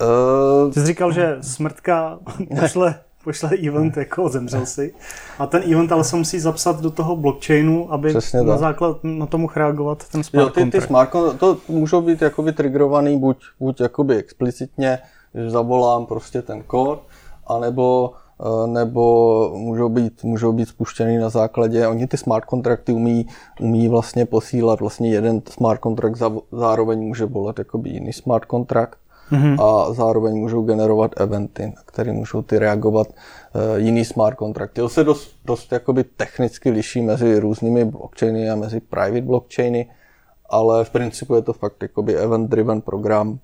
Uh, 0.00 0.72
Ty 0.72 0.80
jsi 0.80 0.86
říkal, 0.86 1.12
že 1.12 1.36
smrtka 1.40 2.18
pošle, 2.60 2.94
pošle 3.28 3.50
event 3.68 3.96
jako 3.96 4.28
zemřel 4.28 4.66
si. 4.66 4.94
A 5.38 5.46
ten 5.46 5.62
event 5.72 5.92
ale 5.92 6.04
se 6.04 6.16
musí 6.16 6.40
zapsat 6.40 6.80
do 6.80 6.90
toho 6.90 7.16
blockchainu, 7.16 7.92
aby 7.92 8.08
Přesně 8.08 8.42
na 8.42 8.52
tak. 8.52 8.60
základ 8.60 8.96
na 9.02 9.26
to 9.26 9.38
mohl 9.38 9.52
reagovat 9.56 10.08
ten 10.08 10.22
smart 10.22 10.56
jo, 10.56 10.64
ty, 10.64 10.70
ty 10.70 10.80
smart 10.80 11.10
to 11.38 11.56
můžou 11.68 12.00
být 12.00 12.22
jakoby 12.22 12.52
triggerovaný 12.52 13.18
buď, 13.18 13.36
buď 13.60 13.80
jakoby 13.80 14.16
explicitně, 14.16 14.98
že 15.34 15.50
zavolám 15.50 16.06
prostě 16.06 16.42
ten 16.42 16.62
kód, 16.62 17.02
anebo 17.46 18.12
Eh, 18.40 18.66
nebo 18.66 19.52
můžou 19.56 19.88
být, 19.88 20.24
můžou 20.24 20.52
být 20.52 20.68
spuštěny 20.68 21.18
na 21.18 21.28
základě, 21.28 21.88
oni 21.88 22.06
ty 22.06 22.16
smart 22.16 22.44
kontrakty 22.44 22.92
umí, 22.92 23.26
umí 23.60 23.88
vlastně 23.88 24.26
posílat 24.26 24.80
vlastně 24.80 25.10
jeden 25.10 25.42
smart 25.50 25.80
kontrakt 25.80 26.22
zároveň 26.52 27.00
může 27.00 27.24
volat 27.24 27.58
jakoby 27.58 27.90
jiný 27.90 28.12
smart 28.12 28.44
kontrakt 28.44 28.98
mm-hmm. 29.32 29.64
a 29.64 29.92
zároveň 29.92 30.34
můžou 30.36 30.62
generovat 30.62 31.20
eventy, 31.20 31.66
na 31.66 31.82
které 31.86 32.12
můžou 32.12 32.42
ty 32.42 32.58
reagovat 32.58 33.08
uh, 33.08 33.76
jiný 33.76 34.04
smart 34.04 34.36
kontrakty. 34.36 34.80
To 34.80 34.88
se 34.88 35.04
dost, 35.04 35.36
dost 35.44 35.72
jakoby 35.72 36.04
technicky 36.04 36.70
liší 36.70 37.02
mezi 37.02 37.38
různými 37.38 37.84
blockchainy 37.84 38.50
a 38.50 38.56
mezi 38.56 38.80
private 38.80 39.22
blockchainy, 39.22 39.90
ale 40.50 40.84
v 40.84 40.90
principu 40.90 41.34
je 41.34 41.42
to 41.42 41.52
fakt 41.52 41.82
jakoby 41.82 42.16
event-driven 42.16 42.80
program. 42.80 43.38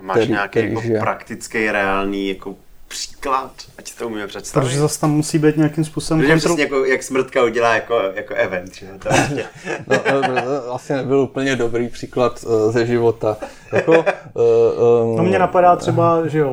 Máš 0.00 0.16
který, 0.16 0.32
nějaký 0.32 0.50
který 0.50 0.72
jako 0.88 1.04
praktický, 1.04 1.70
reálný 1.70 2.28
jako 2.28 2.54
příklad, 2.92 3.52
ať 3.78 3.94
to 3.94 4.06
umíme 4.06 4.26
představit. 4.26 4.66
Protože 4.66 4.78
zase 4.78 5.00
tam 5.00 5.10
musí 5.10 5.38
být 5.38 5.56
nějakým 5.56 5.84
způsobem 5.84 6.20
Protože 6.20 6.32
kontrol... 6.32 6.58
jako, 6.58 6.84
jak 6.84 7.02
smrtka 7.02 7.44
udělá 7.44 7.74
jako, 7.74 8.00
jako 8.14 8.34
event. 8.34 8.74
Že? 8.74 8.86
To 8.98 9.08
vlastně... 9.08 9.44
no, 9.86 9.98
to 10.44 10.74
asi 10.74 10.92
nebyl 10.92 11.20
úplně 11.20 11.56
dobrý 11.56 11.88
příklad 11.88 12.44
uh, 12.44 12.72
ze 12.72 12.86
života. 12.86 13.36
Jako, 13.72 13.92
uh, 13.92 15.10
um... 15.10 15.16
To 15.16 15.22
mě 15.22 15.38
napadá 15.38 15.76
třeba, 15.76 16.28
že 16.28 16.38
jo, 16.38 16.50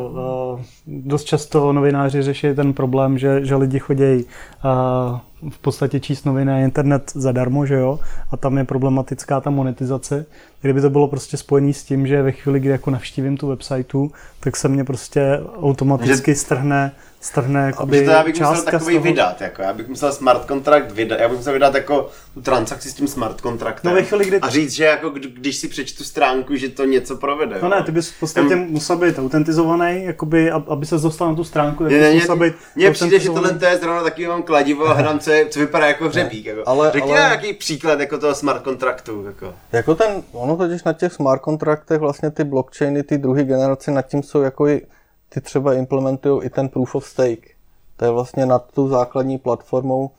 uh, 0.57 0.61
dost 0.87 1.23
často 1.23 1.73
novináři 1.73 2.21
řeší 2.21 2.53
ten 2.55 2.73
problém, 2.73 3.17
že, 3.17 3.45
že 3.45 3.55
lidi 3.55 3.79
chodí 3.79 4.25
uh, 4.65 5.19
v 5.49 5.57
podstatě 5.57 5.99
číst 5.99 6.25
noviny 6.25 6.51
na 6.51 6.59
internet 6.59 7.11
zadarmo, 7.15 7.65
že 7.65 7.75
jo, 7.75 7.99
a 8.31 8.37
tam 8.37 8.57
je 8.57 8.63
problematická 8.63 9.41
ta 9.41 9.49
monetizace. 9.49 10.25
Kdyby 10.61 10.81
to 10.81 10.89
bylo 10.89 11.07
prostě 11.07 11.37
spojené 11.37 11.73
s 11.73 11.83
tím, 11.83 12.07
že 12.07 12.21
ve 12.21 12.31
chvíli, 12.31 12.59
kdy 12.59 12.69
jako 12.69 12.91
navštívím 12.91 13.37
tu 13.37 13.47
websiteu, 13.47 14.11
tak 14.39 14.55
se 14.55 14.67
mě 14.67 14.83
prostě 14.83 15.39
automaticky 15.61 16.31
že... 16.31 16.39
strhne 16.39 16.91
strhne 17.21 17.65
jakoby 17.65 18.05
to 18.05 18.11
já 18.11 18.23
bych 18.23 18.39
musel 18.39 18.63
takový 18.63 18.95
toho... 18.95 19.03
vydat, 19.03 19.41
jako, 19.41 19.61
já 19.61 19.73
bych 19.73 19.87
musel 19.87 20.11
smart 20.11 20.45
kontrakt 20.45 20.91
vydat, 20.91 21.19
já 21.19 21.29
bych 21.29 21.37
musel 21.37 21.53
vydat 21.53 21.75
jako 21.75 22.09
tu 22.33 22.41
transakci 22.41 22.89
s 22.89 22.93
tím 22.93 23.07
smart 23.07 23.41
kontraktem 23.41 23.95
no, 23.95 24.03
chvíli, 24.03 24.25
kdy... 24.25 24.39
a 24.39 24.49
říct, 24.49 24.71
že 24.71 24.83
jako 24.83 25.09
když 25.09 25.55
si 25.55 25.67
přečtu 25.67 26.03
stránku, 26.03 26.55
že 26.55 26.69
to 26.69 26.85
něco 26.85 27.15
provede. 27.15 27.55
No 27.61 27.69
ne, 27.69 27.83
ty 27.83 27.91
bys 27.91 28.09
v 28.09 28.19
podstatě 28.19 28.55
um, 28.55 28.61
musel 28.61 28.97
být 28.97 29.19
autentizovaný, 29.19 30.03
jakoby, 30.03 30.51
aby 30.51 30.85
se 30.85 30.97
dostal 30.97 31.29
na 31.29 31.35
tu 31.35 31.43
stránku, 31.43 31.83
tak 31.83 31.91
ne, 31.91 32.13
musel 32.13 32.35
být 32.35 32.53
Mně 32.75 32.91
přijde, 32.91 33.19
že 33.19 33.29
tohle 33.29 33.49
to 33.49 33.65
je 33.65 33.77
zrovna 33.77 34.03
takový 34.03 34.27
mám 34.27 34.43
kladivo 34.43 34.87
a 34.87 34.93
hram, 34.93 35.19
co, 35.19 35.31
je, 35.31 35.45
co 35.45 35.59
vypadá 35.59 35.87
jako 35.87 36.09
hřebík. 36.09 36.45
Jako. 36.45 36.63
Ale, 36.65 36.91
Řekni 36.91 37.11
ale... 37.11 37.19
nějaký 37.19 37.53
příklad 37.53 37.99
jako 37.99 38.17
toho 38.17 38.35
smart 38.35 38.61
kontraktu. 38.61 39.25
Jako. 39.25 39.53
jako 39.71 39.95
ten, 39.95 40.23
ono 40.31 40.57
totiž 40.57 40.83
na 40.83 40.93
těch 40.93 41.13
smart 41.13 41.41
kontraktech 41.41 41.99
vlastně 41.99 42.31
ty 42.31 42.43
blockchainy, 42.43 43.03
ty 43.03 43.17
druhé 43.17 43.43
generace 43.43 43.91
nad 43.91 44.01
tím 44.01 44.23
jsou 44.23 44.41
jako 44.41 44.67
i, 44.67 44.81
ty 45.29 45.41
třeba 45.41 45.73
implementují 45.73 46.45
i 46.45 46.49
ten 46.49 46.69
proof 46.69 46.95
of 46.95 47.05
stake 47.05 47.59
to 47.99 48.05
je 48.05 48.11
vlastně 48.11 48.45
nad 48.45 48.71
tou 48.73 48.87
základní 48.87 49.37
platformou. 49.37 50.11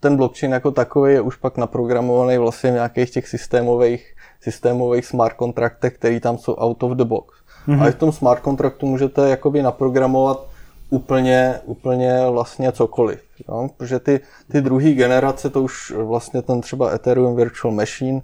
Ten 0.00 0.16
blockchain 0.16 0.52
jako 0.52 0.70
takový 0.70 1.12
je 1.12 1.20
už 1.20 1.36
pak 1.36 1.56
naprogramovaný 1.56 2.38
vlastně 2.38 2.70
v 2.70 2.74
nějakých 2.74 3.10
těch 3.10 3.28
systémových, 3.28 4.14
systémových 4.40 5.06
smart 5.06 5.34
kontraktech, 5.34 5.94
které 5.94 6.20
tam 6.20 6.38
jsou 6.38 6.54
out 6.54 6.82
of 6.82 6.92
the 6.92 7.04
box. 7.04 7.34
Mm-hmm. 7.68 7.82
A 7.82 7.88
i 7.88 7.92
v 7.92 7.94
tom 7.94 8.12
smart 8.12 8.40
kontraktu 8.40 8.86
můžete 8.86 9.30
jakoby 9.30 9.62
naprogramovat 9.62 10.46
úplně, 10.90 11.60
úplně 11.64 12.20
vlastně 12.30 12.72
cokoliv. 12.72 13.22
Jo? 13.48 13.68
Protože 13.76 13.98
ty, 13.98 14.20
ty 14.52 14.60
druhé 14.60 14.92
generace, 14.92 15.50
to 15.50 15.62
už 15.62 15.90
vlastně 15.90 16.42
ten 16.42 16.60
třeba 16.60 16.94
Ethereum 16.94 17.36
Virtual 17.36 17.74
Machine, 17.74 18.20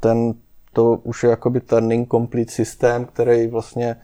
ten, 0.00 0.34
to 0.72 1.00
už 1.02 1.22
je 1.22 1.30
jakoby 1.30 1.60
turning 1.60 2.10
complete 2.10 2.52
systém, 2.52 3.04
který 3.04 3.46
vlastně 3.46 3.96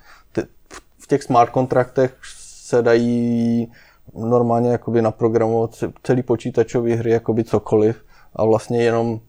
v 1.03 1.07
těch 1.07 1.23
smart 1.23 1.51
kontraktech 1.51 2.17
se 2.45 2.83
dají 2.83 3.73
normálně 4.15 4.71
jakoby 4.71 5.03
naprogramovat 5.03 5.85
celý 6.03 6.23
počítačový 6.23 6.93
hry 6.95 7.11
jakoby 7.11 7.45
cokoliv. 7.45 8.05
A 8.37 8.45
vlastně 8.45 8.83
jenom 8.83 9.21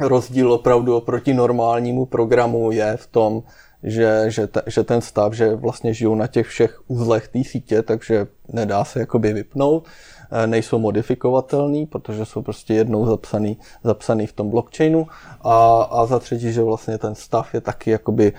rozdíl 0.00 0.52
opravdu 0.52 0.96
oproti 0.96 1.34
normálnímu 1.34 2.06
programu 2.06 2.70
je 2.70 2.96
v 2.96 3.06
tom, 3.06 3.42
že, 3.82 4.24
že, 4.28 4.46
te, 4.46 4.62
že 4.66 4.84
ten 4.84 5.00
stav, 5.00 5.32
že 5.32 5.54
vlastně 5.54 5.94
žijou 5.94 6.14
na 6.14 6.26
těch 6.26 6.46
všech 6.46 6.80
uzlech 6.86 7.28
té 7.28 7.44
sítě, 7.44 7.82
takže 7.82 8.26
nedá 8.52 8.84
se 8.84 9.00
jakoby 9.00 9.32
vypnout, 9.32 9.86
eh, 10.30 10.46
nejsou 10.46 10.78
modifikovatelný, 10.78 11.86
protože 11.86 12.24
jsou 12.24 12.42
prostě 12.42 12.74
jednou 12.74 13.06
zapsaný, 13.06 13.58
zapsaný 13.84 14.26
v 14.26 14.32
tom 14.32 14.50
blockchainu. 14.50 15.06
A, 15.40 15.82
a 15.82 16.06
za 16.06 16.18
třetí, 16.18 16.52
že 16.52 16.62
vlastně 16.62 16.98
ten 16.98 17.14
stav 17.14 17.54
je 17.54 17.60
taky 17.60 17.90
jakoby 17.90 18.32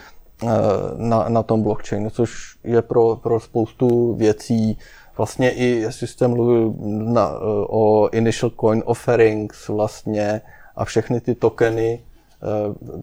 na, 0.97 1.29
na 1.29 1.43
tom 1.43 1.63
blockchainu, 1.63 2.09
což 2.09 2.57
je 2.63 2.81
pro, 2.81 3.15
pro 3.15 3.39
spoustu 3.39 4.15
věcí 4.15 4.77
vlastně 5.17 5.51
i, 5.51 5.65
jestli 5.65 6.07
jste 6.07 6.27
mluvil 6.27 6.73
na, 6.87 7.31
o 7.69 8.09
initial 8.09 8.51
coin 8.59 8.83
offerings 8.85 9.67
vlastně 9.67 10.41
a 10.75 10.85
všechny 10.85 11.21
ty 11.21 11.35
tokeny 11.35 12.03
eh, 12.03 12.45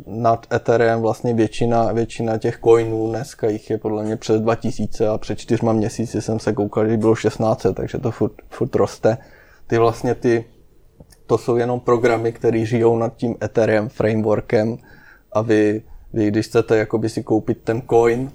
nad 0.07 0.47
Ethereum 0.53 1.03
vlastně 1.03 1.35
většina, 1.35 1.93
většina 1.93 2.39
těch 2.39 2.59
coinů, 2.65 3.09
dneska 3.11 3.49
jich 3.49 3.71
je 3.71 3.79
podle 3.79 4.05
mě 4.05 4.17
přes 4.17 4.41
2000 4.41 5.09
a 5.09 5.19
před 5.19 5.39
čtyřma 5.39 5.73
měsíci 5.73 6.23
jsem 6.23 6.39
se 6.39 6.53
koukal, 6.53 6.89
že 6.89 6.97
bylo 6.97 7.15
16, 7.15 7.67
takže 7.75 7.99
to 7.99 8.11
furt, 8.11 8.33
furt 8.49 8.75
roste. 8.75 9.19
Ty 9.67 9.79
vlastně 9.79 10.15
ty, 10.15 10.45
to 11.27 11.39
jsou 11.39 11.57
jenom 11.57 11.81
programy, 11.81 12.33
které 12.33 12.65
žijou 12.65 12.99
nad 12.99 13.17
tím 13.17 13.37
Ethereum 13.43 13.89
frameworkem 13.89 14.79
a 15.33 15.41
vy, 15.41 15.83
vy 16.17 16.29
když 16.29 16.47
chcete 16.47 16.77
jakoby 16.77 17.09
si 17.09 17.23
koupit 17.23 17.59
ten 17.65 17.83
coin, 17.91 18.31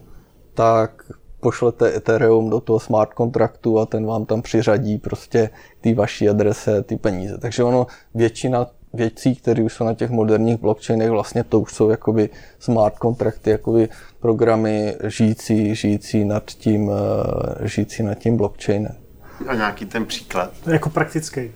tak 0.54 1.12
pošlete 1.40 1.96
Ethereum 1.96 2.50
do 2.50 2.60
toho 2.60 2.80
smart 2.80 3.14
kontraktu 3.14 3.80
a 3.80 3.86
ten 3.86 4.06
vám 4.06 4.26
tam 4.26 4.42
přiřadí 4.42 4.98
prostě 4.98 5.50
ty 5.82 5.94
vaší 5.94 6.30
adrese, 6.30 6.84
ty 6.84 6.98
peníze. 6.98 7.38
Takže 7.38 7.64
ono 7.64 7.88
většina 8.16 8.68
věcí, 8.94 9.36
které 9.36 9.64
už 9.64 9.74
jsou 9.74 9.84
na 9.84 9.94
těch 9.94 10.10
moderních 10.10 10.60
blockchainech, 10.60 11.10
vlastně 11.10 11.44
to 11.44 11.60
už 11.60 11.74
jsou 11.74 11.90
jakoby 11.90 12.30
smart 12.60 13.00
kontrakty, 13.00 13.50
jakoby 13.50 13.90
programy 14.20 14.96
žijící, 15.08 15.76
žijící 15.76 16.26
nad 16.26 16.46
tím, 16.46 16.92
eh, 16.92 17.68
žijící 17.68 18.04
nad 18.04 18.16
tím 18.16 18.38
blockchainem. 18.38 19.01
A 19.48 19.56
nějaký 19.56 19.86
ten 19.86 20.06
příklad? 20.06 20.52
Jako 20.68 20.90
praktický. 20.90 21.52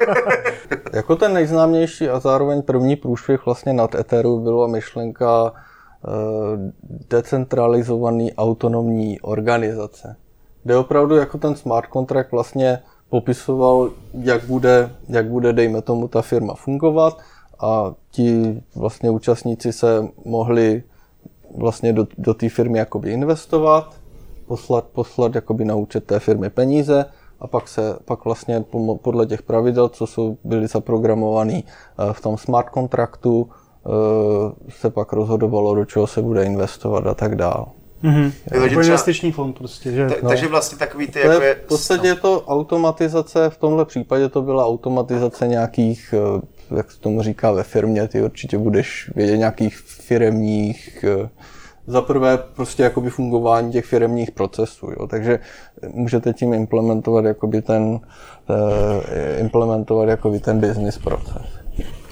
jako 0.92 1.16
ten 1.16 1.32
nejznámější 1.32 2.08
a 2.08 2.20
zároveň 2.20 2.62
první 2.62 2.96
průšvih 2.96 3.46
vlastně 3.46 3.72
nad 3.72 3.94
Etheru 3.94 4.40
byla 4.40 4.66
myšlenka 4.66 5.52
Eh, 6.04 6.72
decentralizovaný 7.10 8.32
autonomní 8.34 9.20
organizace, 9.20 10.16
kde 10.62 10.76
opravdu 10.76 11.16
jako 11.16 11.38
ten 11.38 11.56
smart 11.56 11.88
contract 11.92 12.32
vlastně 12.32 12.78
popisoval, 13.08 13.90
jak 14.14 14.44
bude, 14.44 14.90
jak 15.08 15.26
bude, 15.26 15.52
dejme 15.52 15.82
tomu, 15.82 16.08
ta 16.08 16.22
firma 16.22 16.54
fungovat 16.54 17.18
a 17.60 17.92
ti 18.10 18.62
vlastně 18.74 19.10
účastníci 19.10 19.72
se 19.72 20.08
mohli 20.24 20.82
vlastně 21.56 21.92
do, 21.92 22.06
do 22.18 22.34
té 22.34 22.48
firmy 22.48 22.78
jakoby 22.78 23.12
investovat, 23.12 23.99
poslat, 24.50 24.84
poslat 24.84 25.34
jakoby 25.34 25.64
na 25.64 25.74
účet 25.74 26.04
té 26.04 26.18
firmy 26.18 26.50
peníze 26.50 27.04
a 27.40 27.46
pak 27.46 27.68
se 27.68 27.98
pak 28.04 28.24
vlastně 28.24 28.64
podle 29.02 29.26
těch 29.26 29.42
pravidel, 29.42 29.88
co 29.88 30.06
jsou 30.06 30.36
byly 30.44 30.66
zaprogramované 30.66 31.62
eh, 31.62 32.12
v 32.12 32.20
tom 32.20 32.34
smart 32.36 32.68
kontraktu, 32.70 33.48
Eh, 33.86 34.52
se 34.68 34.90
pak 34.90 35.12
rozhodovalo, 35.12 35.74
do 35.74 35.84
čeho 35.84 36.06
se 36.06 36.22
bude 36.22 36.44
investovat 36.44 37.06
a 37.06 37.14
tak 37.14 37.34
dál. 37.34 37.72
Mhm. 38.02 38.32
Takže 38.48 38.68
třeba- 38.68 38.82
investiční 38.82 39.32
fond 39.32 39.52
prostě, 39.58 39.92
že... 39.92 40.08
Ta, 40.08 40.14
No. 40.22 40.28
Takže 40.28 40.48
vlastně 40.48 40.78
takový 40.78 41.06
ty 41.06 41.12
To 41.12 41.28
jako 41.28 41.42
je, 41.44 41.54
v 41.54 41.68
podstatě 41.68 42.06
je 42.06 42.14
to 42.14 42.44
automatizace, 42.44 43.50
v 43.50 43.56
tomhle 43.56 43.84
případě 43.84 44.28
to 44.28 44.42
byla 44.42 44.66
automatizace 44.66 45.48
nějakých, 45.48 46.14
eh, 46.16 46.76
jak 46.76 46.90
se 46.90 47.00
tomu 47.00 47.22
říká 47.22 47.52
ve 47.52 47.62
firmě, 47.62 48.08
ty 48.08 48.22
určitě 48.22 48.58
budeš 48.58 49.10
vědět 49.16 49.36
nějakých 49.36 49.76
firemních, 49.78 51.04
eh, 51.24 51.28
za 51.86 52.02
prvé 52.02 52.38
prostě 52.38 52.82
jakoby 52.82 53.10
fungování 53.10 53.72
těch 53.72 53.84
firemních 53.84 54.30
procesů, 54.30 54.86
jo? 55.00 55.06
takže 55.06 55.38
můžete 55.88 56.32
tím 56.32 56.54
implementovat 56.54 57.24
jakoby 57.24 57.62
ten, 57.62 58.00
eh, 58.50 59.40
implementovat 59.40 60.08
jakoby 60.08 60.40
ten 60.40 60.60
business 60.60 60.98
proces. 60.98 61.42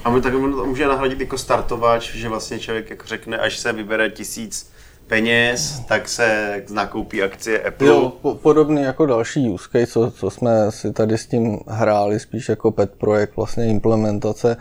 A 0.03 0.09
my 0.09 0.21
tak 0.21 0.33
může 0.65 0.87
nahradit 0.87 1.19
jako 1.19 1.37
startovač, 1.37 2.15
že 2.15 2.29
vlastně 2.29 2.59
člověk 2.59 2.89
jako 2.89 3.07
řekne, 3.07 3.37
až 3.37 3.57
se 3.57 3.73
vybere 3.73 4.09
tisíc 4.09 4.71
peněz, 5.07 5.81
tak 5.87 6.09
se 6.09 6.61
nakoupí 6.69 7.23
akcie 7.23 7.63
Apple. 7.63 7.87
Jo, 7.87 8.13
po, 8.21 8.35
podobný 8.35 8.81
jako 8.81 9.05
další 9.05 9.49
use 9.49 9.69
case, 9.71 9.85
co, 9.85 10.11
co 10.11 10.29
jsme 10.29 10.71
si 10.71 10.93
tady 10.93 11.17
s 11.17 11.27
tím 11.27 11.59
hráli, 11.67 12.19
spíš 12.19 12.49
jako 12.49 12.71
pet 12.71 12.91
projekt, 12.97 13.35
vlastně 13.35 13.67
implementace 13.67 14.57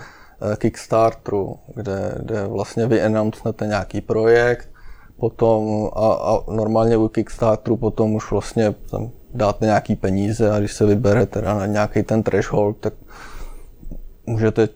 eh, 0.52 0.56
Kickstarteru, 0.56 1.58
kde, 1.74 2.14
kde 2.22 2.46
vlastně 2.46 2.86
vy 2.86 3.02
announcnete 3.02 3.66
nějaký 3.66 4.00
projekt, 4.00 4.68
potom 5.20 5.90
a, 5.92 6.12
a 6.12 6.52
normálně 6.52 6.96
u 6.96 7.08
Kickstarteru 7.08 7.76
potom 7.76 8.14
už 8.14 8.30
vlastně 8.30 8.74
tam 8.90 9.10
dáte 9.34 9.66
nějaký 9.66 9.96
peníze 9.96 10.50
a 10.50 10.58
když 10.58 10.72
se 10.72 10.86
vybere 10.86 11.26
teda 11.26 11.54
na 11.54 11.66
nějaký 11.66 12.02
ten 12.02 12.22
threshold, 12.22 12.76
tak 12.80 12.94
můžete 14.26 14.68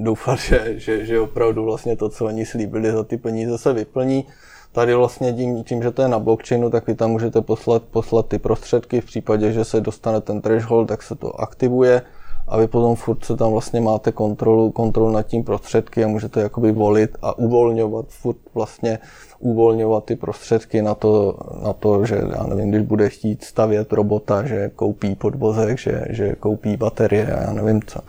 doufat, 0.00 0.38
že, 0.38 0.74
že, 0.76 1.06
že 1.06 1.20
opravdu 1.20 1.64
vlastně 1.64 1.96
to, 1.96 2.08
co 2.08 2.24
oni 2.24 2.46
slíbili 2.46 2.92
za 2.92 3.04
ty 3.04 3.16
peníze, 3.16 3.58
se 3.58 3.72
vyplní. 3.72 4.24
Tady 4.72 4.94
vlastně 4.94 5.32
tím, 5.32 5.64
tím, 5.64 5.82
že 5.82 5.90
to 5.90 6.02
je 6.02 6.08
na 6.08 6.18
blockchainu, 6.18 6.70
tak 6.70 6.86
vy 6.86 6.94
tam 6.94 7.10
můžete 7.10 7.40
poslat, 7.40 7.82
poslat 7.82 8.28
ty 8.28 8.38
prostředky. 8.38 9.00
V 9.00 9.04
případě, 9.04 9.52
že 9.52 9.64
se 9.64 9.80
dostane 9.80 10.20
ten 10.20 10.40
threshold, 10.40 10.88
tak 10.88 11.02
se 11.02 11.14
to 11.14 11.40
aktivuje 11.40 12.02
a 12.48 12.56
vy 12.56 12.68
potom 12.68 12.94
furt 12.94 13.24
se 13.24 13.36
tam 13.36 13.52
vlastně 13.52 13.80
máte 13.80 14.12
kontrolu, 14.12 14.70
kontrolu 14.70 15.10
nad 15.10 15.22
tím 15.22 15.44
prostředky 15.44 16.04
a 16.04 16.08
můžete 16.08 16.40
jakoby 16.40 16.72
volit 16.72 17.10
a 17.22 17.38
uvolňovat 17.38 18.06
furt 18.08 18.36
vlastně 18.54 18.98
uvolňovat 19.38 20.04
ty 20.04 20.16
prostředky 20.16 20.82
na 20.82 20.94
to, 20.94 21.38
na 21.62 21.72
to, 21.72 22.06
že 22.06 22.22
já 22.36 22.46
nevím, 22.46 22.70
když 22.70 22.82
bude 22.82 23.08
chtít 23.08 23.44
stavět 23.44 23.92
robota, 23.92 24.46
že 24.46 24.70
koupí 24.76 25.14
podvozek, 25.14 25.78
že, 25.78 26.04
že 26.10 26.34
koupí 26.34 26.76
baterie 26.76 27.34
a 27.34 27.42
já 27.42 27.52
nevím 27.52 27.82
co. 27.82 28.00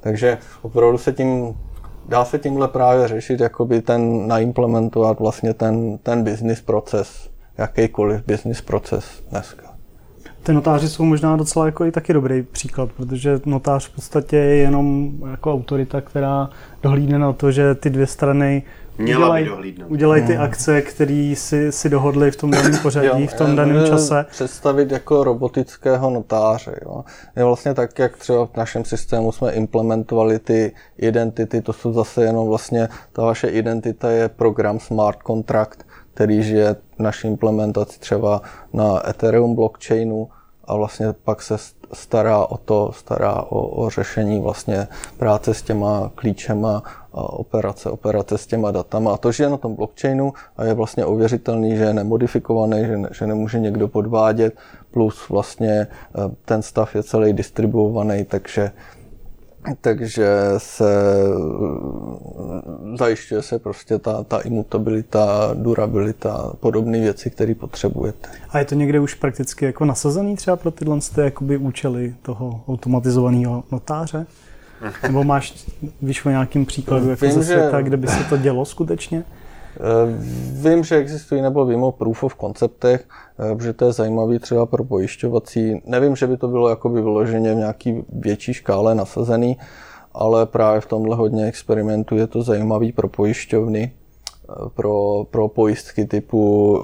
Takže 0.00 0.38
opravdu 0.62 0.98
se 0.98 1.12
tím 1.12 1.54
dá 2.08 2.24
se 2.24 2.38
tímhle 2.38 2.68
právě 2.68 3.08
řešit, 3.08 3.40
jakoby 3.40 3.82
ten, 3.82 4.28
naimplementovat 4.28 5.20
vlastně 5.20 5.54
ten, 5.54 5.98
ten 5.98 6.24
business 6.24 6.60
proces, 6.60 7.30
jakýkoliv 7.58 8.26
business 8.26 8.60
proces 8.60 9.04
dneska. 9.30 9.74
Ty 10.42 10.52
notáři 10.52 10.88
jsou 10.88 11.04
možná 11.04 11.36
docela 11.36 11.66
jako 11.66 11.84
i 11.84 11.92
taky 11.92 12.12
dobrý 12.12 12.42
příklad, 12.42 12.90
protože 12.96 13.40
notář 13.46 13.88
v 13.88 13.94
podstatě 13.94 14.36
je 14.36 14.56
jenom 14.56 15.12
jako 15.30 15.52
autorita, 15.52 16.00
která 16.00 16.50
dohlídne 16.82 17.18
na 17.18 17.32
to, 17.32 17.50
že 17.50 17.74
ty 17.74 17.90
dvě 17.90 18.06
strany 18.06 18.62
Měla 18.98 19.18
by 19.18 19.24
udělají, 19.24 19.44
dohlídnout. 19.46 19.90
udělají 19.90 20.26
ty 20.26 20.36
akce, 20.36 20.82
které 20.82 21.34
si, 21.36 21.72
si 21.72 21.88
dohodli 21.88 22.30
v 22.30 22.36
tom 22.36 22.50
daném 22.50 22.78
pořadí, 22.78 23.26
v 23.26 23.34
tom 23.34 23.50
Jo, 23.50 23.56
daném 23.56 23.86
čase. 23.86 24.26
Představit 24.30 24.90
jako 24.90 25.24
robotického 25.24 26.10
notáře. 26.10 26.74
Jo. 26.84 27.04
Je 27.36 27.44
vlastně 27.44 27.74
tak, 27.74 27.98
jak 27.98 28.16
třeba 28.16 28.46
v 28.46 28.56
našem 28.56 28.84
systému 28.84 29.32
jsme 29.32 29.52
implementovali 29.52 30.38
ty 30.38 30.72
identity, 30.98 31.62
to 31.62 31.72
jsou 31.72 31.92
zase 31.92 32.24
jenom 32.24 32.48
vlastně, 32.48 32.88
ta 33.12 33.22
vaše 33.22 33.48
identita 33.48 34.10
je 34.10 34.28
program 34.28 34.80
Smart 34.80 35.18
Contract, 35.26 35.86
který 36.14 36.42
žije 36.42 36.76
v 36.96 37.02
naší 37.02 37.28
implementaci 37.28 38.00
třeba 38.00 38.42
na 38.72 39.08
Ethereum 39.08 39.54
blockchainu 39.54 40.28
a 40.64 40.76
vlastně 40.76 41.06
pak 41.24 41.42
se 41.42 41.54
stará 41.92 42.46
o 42.46 42.56
to, 42.56 42.92
stará 42.92 43.42
o, 43.42 43.84
o 43.84 43.90
řešení 43.90 44.40
vlastně 44.40 44.88
práce 45.18 45.54
s 45.54 45.62
těma 45.62 46.10
klíčema 46.14 46.82
a 47.14 47.32
operace, 47.32 47.90
operace 47.90 48.38
s 48.38 48.46
těma 48.46 48.70
datama. 48.70 49.14
A 49.14 49.16
to, 49.16 49.32
že 49.32 49.44
je 49.44 49.50
na 49.50 49.56
tom 49.56 49.74
blockchainu 49.74 50.32
a 50.56 50.64
je 50.64 50.74
vlastně 50.74 51.04
ověřitelný, 51.04 51.76
že 51.76 51.84
je 51.84 51.94
nemodifikovaný, 51.94 52.86
že, 52.86 52.96
ne, 52.96 53.08
že 53.12 53.26
nemůže 53.26 53.58
někdo 53.58 53.88
podvádět, 53.88 54.54
plus 54.90 55.28
vlastně 55.28 55.70
eh, 55.70 55.88
ten 56.44 56.62
stav 56.62 56.94
je 56.94 57.02
celý 57.02 57.32
distribuovaný, 57.32 58.24
takže 58.24 58.70
takže 59.80 60.28
se 60.58 60.84
eh, 61.24 62.96
zajišťuje 62.96 63.42
se 63.42 63.58
prostě 63.58 63.98
ta, 63.98 64.22
ta 64.24 64.38
imutabilita, 64.38 65.50
durabilita, 65.54 66.52
podobné 66.60 67.00
věci, 67.00 67.30
které 67.30 67.54
potřebujete. 67.54 68.28
A 68.50 68.58
je 68.58 68.64
to 68.64 68.74
někde 68.74 69.00
už 69.00 69.14
prakticky 69.14 69.64
jako 69.64 69.84
nasazený 69.84 70.36
třeba 70.36 70.56
pro 70.56 70.70
tyhle 70.70 70.98
ty 71.14 71.20
jakoby 71.20 71.56
účely 71.56 72.14
toho 72.22 72.60
automatizovaného 72.68 73.64
notáře? 73.72 74.26
Nebo 75.02 75.24
máš, 75.24 75.66
víš 76.02 76.24
o 76.26 76.30
nějakým 76.30 76.66
příkladu 76.66 77.10
jako 77.10 77.24
Vím, 77.26 77.34
ze 77.34 77.40
že- 77.42 77.46
světa, 77.60 77.82
kde 77.82 77.96
by 77.96 78.06
se 78.06 78.24
to 78.24 78.36
dělo 78.36 78.64
skutečně? 78.64 79.24
Eh, 79.76 79.80
Vím, 80.68 80.84
že 80.84 80.96
existují 80.96 81.42
nebo 81.42 81.66
vím 81.66 81.82
o 81.82 81.92
proof 81.92 82.24
of 82.24 82.34
konceptech, 82.34 83.04
eh, 83.58 83.62
že 83.64 83.72
to 83.72 83.84
je 83.84 83.92
zajímavý 83.92 84.38
třeba 84.38 84.66
pro 84.66 84.84
pojišťovací. 84.84 85.82
Nevím, 85.86 86.16
že 86.16 86.26
by 86.26 86.36
to 86.36 86.48
bylo 86.48 86.68
jakoby 86.68 87.02
vyloženě 87.02 87.54
v 87.54 87.56
nějaký 87.56 88.02
větší 88.12 88.54
škále 88.54 88.94
nasazený, 88.94 89.56
ale 90.12 90.46
právě 90.46 90.80
v 90.80 90.86
tomhle 90.86 91.16
hodně 91.16 91.44
experimentů 91.46 92.16
je 92.16 92.26
to 92.26 92.42
zajímavý 92.42 92.92
pro 92.92 93.08
pojišťovny, 93.08 93.92
eh, 93.92 94.52
pro, 94.74 95.24
pro 95.30 95.48
pojistky 95.48 96.04
typu 96.04 96.80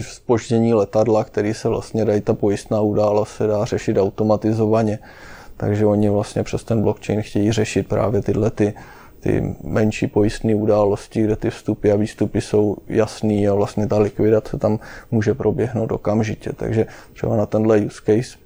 spoždění 0.00 0.74
letadla, 0.74 1.24
který 1.24 1.54
se 1.54 1.68
vlastně 1.68 2.04
dají, 2.04 2.20
ta 2.20 2.34
pojistná 2.34 2.80
událost 2.80 3.28
se 3.36 3.46
dá 3.46 3.64
řešit 3.64 3.98
automatizovaně. 3.98 4.98
Takže 5.62 5.86
oni 5.86 6.08
vlastně 6.08 6.42
přes 6.42 6.64
ten 6.64 6.82
blockchain 6.82 7.22
chtějí 7.22 7.52
řešit 7.52 7.88
právě 7.88 8.22
tyhle 8.22 8.50
ty, 8.50 8.74
ty 9.20 9.56
menší 9.64 10.06
pojistné 10.06 10.54
události, 10.54 11.22
kde 11.22 11.36
ty 11.36 11.50
vstupy 11.50 11.92
a 11.92 11.96
výstupy 11.96 12.40
jsou 12.40 12.76
jasný 12.86 13.48
a 13.48 13.54
vlastně 13.54 13.86
ta 13.86 13.98
likvidace 13.98 14.58
tam 14.58 14.78
může 15.10 15.34
proběhnout 15.34 15.92
okamžitě. 15.92 16.52
Takže 16.52 16.86
třeba 17.12 17.36
na 17.36 17.46
tenhle 17.46 17.78
use 17.78 18.00
case, 18.06 18.38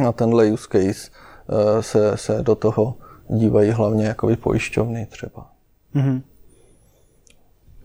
na 0.00 0.12
tenhle 0.12 0.46
use 0.46 0.68
case 0.72 1.10
eh, 1.10 1.82
se, 1.82 2.16
se 2.16 2.38
do 2.42 2.54
toho 2.54 2.94
dívají 3.28 3.70
hlavně 3.70 4.06
jako 4.06 4.36
pojišťovny 4.36 5.06
třeba. 5.06 5.50
Mhm. 5.94 6.22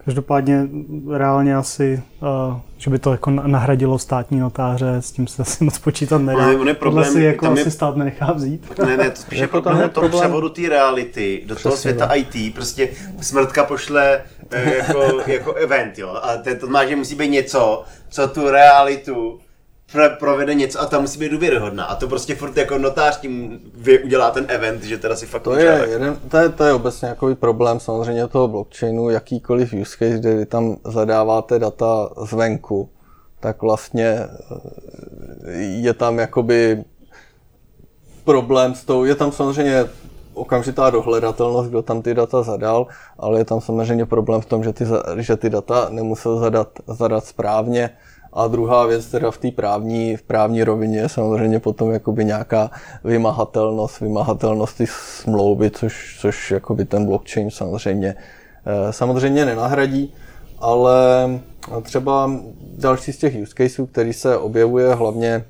Každopádně 0.08 0.68
reálně 1.14 1.55
asi, 1.55 2.03
uh, 2.51 2.58
že 2.78 2.89
by 2.89 2.99
to 2.99 3.12
jako 3.12 3.30
na- 3.32 3.47
nahradilo 3.47 3.99
státní 3.99 4.39
notáře, 4.39 4.95
s 4.99 5.12
tím 5.12 5.28
se 5.28 5.41
asi 5.41 5.64
moc 5.64 5.78
počítat 5.80 6.18
nedá. 6.18 6.43
Ale 6.43 6.45
on 6.45 6.51
je 6.51 6.58
Tohle 6.58 6.74
problém, 6.74 7.14
si 7.14 7.22
jako 7.24 7.45
tam 7.45 7.55
je- 7.58 7.62
asi 7.62 7.72
stát 7.72 7.95
nenechá 7.95 8.32
vzít. 8.32 8.80
Ne, 8.86 8.97
ne, 8.97 9.10
to 9.10 9.22
spíš 9.22 9.38
je 9.39 9.41
Jako 9.41 9.51
problém 9.62 9.82
je 9.84 9.89
toho 9.89 10.08
problém- 10.08 10.22
převodu 10.24 10.49
té 10.49 10.62
reality 10.70 11.41
do 11.45 11.55
toho 11.55 11.76
Přesně 11.76 11.78
světa 11.91 12.08
tak. 12.08 12.18
IT. 12.18 12.53
Prostě 12.55 12.89
smrtka 13.22 13.64
pošle 13.64 14.22
eh, 14.51 14.76
jako, 14.76 15.22
jako 15.28 15.53
event, 15.53 15.99
jo. 15.99 16.10
A 16.22 16.38
ten, 16.38 16.60
to 16.60 16.68
má, 16.68 16.86
že 16.86 16.95
musí 16.95 17.16
být 17.16 17.28
něco, 17.30 17.84
co 18.10 18.28
tu 18.28 18.49
realitu 18.49 19.39
pro, 19.92 20.04
provede 20.20 20.54
něco 20.54 20.82
a 20.82 20.86
ta 20.86 21.00
musí 21.00 21.20
být 21.20 21.32
důvěryhodná. 21.32 21.86
A 21.86 21.96
to 21.96 22.08
prostě 22.08 22.36
furt 22.36 22.58
jako 22.58 22.78
notář 22.78 23.20
tím 23.20 23.60
vy, 23.76 24.04
udělá 24.04 24.32
ten 24.32 24.46
event, 24.50 24.84
že 24.84 24.98
teda 24.98 25.16
si 25.16 25.26
fakt 25.26 25.42
To 25.42 25.56
je, 25.56 25.80
tak- 25.80 25.90
jeden, 25.90 26.18
to, 26.30 26.38
je, 26.38 26.50
to 26.50 26.64
je 26.64 26.74
obecně 26.74 27.08
jako 27.08 27.36
problém 27.36 27.80
samozřejmě 27.80 28.28
toho 28.28 28.48
blockchainu, 28.48 29.10
jakýkoliv 29.10 29.74
use 29.74 29.98
case, 29.98 30.20
kde 30.20 30.36
vy 30.36 30.46
tam 30.46 30.76
zadáváte 30.86 31.60
data 31.60 32.10
zvenku, 32.26 32.90
tak 33.40 33.62
vlastně 33.62 34.20
eh, 35.48 35.58
je 35.62 35.94
tam 35.94 36.20
jakoby 36.20 36.84
problém 38.24 38.76
s 38.76 38.84
tou, 38.86 39.04
je 39.04 39.16
tam 39.16 39.32
samozřejmě 39.32 39.86
okamžitá 40.34 40.90
dohledatelnost, 40.90 41.70
kdo 41.70 41.82
tam 41.82 42.02
ty 42.02 42.14
data 42.14 42.44
zadal, 42.44 42.88
ale 43.20 43.40
je 43.40 43.46
tam 43.46 43.62
samozřejmě 43.62 44.06
problém 44.06 44.42
v 44.42 44.46
tom, 44.46 44.64
že 44.64 44.74
ty, 44.74 44.86
že 45.18 45.36
ty 45.36 45.50
data 45.50 45.88
nemusel 45.90 46.40
zadat, 46.40 46.70
zadat 46.88 47.26
správně. 47.26 47.90
A 48.34 48.48
druhá 48.48 48.86
věc 48.86 49.06
teda 49.06 49.32
v 49.32 49.38
té 49.38 49.52
právní, 49.52 50.18
v 50.18 50.22
právní 50.22 50.64
rovině 50.64 51.00
je 51.00 51.10
samozřejmě 51.10 51.60
potom 51.60 51.92
jakoby 51.92 52.26
nějaká 52.26 52.72
vymahatelnost, 53.04 54.00
vymahatelnost 54.00 54.78
ty 54.78 54.88
smlouvy, 54.88 55.72
což, 55.72 56.18
což 56.22 56.52
jakoby 56.52 56.86
ten 56.86 57.06
blockchain 57.06 57.52
samozřejmě, 57.52 58.16
eh, 58.66 58.94
samozřejmě 58.94 59.46
nenahradí, 59.46 60.14
ale 60.60 61.30
třeba 61.82 62.32
další 62.78 63.14
z 63.14 63.18
těch 63.18 63.36
use 63.42 63.54
caseů, 63.58 63.86
který 63.86 64.14
se 64.14 64.38
objevuje 64.38 64.94
hlavně, 64.94 65.46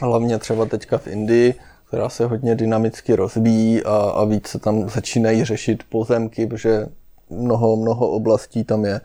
hlavně 0.00 0.38
třeba 0.38 0.64
teďka 0.64 0.98
v 0.98 1.06
Indii, 1.06 1.54
která 1.88 2.08
se 2.08 2.26
hodně 2.26 2.54
dynamicky 2.54 3.14
rozvíjí 3.14 3.84
a, 3.84 3.96
a 3.96 4.24
víc 4.24 4.46
se 4.46 4.58
tam 4.58 4.88
začínají 4.88 5.44
řešit 5.44 5.82
pozemky, 5.88 6.46
protože 6.46 6.86
mnoho, 7.30 7.76
mnoho 7.76 8.10
oblastí 8.10 8.64
tam 8.64 8.84
je. 8.84 8.94
eh, 8.94 9.00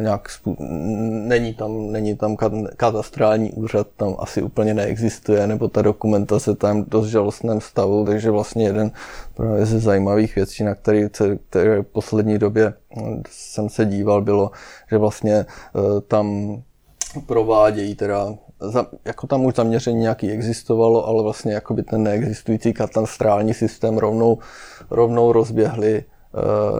nějak, 0.00 0.28
není 1.10 1.54
tam, 1.54 1.92
není 1.92 2.16
tam 2.16 2.36
katastrální 2.76 3.52
úřad, 3.52 3.86
tam 3.96 4.16
asi 4.18 4.42
úplně 4.42 4.74
neexistuje, 4.74 5.46
nebo 5.46 5.68
ta 5.68 5.82
dokumentace 5.82 6.54
tam 6.54 6.84
dost 6.88 7.06
žalostném 7.06 7.60
stavu, 7.60 8.04
takže 8.04 8.30
vlastně 8.30 8.64
jeden 8.64 8.90
právě 9.34 9.66
ze 9.66 9.80
zajímavých 9.80 10.34
věcí, 10.34 10.64
na 10.64 10.74
které, 10.74 11.08
které 11.48 11.82
v 11.82 11.86
poslední 11.86 12.38
době 12.38 12.74
hm, 12.96 13.22
jsem 13.30 13.68
se 13.68 13.84
díval, 13.84 14.22
bylo, 14.22 14.50
že 14.90 14.98
vlastně 14.98 15.34
eh, 15.34 15.46
tam 16.08 16.56
provádějí 17.26 17.94
teda 17.94 18.34
jako 19.04 19.26
tam 19.26 19.44
už 19.44 19.54
zaměření 19.54 19.98
nějaký 19.98 20.30
existovalo, 20.30 21.06
ale 21.06 21.22
vlastně 21.22 21.52
jako 21.52 21.74
by 21.74 21.82
ten 21.82 22.02
neexistující 22.02 22.72
katastrální 22.72 23.54
systém 23.54 23.98
rovnou, 23.98 24.38
rovnou 24.90 25.32
rozběhli. 25.32 26.04
eh, 26.04 26.09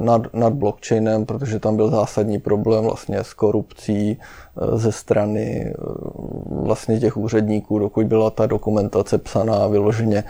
nad, 0.01 0.35
nad 0.35 0.53
blockchainem, 0.53 1.27
protože 1.27 1.59
tam 1.59 1.77
byl 1.77 1.91
zásadní 1.91 2.39
problém 2.39 2.85
vlastně 2.85 3.25
s 3.25 3.35
korupcí 3.35 4.19
eh, 4.19 4.79
ze 4.79 4.93
strany 4.93 5.67
eh, 5.67 5.75
vlastně 6.51 7.01
těch 7.01 7.17
úředníků, 7.17 7.79
dokud 7.79 8.07
byla 8.07 8.31
ta 8.31 8.47
dokumentace 8.47 9.19
psaná 9.19 9.67
vyloženě, 9.67 10.25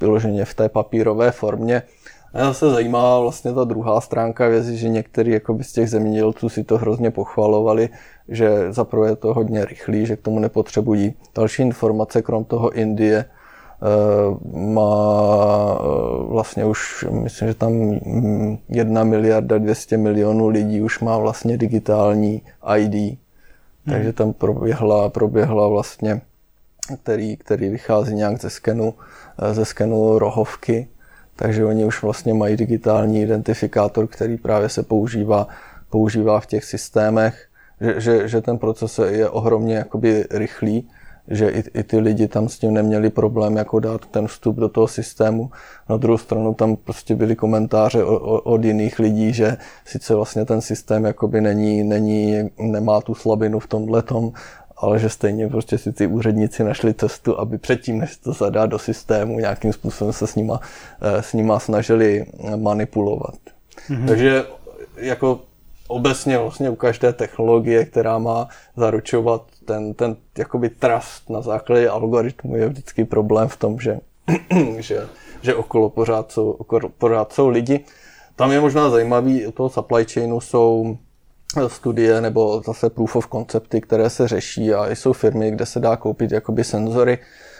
vyloženě 0.00 0.44
v 0.44 0.54
té 0.54 0.68
papírové 0.68 1.30
formě. 1.30 1.82
A 2.34 2.52
se 2.52 2.70
zajímá 2.70 3.20
vlastně 3.20 3.52
ta 3.52 3.64
druhá 3.64 4.00
stránka 4.00 4.48
věci, 4.48 4.76
že 4.76 4.88
jako 5.24 5.58
z 5.60 5.72
těch 5.72 5.90
zemědělců 5.90 6.48
si 6.48 6.64
to 6.64 6.78
hrozně 6.78 7.10
pochvalovali, 7.10 7.88
že 8.28 8.72
zaprvé 8.72 9.08
je 9.08 9.16
to 9.16 9.34
hodně 9.34 9.64
rychlý, 9.64 10.06
že 10.06 10.16
k 10.16 10.22
tomu 10.22 10.38
nepotřebují 10.38 11.14
další 11.34 11.62
informace, 11.62 12.22
krom 12.22 12.44
toho 12.44 12.70
Indie 12.70 13.24
eh, 13.24 13.41
má 14.52 15.78
eh, 15.80 16.24
vlastně 16.28 16.64
už, 16.64 17.06
myslím, 17.10 17.48
že 17.48 17.54
tam 17.54 17.72
jedna 18.68 19.04
miliarda 19.04 19.58
200 19.58 19.96
milionů 19.96 20.48
lidí 20.48 20.82
už 20.82 21.00
má 21.00 21.18
vlastně 21.18 21.56
digitální 21.56 22.42
ID, 22.76 22.94
hmm. 22.94 23.16
takže 23.90 24.12
tam 24.12 24.32
proběhla, 24.32 25.08
proběhla 25.08 25.68
vlastně, 25.68 26.20
který, 27.02 27.36
který 27.36 27.68
vychází 27.68 28.14
nějak 28.14 28.40
ze 28.40 28.50
skenu, 28.50 28.94
eh, 29.38 29.54
ze 29.54 29.64
skenu 29.64 30.18
rohovky, 30.18 30.88
takže 31.36 31.64
oni 31.64 31.84
už 31.84 32.02
vlastně 32.02 32.34
mají 32.34 32.56
digitální 32.56 33.22
identifikátor, 33.22 34.06
který 34.06 34.36
právě 34.36 34.68
se 34.68 34.82
používá, 34.82 35.48
používá 35.90 36.40
v 36.40 36.46
těch 36.46 36.64
systémech. 36.64 37.46
Že, 37.80 38.00
že, 38.00 38.28
že 38.28 38.40
ten 38.40 38.58
proces 38.58 39.00
je 39.08 39.28
ohromně 39.28 39.74
jakoby 39.74 40.24
rychlý, 40.30 40.88
že 41.28 41.48
i, 41.48 41.64
i 41.78 41.82
ty 41.82 41.98
lidi 41.98 42.28
tam 42.28 42.48
s 42.48 42.58
tím 42.58 42.74
neměli 42.74 43.10
problém 43.10 43.56
jako 43.56 43.80
dát 43.80 44.06
ten 44.06 44.26
vstup 44.26 44.56
do 44.56 44.68
toho 44.68 44.88
systému. 44.88 45.50
Na 45.88 45.96
druhou 45.96 46.18
stranu 46.18 46.54
tam 46.54 46.76
prostě 46.76 47.14
byly 47.14 47.36
komentáře 47.36 48.04
od 48.04 48.64
jiných 48.64 48.98
lidí, 48.98 49.32
že 49.32 49.56
sice 49.84 50.14
vlastně 50.14 50.44
ten 50.44 50.60
systém 50.60 51.04
jakoby 51.04 51.40
není, 51.40 51.84
není, 51.84 52.50
nemá 52.58 53.00
tu 53.00 53.14
slabinu 53.14 53.58
v 53.58 53.66
tomhle 53.66 54.02
tom, 54.02 54.32
ale 54.76 54.98
že 54.98 55.08
stejně 55.08 55.48
prostě 55.48 55.78
si 55.78 55.92
ty 55.92 56.06
úředníci 56.06 56.64
našli 56.64 56.94
cestu, 56.94 57.40
aby 57.40 57.58
předtím, 57.58 57.98
než 57.98 58.16
to 58.16 58.32
zadá 58.32 58.66
do 58.66 58.78
systému, 58.78 59.38
nějakým 59.38 59.72
způsobem 59.72 60.12
se 60.12 60.26
s 60.26 60.34
nima, 60.34 60.60
eh, 61.02 61.22
s 61.22 61.32
nima 61.32 61.58
snažili 61.58 62.26
manipulovat. 62.56 63.34
Mm-hmm. 63.88 64.06
Takže 64.06 64.44
jako 64.96 65.40
obecně 65.88 66.38
vlastně 66.38 66.70
u 66.70 66.76
každé 66.76 67.12
technologie, 67.12 67.84
která 67.84 68.18
má 68.18 68.48
zaručovat 68.76 69.42
ten, 69.64 69.94
ten 69.94 70.16
jakoby 70.38 70.68
trust 70.68 71.30
na 71.30 71.40
základě 71.40 71.88
algoritmu, 71.88 72.56
je 72.56 72.68
vždycky 72.68 73.04
problém 73.04 73.48
v 73.48 73.56
tom, 73.56 73.80
že, 73.80 73.98
že, 74.78 75.06
že 75.42 75.54
okolo 75.54 75.90
pořád 75.90 76.32
jsou, 76.32 76.50
okolo 76.50 76.88
pořád 76.88 77.32
jsou 77.32 77.48
lidi. 77.48 77.84
Tam 78.36 78.52
je 78.52 78.60
možná 78.60 78.90
zajímavý, 78.90 79.46
u 79.46 79.52
toho 79.52 79.70
supply 79.70 80.04
chainu 80.04 80.40
jsou 80.40 80.96
studie 81.66 82.20
nebo 82.20 82.62
zase 82.66 82.90
proof 82.90 83.16
of 83.16 83.28
concepty, 83.32 83.80
které 83.80 84.10
se 84.10 84.28
řeší 84.28 84.74
a 84.74 84.90
jsou 84.90 85.12
firmy, 85.12 85.50
kde 85.50 85.66
se 85.66 85.80
dá 85.80 85.96
koupit 85.96 86.32
jakoby 86.32 86.64
senzory, 86.64 87.18
Eh, 87.18 87.51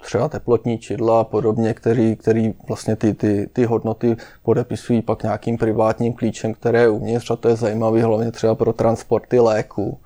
třeba 0.00 0.28
teplotní 0.28 0.78
čidla 0.78 1.20
a 1.20 1.24
podobně, 1.24 1.74
který, 1.74 2.16
který 2.16 2.54
vlastně 2.68 2.96
ty, 2.96 3.14
ty, 3.14 3.48
ty 3.52 3.64
hodnoty 3.64 4.16
podepisují 4.42 5.02
pak 5.02 5.22
nějakým 5.22 5.58
privátním 5.58 6.12
klíčem, 6.12 6.54
které 6.54 6.80
je 6.80 6.88
uvnitř 6.88 7.30
a 7.30 7.36
to 7.36 7.48
je 7.48 7.56
zajímavé 7.56 8.02
hlavně 8.02 8.32
třeba 8.32 8.54
pro 8.54 8.72
transporty 8.72 9.40
léků, 9.40 9.98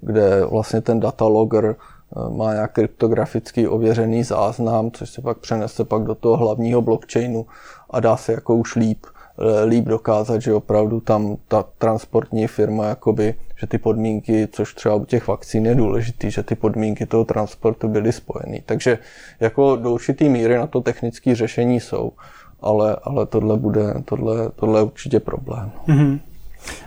kde 0.00 0.44
vlastně 0.44 0.80
ten 0.80 1.00
datalogger 1.00 1.76
eh, 1.76 2.30
má 2.30 2.52
nějak 2.52 2.72
kryptograficky 2.72 3.68
ověřený 3.68 4.24
záznam, 4.24 4.90
což 4.90 5.10
se 5.10 5.22
pak 5.22 5.38
přenese 5.38 5.84
pak 5.84 6.02
do 6.02 6.14
toho 6.14 6.36
hlavního 6.36 6.82
blockchainu 6.82 7.46
a 7.90 8.00
dá 8.00 8.16
se 8.16 8.32
jako 8.32 8.54
už 8.54 8.76
líp 8.76 9.06
Eh, 9.38 9.64
líp 9.64 9.84
dokázat, 9.84 10.42
že 10.42 10.54
opravdu 10.54 11.00
tam 11.00 11.36
ta 11.48 11.64
transportní 11.78 12.46
firma, 12.46 12.86
jakoby, 12.86 13.34
že 13.62 13.66
ty 13.66 13.78
podmínky, 13.78 14.48
což 14.52 14.74
třeba 14.74 14.94
u 14.94 15.04
těch 15.04 15.28
vakcín 15.28 15.66
je 15.66 15.74
důležitý, 15.74 16.30
že 16.30 16.42
ty 16.42 16.54
podmínky 16.54 17.06
toho 17.06 17.24
transportu 17.24 17.88
byly 17.88 18.12
spojeny. 18.12 18.62
Takže 18.66 18.98
jako 19.40 19.76
do 19.76 19.90
určitý 19.90 20.28
míry 20.28 20.58
na 20.58 20.66
to 20.66 20.80
technické 20.80 21.34
řešení 21.34 21.80
jsou, 21.80 22.12
ale, 22.60 22.96
ale 23.02 23.26
tohle 23.26 23.56
bude, 23.56 23.94
tohle, 24.04 24.50
tohle 24.56 24.80
je 24.80 24.84
určitě 24.84 25.20
problém. 25.20 25.70
Mm-hmm. 25.88 26.20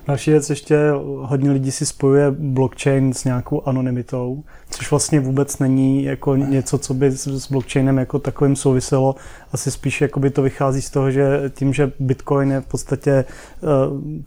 Další 0.07 0.31
věc 0.31 0.49
ještě, 0.49 0.77
hodně 1.21 1.51
lidí 1.51 1.71
si 1.71 1.85
spojuje 1.85 2.31
blockchain 2.31 3.13
s 3.13 3.23
nějakou 3.23 3.61
anonymitou, 3.65 4.43
což 4.69 4.91
vlastně 4.91 5.19
vůbec 5.19 5.59
není 5.59 6.03
jako 6.03 6.35
něco, 6.35 6.77
co 6.77 6.93
by 6.93 7.11
s 7.11 7.51
blockchainem 7.51 7.97
jako 7.97 8.19
takovým 8.19 8.55
souviselo. 8.55 9.15
Asi 9.51 9.71
spíš 9.71 10.03
by 10.17 10.29
to 10.29 10.41
vychází 10.41 10.81
z 10.81 10.89
toho, 10.89 11.11
že 11.11 11.51
tím, 11.53 11.73
že 11.73 11.91
Bitcoin 11.99 12.51
je 12.51 12.61
v 12.61 12.65
podstatě 12.65 13.11
eh, 13.11 13.25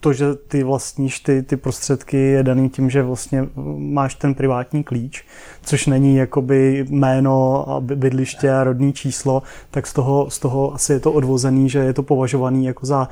to, 0.00 0.12
že 0.12 0.34
ty 0.34 0.62
vlastníš 0.62 1.20
ty, 1.20 1.42
ty 1.42 1.56
prostředky, 1.56 2.16
je 2.16 2.42
daný 2.42 2.70
tím, 2.70 2.90
že 2.90 3.02
vlastně 3.02 3.48
máš 3.76 4.14
ten 4.14 4.34
privátní 4.34 4.84
klíč, 4.84 5.24
což 5.62 5.86
není 5.86 6.16
jakoby 6.16 6.86
jméno 6.88 7.68
a 7.70 7.80
bydliště 7.80 8.50
a 8.52 8.64
rodní 8.64 8.92
číslo, 8.92 9.42
tak 9.70 9.86
z 9.86 9.92
toho, 9.92 10.30
z 10.30 10.38
toho 10.38 10.74
asi 10.74 10.92
je 10.92 11.00
to 11.00 11.12
odvozený, 11.12 11.68
že 11.68 11.78
je 11.78 11.92
to 11.92 12.02
považovaný 12.02 12.64
jako 12.64 12.86
za 12.86 13.08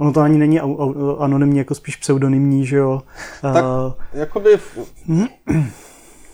Ono 0.00 0.12
to 0.12 0.20
ani 0.20 0.38
není 0.38 0.60
anonymní, 1.18 1.58
jako 1.58 1.74
spíš 1.74 1.96
pseudonymní, 1.96 2.66
že 2.66 2.76
jo? 2.76 3.02
Tak, 3.42 3.64
uh, 3.64 3.92
jakoby 4.12 4.58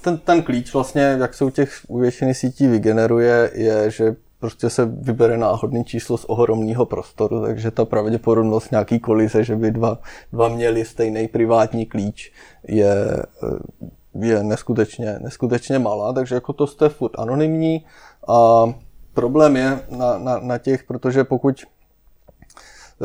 ten, 0.00 0.18
ten 0.18 0.42
klíč 0.42 0.72
vlastně, 0.72 1.02
jak 1.02 1.34
se 1.34 1.44
u 1.44 1.50
těch 1.50 1.70
u 1.88 1.98
většiny 1.98 2.34
sítí 2.34 2.66
vygeneruje, 2.66 3.50
je, 3.54 3.90
že 3.90 4.16
prostě 4.38 4.70
se 4.70 4.84
vybere 4.84 5.38
náhodný 5.38 5.84
číslo 5.84 6.16
z 6.16 6.24
ohromného 6.24 6.86
prostoru, 6.86 7.42
takže 7.42 7.70
ta 7.70 7.84
pravděpodobnost 7.84 8.70
nějaký 8.70 8.98
kolize, 8.98 9.44
že 9.44 9.56
by 9.56 9.70
dva, 9.70 9.98
dva 10.32 10.48
měli 10.48 10.84
stejný 10.84 11.28
privátní 11.28 11.86
klíč, 11.86 12.32
je, 12.68 12.94
je 14.20 14.42
neskutečně, 14.42 15.18
neskutečně 15.22 15.78
malá, 15.78 16.12
takže 16.12 16.34
jako 16.34 16.52
to 16.52 16.66
jste 16.66 16.88
furt 16.88 17.18
anonymní 17.18 17.84
a 18.28 18.64
problém 19.14 19.56
je 19.56 19.80
na, 19.90 20.18
na, 20.18 20.38
na 20.38 20.58
těch, 20.58 20.84
protože 20.84 21.24
pokud 21.24 21.56
Eh, 21.60 21.75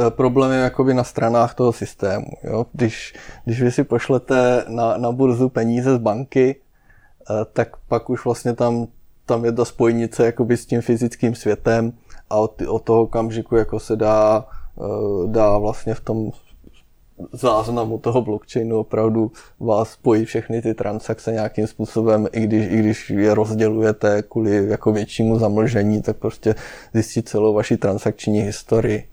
problém 0.09 0.51
je 0.51 0.57
jakoby 0.57 0.93
na 0.93 1.03
stranách 1.03 1.53
toho 1.53 1.73
systému. 1.73 2.27
Jo? 2.43 2.65
Když, 2.73 3.13
když 3.45 3.61
vy 3.61 3.71
si 3.71 3.83
pošlete 3.83 4.65
na, 4.67 4.97
na 4.97 5.11
burzu 5.11 5.49
peníze 5.49 5.95
z 5.95 5.97
banky, 5.97 6.55
eh, 6.55 7.33
tak 7.53 7.77
pak 7.87 8.09
už 8.09 8.25
vlastně 8.25 8.53
tam, 8.53 8.87
tam 9.25 9.45
je 9.45 9.51
ta 9.51 9.65
spojnice 9.65 10.25
jakoby 10.25 10.57
s 10.57 10.65
tím 10.65 10.81
fyzickým 10.81 11.35
světem 11.35 11.93
a 12.29 12.35
od, 12.35 12.61
od 12.61 12.83
toho 12.83 13.01
okamžiku 13.01 13.55
jako 13.55 13.79
se 13.79 13.95
dá, 13.95 14.45
eh, 14.79 15.27
dá 15.27 15.57
vlastně 15.57 15.93
v 15.93 15.99
tom 15.99 16.31
záznamu 17.33 17.97
toho 17.97 18.21
blockchainu 18.21 18.79
opravdu 18.79 19.31
vás 19.59 19.91
spojí 19.91 20.25
všechny 20.25 20.61
ty 20.61 20.73
transakce 20.73 21.31
nějakým 21.31 21.67
způsobem, 21.67 22.27
i 22.31 22.39
když, 22.39 22.71
i 22.71 22.77
když 22.77 23.09
je 23.09 23.33
rozdělujete 23.33 24.21
kvůli 24.21 24.69
jako 24.69 24.91
většímu 24.91 25.39
zamlžení, 25.39 26.01
tak 26.01 26.17
prostě 26.17 26.55
zjistit 26.93 27.29
celou 27.29 27.53
vaši 27.53 27.77
transakční 27.77 28.41
historii. 28.41 29.10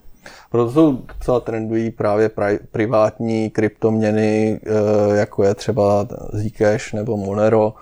Proto 0.50 0.72
jsou 0.72 0.92
docela 0.92 1.40
trendují 1.40 1.90
právě 1.90 2.30
privátní 2.72 3.50
kryptoměny, 3.50 4.60
eh, 4.66 5.16
jako 5.16 5.44
je 5.44 5.54
třeba 5.54 6.06
Zcash 6.38 6.92
nebo 6.92 7.16
Monero, 7.16 7.74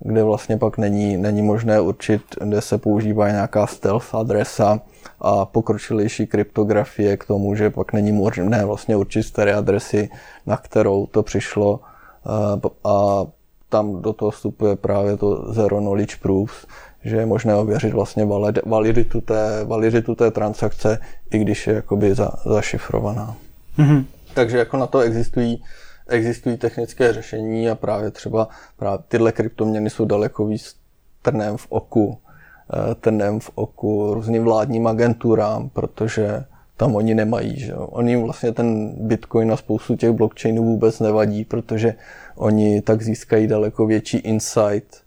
kde 0.00 0.22
vlastně 0.22 0.58
pak 0.58 0.78
není, 0.78 1.16
není 1.16 1.42
možné 1.42 1.80
určit, 1.80 2.22
kde 2.40 2.60
se 2.60 2.78
používá 2.78 3.30
nějaká 3.30 3.66
stealth 3.66 4.14
adresa 4.14 4.80
a 5.20 5.44
pokročilejší 5.44 6.26
kryptografie 6.26 7.16
k 7.16 7.24
tomu, 7.24 7.54
že 7.54 7.70
pak 7.70 7.92
není 7.92 8.12
možné 8.12 8.64
vlastně 8.64 8.96
určit 8.96 9.30
té 9.30 9.54
adresy, 9.54 10.10
na 10.46 10.56
kterou 10.56 11.06
to 11.06 11.22
přišlo 11.22 11.80
eh, 12.26 12.68
a 12.84 13.26
tam 13.68 14.02
do 14.02 14.12
toho 14.12 14.30
vstupuje 14.30 14.76
právě 14.76 15.16
to 15.16 15.52
Zero 15.52 15.78
Knowledge 15.78 16.16
Proofs, 16.22 16.66
že 17.04 17.16
je 17.16 17.26
možné 17.26 17.56
ověřit 17.56 17.92
vlastně 17.92 18.26
validitu 18.66 19.20
té, 19.20 19.64
validitu 19.64 20.14
té 20.14 20.30
transakce, 20.30 20.98
i 21.30 21.38
když 21.38 21.66
je 21.66 21.74
jakoby 21.74 22.14
za, 22.14 22.30
zašifrovaná. 22.46 23.36
Mm-hmm. 23.78 24.04
Takže 24.34 24.58
jako 24.58 24.76
na 24.76 24.86
to 24.86 25.00
existují, 25.00 25.62
existují 26.08 26.56
technické 26.56 27.12
řešení 27.12 27.70
a 27.70 27.74
právě 27.74 28.10
třeba 28.10 28.48
právě 28.76 28.98
tyhle 29.08 29.32
kryptoměny 29.32 29.90
jsou 29.90 30.04
daleko 30.04 30.46
víc 30.46 30.76
trnem 31.22 31.56
v 31.56 31.66
oku, 31.68 32.18
eh, 32.72 32.94
trnem 32.94 33.40
v 33.40 33.50
oku 33.54 34.14
různým 34.14 34.44
vládním 34.44 34.86
agenturám, 34.86 35.68
protože 35.68 36.44
tam 36.76 36.94
oni 36.94 37.14
nemají. 37.14 37.60
Že. 37.60 37.74
Oni 37.74 38.16
vlastně 38.16 38.52
ten 38.52 38.94
Bitcoin 39.06 39.52
a 39.52 39.56
spoustu 39.56 39.96
těch 39.96 40.10
blockchainů 40.10 40.64
vůbec 40.64 41.00
nevadí, 41.00 41.44
protože 41.44 41.94
oni 42.36 42.82
tak 42.82 43.02
získají 43.02 43.46
daleko 43.46 43.86
větší 43.86 44.16
insight 44.16 45.03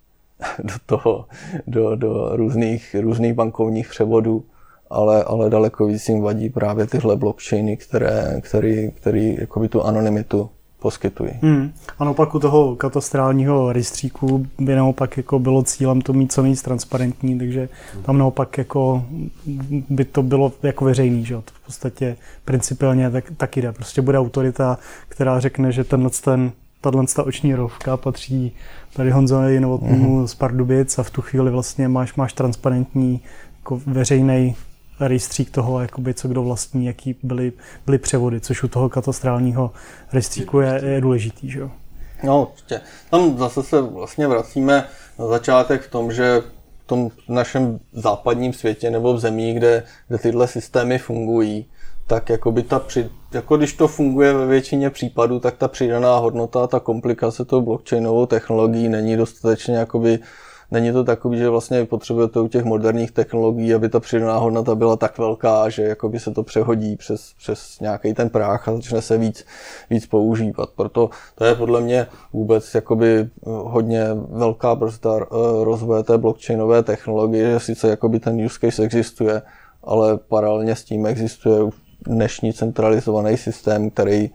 do 0.63 0.73
toho, 0.85 1.25
do, 1.67 1.95
do 1.95 2.35
různých, 2.35 2.95
různých 2.99 3.33
bankovních 3.33 3.89
převodů, 3.89 4.43
ale, 4.89 5.23
ale 5.23 5.49
daleko 5.49 5.85
víc 5.85 6.09
jim 6.09 6.21
vadí 6.21 6.49
právě 6.49 6.87
tyhle 6.87 7.15
blockchainy, 7.15 7.77
které, 7.77 8.41
který, 8.41 8.91
který 8.91 9.37
jakoby 9.39 9.69
tu 9.69 9.83
anonymitu 9.83 10.49
poskytují. 10.79 11.31
Hmm. 11.41 11.71
A 11.99 12.03
naopak 12.03 12.35
u 12.35 12.39
toho 12.39 12.75
katastrálního 12.75 13.73
rejstříku 13.73 14.45
by 14.59 14.75
naopak 14.75 15.17
jako 15.17 15.39
bylo 15.39 15.63
cílem 15.63 16.01
to 16.01 16.13
mít 16.13 16.31
co 16.31 16.41
nejvíc 16.41 16.61
transparentní, 16.61 17.37
takže 17.37 17.69
tam 18.05 18.17
naopak 18.17 18.57
jako 18.57 19.05
by 19.89 20.05
to 20.05 20.23
bylo 20.23 20.51
jako 20.63 20.85
veřejný, 20.85 21.25
že 21.25 21.35
v 21.45 21.65
podstatě 21.65 22.17
principiálně 22.45 23.11
tak, 23.11 23.25
tak 23.37 23.57
jde. 23.57 23.71
Prostě 23.71 24.01
bude 24.01 24.19
autorita, 24.19 24.77
která 25.07 25.39
řekne, 25.39 25.71
že 25.71 25.83
tenhle 25.83 26.09
ten 26.23 26.51
tahle 26.81 27.05
oční 27.25 27.55
rovka 27.55 27.97
patří 27.97 28.55
tady 28.97 29.11
Honzovi 29.11 29.59
Novotnému 29.59 30.21
mm-hmm. 30.21 30.27
z 30.27 30.35
Pardubic 30.35 30.99
a 30.99 31.03
v 31.03 31.09
tu 31.09 31.21
chvíli 31.21 31.51
vlastně 31.51 31.87
máš, 31.87 32.15
máš 32.15 32.33
transparentní 32.33 33.21
jako 33.57 33.81
veřejný 33.85 34.55
rejstřík 34.99 35.51
toho, 35.51 35.81
jakoby, 35.81 36.13
co 36.13 36.27
kdo 36.27 36.43
vlastní, 36.43 36.85
jaký 36.85 37.15
byly, 37.23 37.53
byly 37.85 37.97
převody, 37.97 38.39
což 38.39 38.63
u 38.63 38.67
toho 38.67 38.89
katastrálního 38.89 39.71
rejstříku 40.13 40.59
je, 40.59 40.81
je 40.85 41.01
důležitý. 41.01 41.51
Že 41.51 41.59
jo? 41.59 41.71
No, 42.23 42.47
určitě. 42.51 42.81
Tam 43.11 43.37
zase 43.37 43.63
se 43.63 43.81
vlastně 43.81 44.27
vracíme 44.27 44.87
na 45.19 45.27
začátek 45.27 45.81
v 45.81 45.91
tom, 45.91 46.11
že 46.11 46.41
v 46.83 46.87
tom 46.87 47.09
našem 47.29 47.79
západním 47.93 48.53
světě 48.53 48.91
nebo 48.91 49.13
v 49.13 49.19
zemí, 49.19 49.53
kde, 49.53 49.83
kde 50.07 50.17
tyhle 50.17 50.47
systémy 50.47 50.97
fungují, 50.97 51.65
tak 52.07 52.29
jakoby 52.29 52.63
ta 52.63 52.79
při, 52.79 53.09
jako 53.33 53.57
když 53.57 53.73
to 53.73 53.87
funguje 53.87 54.33
ve 54.33 54.45
většině 54.45 54.89
případů, 54.89 55.39
tak 55.39 55.57
ta 55.57 55.67
přidaná 55.67 56.17
hodnota, 56.17 56.67
ta 56.67 56.79
komplikace 56.79 57.45
tou 57.45 57.61
blockchainovou 57.61 58.25
technologií 58.25 58.89
není 58.89 59.17
dostatečně 59.17 59.75
jakoby 59.75 60.19
není 60.71 60.91
to 60.91 61.03
takový, 61.03 61.37
že 61.37 61.49
vlastně 61.49 61.85
potřebujete 61.85 62.39
u 62.39 62.47
těch 62.47 62.63
moderních 62.63 63.11
technologií, 63.11 63.73
aby 63.73 63.89
ta 63.89 63.99
přidaná 63.99 64.37
hodnota 64.37 64.75
byla 64.75 64.95
tak 64.95 65.17
velká, 65.17 65.69
že 65.69 65.83
jakoby 65.83 66.19
se 66.19 66.31
to 66.31 66.43
přehodí 66.43 66.95
přes, 66.95 67.33
přes 67.37 67.79
nějaký 67.79 68.13
ten 68.13 68.29
práh 68.29 68.67
a 68.67 68.75
začne 68.75 69.01
se 69.01 69.17
víc, 69.17 69.45
víc 69.89 70.05
používat. 70.05 70.69
Proto 70.75 71.09
to 71.35 71.45
je 71.45 71.55
podle 71.55 71.81
mě 71.81 72.07
vůbec 72.33 72.75
jakoby 72.75 73.29
hodně 73.45 74.07
velká 74.29 74.75
brzda 74.75 75.15
eh, 75.15 75.25
rozvoje 75.63 76.03
té 76.03 76.17
blockchainové 76.17 76.83
technologie, 76.83 77.51
že 77.51 77.59
sice 77.59 77.89
jakoby 77.89 78.19
ten 78.19 78.45
use 78.45 78.59
case 78.61 78.83
existuje, 78.83 79.41
ale 79.83 80.17
paralelně 80.17 80.75
s 80.75 80.83
tím 80.83 81.05
existuje 81.05 81.59
dnešní 82.01 82.53
centralizovaný 82.53 83.37
systém, 83.37 83.89
který 83.89 84.29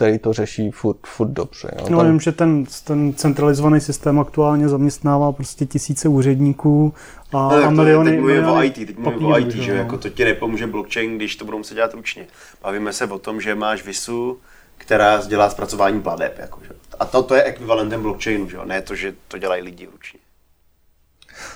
který 0.00 0.18
to 0.18 0.32
řeší 0.32 0.70
furt, 0.70 0.96
furt 1.06 1.28
dobře. 1.28 1.70
Jo. 1.78 1.86
No, 1.90 1.98
Tam... 1.98 2.06
vím, 2.06 2.20
že 2.20 2.32
ten, 2.32 2.64
ten 2.84 3.14
centralizovaný 3.14 3.80
systém 3.80 4.20
aktuálně 4.20 4.68
zaměstnává 4.68 5.32
prostě 5.32 5.66
tisíce 5.66 6.08
úředníků 6.08 6.94
a, 7.32 7.36
no, 7.36 7.64
a 7.64 7.70
miliony... 7.70 8.10
Teď 8.10 8.20
mluvím 8.20 8.44
o 8.44 8.62
IT, 8.62 8.74
teď 8.74 8.98
mluvím 8.98 9.26
o 9.26 9.38
IT, 9.38 9.50
že, 9.50 9.72
jako 9.72 9.98
to 9.98 10.08
ti 10.08 10.24
nepomůže 10.24 10.66
blockchain, 10.66 11.16
když 11.16 11.36
to 11.36 11.44
budou 11.44 11.58
muset 11.58 11.74
dělat 11.74 11.94
ručně. 11.94 12.26
Bavíme 12.62 12.92
se 12.92 13.06
o 13.06 13.18
tom, 13.18 13.40
že 13.40 13.54
máš 13.54 13.84
VISu, 13.84 14.38
která 14.78 15.22
dělá 15.26 15.50
zpracování 15.50 16.02
pladeb. 16.02 16.38
Jako, 16.38 16.60
že? 16.68 16.70
A 17.00 17.04
to, 17.04 17.22
to 17.22 17.34
je 17.34 17.42
ekvivalentem 17.42 18.02
blockchainu, 18.02 18.48
že? 18.48 18.58
ne 18.64 18.82
to, 18.82 18.94
že 18.94 19.14
to 19.28 19.38
dělají 19.38 19.62
lidi 19.62 19.88
ručně. 19.92 20.19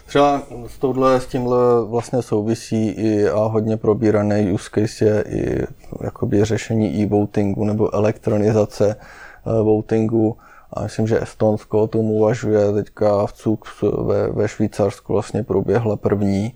Třeba 0.06 0.42
s, 0.66 0.78
touhle, 0.78 1.20
s 1.20 1.26
tímhle 1.26 1.84
vlastně 1.84 2.22
souvisí 2.22 2.88
i 2.88 3.28
a 3.28 3.38
hodně 3.38 3.76
probíraný 3.76 4.52
use 4.52 4.70
case 4.74 5.04
je 5.04 5.24
i 5.28 5.66
jakoby 6.04 6.44
řešení 6.44 7.02
e-votingu 7.02 7.64
nebo 7.64 7.94
elektronizace 7.94 8.96
uh, 9.44 9.66
votingu. 9.66 10.36
A 10.72 10.82
myslím, 10.82 11.06
že 11.06 11.22
Estonsko 11.22 11.82
o 11.82 11.86
tom 11.86 12.10
uvažuje. 12.10 12.72
Teďka 12.72 13.26
v 13.26 13.32
CUK 13.32 13.68
ve, 13.82 14.28
ve 14.28 14.48
Švýcarsku 14.48 15.12
vlastně 15.12 15.42
proběhla 15.42 15.96
první 15.96 16.52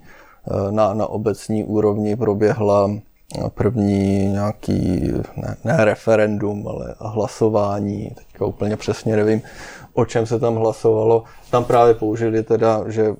uh, 0.51 0.71
na, 0.71 0.93
na 0.93 1.07
obecní 1.07 1.63
úrovni 1.63 2.15
proběhla 2.15 2.89
první 3.53 4.27
nějaký, 4.27 5.11
ne, 5.37 5.55
ne 5.63 5.85
referendum, 5.85 6.67
ale 6.67 6.95
hlasování, 6.99 8.11
teďka 8.15 8.45
úplně 8.45 8.77
přesně 8.77 9.15
nevím, 9.15 9.41
o 9.93 10.05
čem 10.05 10.25
se 10.25 10.39
tam 10.39 10.55
hlasovalo. 10.55 11.23
Tam 11.51 11.65
právě 11.65 11.93
použili 11.93 12.43
teda, 12.43 12.83
že 12.87 13.15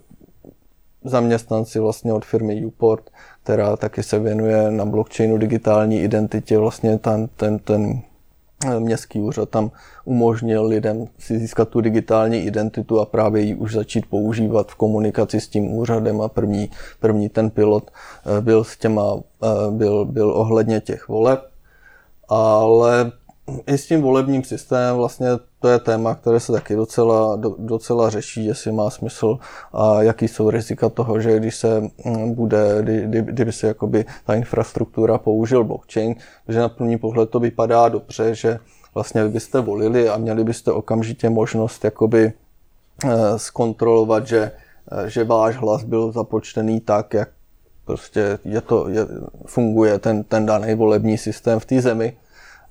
zaměstnanci 1.03 1.79
vlastně 1.79 2.13
od 2.13 2.25
firmy 2.25 2.65
Uport, 2.65 3.09
která 3.43 3.75
taky 3.75 4.03
se 4.03 4.19
věnuje 4.19 4.71
na 4.71 4.85
blockchainu 4.85 5.37
digitální 5.37 6.01
identitě, 6.01 6.57
vlastně 6.57 6.97
ten, 6.97 7.27
ten, 7.35 7.59
ten 7.59 8.01
eh, 8.65 8.79
městský 8.79 9.19
úřad 9.19 9.49
tam 9.49 9.71
umožnil 10.05 10.65
lidem 10.65 11.07
si 11.19 11.39
získat 11.39 11.69
tu 11.69 11.81
digitální 11.81 12.37
identitu 12.37 12.99
a 12.99 13.05
právě 13.05 13.41
ji 13.41 13.55
už 13.55 13.73
začít 13.73 14.05
používat 14.05 14.71
v 14.71 14.75
komunikaci 14.75 15.41
s 15.41 15.47
tím 15.47 15.73
úřadem 15.73 16.21
a 16.21 16.27
první, 16.27 16.69
první 16.99 17.29
ten 17.29 17.49
pilot 17.49 17.91
eh, 17.91 18.41
byl 18.41 18.63
s 18.63 18.77
těma, 18.77 19.15
eh, 19.43 19.71
byl, 19.71 20.05
byl 20.05 20.31
ohledně 20.31 20.81
těch 20.81 21.07
voleb, 21.07 21.39
ale 22.29 23.11
i 23.67 23.77
s 23.77 23.87
tím 23.87 24.01
volebním 24.01 24.43
systémem 24.43 24.95
vlastně 24.95 25.27
to 25.59 25.67
je 25.67 25.79
téma, 25.79 26.15
které 26.15 26.39
se 26.39 26.51
taky 26.51 26.75
docela, 26.75 27.35
do, 27.35 27.55
docela 27.59 28.09
řeší, 28.09 28.45
jestli 28.45 28.71
má 28.71 28.89
smysl 28.89 29.37
a 29.73 30.01
jaký 30.01 30.27
jsou 30.27 30.49
rizika 30.49 30.89
toho, 30.89 31.21
že 31.21 31.39
když 31.39 31.55
se 31.55 31.81
mm, 32.05 32.33
bude, 32.33 32.77
kdy, 32.81 33.21
kdyby 33.21 33.51
se 33.51 33.67
jakoby 33.67 34.05
ta 34.25 34.35
infrastruktura 34.35 35.17
použil 35.17 35.63
blockchain, 35.63 36.15
že 36.47 36.59
na 36.59 36.69
první 36.69 36.97
pohled 36.97 37.29
to 37.29 37.39
vypadá 37.39 37.89
dobře, 37.89 38.35
že 38.35 38.59
vlastně 38.95 39.25
byste 39.25 39.61
volili 39.61 40.09
a 40.09 40.17
měli 40.17 40.43
byste 40.43 40.71
okamžitě 40.71 41.29
možnost 41.29 41.85
jakoby 41.85 42.33
eh, 43.05 43.09
zkontrolovat, 43.37 44.27
že, 44.27 44.51
eh, 44.91 45.09
že 45.09 45.23
váš 45.23 45.55
hlas 45.55 45.83
byl 45.83 46.11
započtený 46.11 46.79
tak, 46.79 47.13
jak 47.13 47.29
prostě 47.85 48.39
je 48.45 48.61
to, 48.61 48.89
je, 48.89 49.07
funguje 49.45 49.99
ten, 49.99 50.23
ten 50.23 50.45
daný 50.45 50.75
volební 50.75 51.17
systém 51.17 51.59
v 51.59 51.65
té 51.65 51.81
zemi 51.81 52.17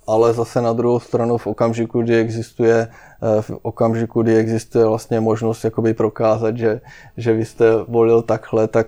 ale 0.09 0.35
zase 0.35 0.63
na 0.63 0.73
druhou 0.73 1.01
stranu 1.01 1.39
v 1.39 1.47
okamžiku, 1.47 2.03
kdy 2.03 2.17
existuje, 2.17 2.89
eh, 2.89 3.43
v 3.43 3.51
okamžiku, 3.63 4.23
kdy 4.23 4.37
existuje 4.37 4.85
vlastně 4.85 5.21
možnost 5.21 5.65
jakoby 5.65 5.95
prokázat, 5.95 6.57
že, 6.57 6.81
že 7.17 7.33
vy 7.33 7.45
jste 7.45 7.65
volil 7.89 8.23
takhle, 8.23 8.69
tak 8.69 8.87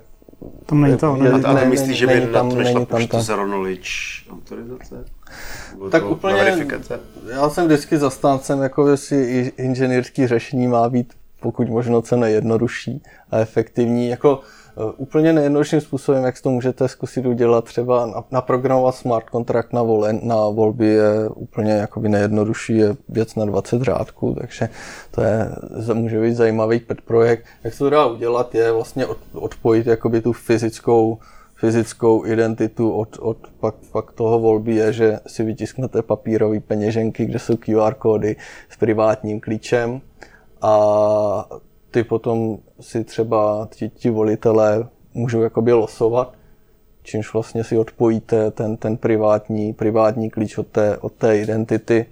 tam 0.67 0.81
není 0.81 0.97
to, 0.97 1.17
ne, 1.17 1.31
a, 1.31 1.61
a 1.61 1.65
myslíš, 1.65 1.99
že 1.99 2.07
by 2.07 2.27
na 2.33 2.51
to 2.51 2.57
nešla 2.57 2.85
tam 2.85 3.01
zero 3.21 3.45
knowledge 3.45 3.89
autorizace? 4.31 5.05
tak 5.91 6.05
úplně, 6.05 6.35
verifikace? 6.35 7.01
já 7.31 7.51
jsem 7.51 7.67
vždycky 7.67 7.99
zastáncem, 7.99 8.63
jako 8.63 8.97
si 8.97 9.53
inženýrský 9.57 10.27
řešení 10.27 10.69
má 10.69 10.89
být 10.89 11.13
pokud 11.41 11.69
možno 11.69 12.03
co 12.03 12.17
nejjednodušší 12.17 13.03
a 13.31 13.39
efektivní. 13.39 14.09
Jako 14.09 14.41
úplně 14.97 15.33
nejjednodušším 15.33 15.81
způsobem, 15.81 16.25
jak 16.25 16.41
to 16.41 16.51
můžete 16.51 16.89
zkusit 16.89 17.27
udělat, 17.27 17.65
třeba 17.65 18.25
naprogramovat 18.31 18.95
smart 18.95 19.31
kontrakt 19.31 19.73
na, 19.73 19.83
volen, 19.83 20.21
na 20.23 20.37
volby 20.37 20.87
je 20.87 21.29
úplně 21.29 21.73
jakoby 21.73 22.09
nejjednodušší, 22.09 22.77
je 22.77 22.97
věc 23.09 23.35
na 23.35 23.45
20 23.45 23.83
řádků, 23.83 24.37
takže 24.41 24.69
to 25.11 25.23
je, 25.23 25.51
může 25.93 26.21
být 26.21 26.35
zajímavý 26.35 26.81
pet 26.81 27.01
projekt. 27.01 27.45
Jak 27.65 27.73
se 27.73 27.79
to 27.79 27.91
dá 27.91 28.07
udělat, 28.07 28.55
je 28.55 28.73
vlastně 28.73 29.07
odpojit 29.33 29.87
jakoby 29.87 30.21
tu 30.21 30.33
fyzickou 30.33 31.19
fyzickou 31.61 32.27
identitu 32.27 32.91
od, 32.91 33.17
od 33.21 33.37
pak, 33.61 33.75
pak 33.93 34.13
toho 34.13 34.39
volby 34.39 34.75
je, 34.75 34.93
že 34.93 35.19
si 35.27 35.45
vytisknete 35.45 36.03
papírové 36.03 36.61
peněženky, 36.61 37.27
kde 37.27 37.39
jsou 37.39 37.57
QR 37.57 37.95
kódy 37.95 38.37
s 38.71 38.77
privátním 38.77 39.41
klíčem 39.41 40.01
a 40.63 41.49
ty 41.91 42.05
potom 42.05 42.59
si 42.81 43.05
třeba 43.05 43.69
ti, 43.75 43.89
ti 43.89 44.11
volitelé 44.11 44.89
můžou 45.15 45.43
jakoby 45.43 45.73
losovat, 45.73 46.35
čímž 47.03 47.33
vlastně 47.33 47.65
si 47.65 47.79
odpojíte 47.79 48.51
ten, 48.51 48.77
ten 48.77 48.97
privátní, 48.97 49.73
privátní 49.73 50.31
klíč 50.31 50.59
od 50.59 50.67
té, 50.67 50.99
od 50.99 51.13
té 51.13 51.39
identity 51.39 52.07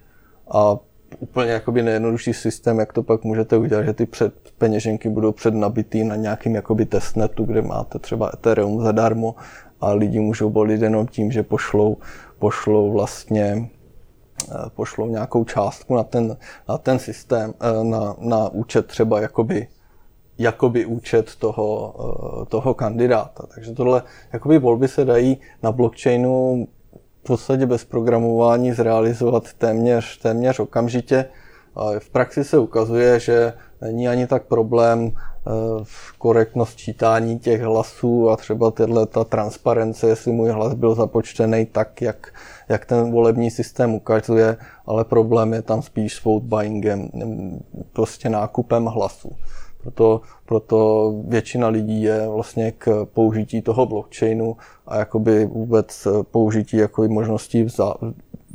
a 0.50 0.76
úplně 1.18 1.50
jakoby 1.50 1.82
nejjednodušší 1.82 2.32
systém, 2.32 2.78
jak 2.78 2.92
to 2.92 3.02
pak 3.02 3.24
můžete 3.24 3.56
udělat, 3.56 3.82
že 3.82 3.92
ty 3.92 4.06
před, 4.06 4.34
peněženky 4.58 5.08
budou 5.08 5.32
přednabitý 5.32 6.04
na 6.04 6.16
nějakým 6.16 6.54
jakoby 6.54 6.86
testnetu, 6.86 7.44
kde 7.44 7.62
máte 7.62 7.98
třeba 7.98 8.30
Ethereum 8.34 8.82
zadarmo 8.82 9.34
a 9.80 9.92
lidi 9.92 10.20
můžou 10.20 10.50
volit 10.50 10.82
jenom 10.82 11.06
tím, 11.06 11.32
že 11.32 11.42
pošlou, 11.42 11.96
pošlou 12.38 12.92
vlastně 12.92 13.68
pošlou 14.74 15.08
nějakou 15.08 15.44
částku 15.44 15.96
na 15.96 16.02
ten, 16.02 16.36
na 16.68 16.78
ten 16.78 16.98
systém, 16.98 17.54
eh, 17.60 17.84
na, 17.84 18.16
na 18.18 18.48
účet 18.48 18.86
třeba 18.86 19.20
jakoby, 19.20 19.68
jakoby 20.38 20.86
účet 20.86 21.36
toho, 21.36 21.94
eh, 22.42 22.46
toho 22.46 22.74
kandidáta. 22.74 23.46
Takže 23.54 23.72
tohle 23.72 24.02
jakoby 24.32 24.58
volby 24.58 24.88
se 24.88 25.04
dají 25.04 25.38
na 25.62 25.72
blockchainu 25.72 26.66
v 27.22 27.26
podstatě 27.26 27.66
bez 27.66 27.84
programování 27.84 28.72
zrealizovat 28.72 29.52
téměř, 29.52 30.18
téměř 30.18 30.58
okamžitě 30.60 31.24
v 31.98 32.10
praxi 32.10 32.44
se 32.44 32.58
ukazuje, 32.58 33.20
že 33.20 33.52
není 33.80 34.08
ani 34.08 34.26
tak 34.26 34.42
problém 34.46 35.12
korektnost 36.18 36.76
čítání 36.76 37.38
těch 37.38 37.62
hlasů 37.62 38.30
a 38.30 38.36
třeba 38.36 38.70
tyhle 38.70 39.06
ta 39.06 39.24
transparence, 39.24 40.08
jestli 40.08 40.32
můj 40.32 40.50
hlas 40.50 40.74
byl 40.74 40.94
započtený 40.94 41.66
tak, 41.66 42.02
jak, 42.02 42.32
jak 42.68 42.86
ten 42.86 43.12
volební 43.12 43.50
systém 43.50 43.94
ukazuje, 43.94 44.56
ale 44.86 45.04
problém 45.04 45.52
je 45.52 45.62
tam 45.62 45.82
spíš 45.82 46.14
s 46.14 46.24
vote 46.24 46.46
buyingem, 46.46 47.08
prostě 47.92 48.28
nákupem 48.28 48.84
hlasů. 48.84 49.30
Proto, 49.82 50.20
proto 50.46 51.12
většina 51.28 51.68
lidí 51.68 52.02
je 52.02 52.28
vlastně 52.28 52.72
k 52.72 53.06
použití 53.14 53.62
toho 53.62 53.86
blockchainu 53.86 54.56
a 54.86 54.98
jakoby 54.98 55.46
vůbec 55.46 56.08
použití 56.22 56.76
jakoby 56.76 57.08
možností 57.08 57.66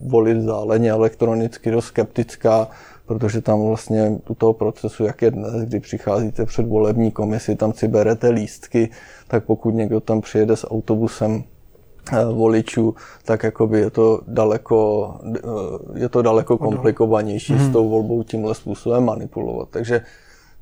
volit 0.05 0.41
záleně 0.41 0.91
elektronicky 0.91 1.71
dost 1.71 1.85
skeptická, 1.85 2.67
protože 3.05 3.41
tam 3.41 3.61
vlastně 3.61 4.19
u 4.29 4.35
toho 4.35 4.53
procesu, 4.53 5.03
jak 5.03 5.21
je 5.21 5.31
dnes, 5.31 5.53
kdy 5.53 5.79
přicházíte 5.79 6.45
před 6.45 6.67
volební 6.67 7.11
komisi, 7.11 7.55
tam 7.55 7.73
si 7.73 7.87
berete 7.87 8.29
lístky, 8.29 8.89
tak 9.27 9.45
pokud 9.45 9.71
někdo 9.73 9.99
tam 9.99 10.21
přijede 10.21 10.55
s 10.55 10.67
autobusem 10.71 11.43
eh, 12.11 12.25
voličů, 12.25 12.95
tak 13.25 13.43
jakoby 13.43 13.79
je 13.79 13.89
to 13.89 14.21
daleko, 14.27 15.09
eh, 15.35 15.39
je 15.99 16.09
to 16.09 16.21
daleko 16.21 16.57
komplikovanější 16.57 17.53
s 17.53 17.61
mhm. 17.61 17.73
tou 17.73 17.89
volbou 17.89 18.23
tímhle 18.23 18.55
způsobem 18.55 19.05
manipulovat. 19.05 19.69
Takže 19.71 20.01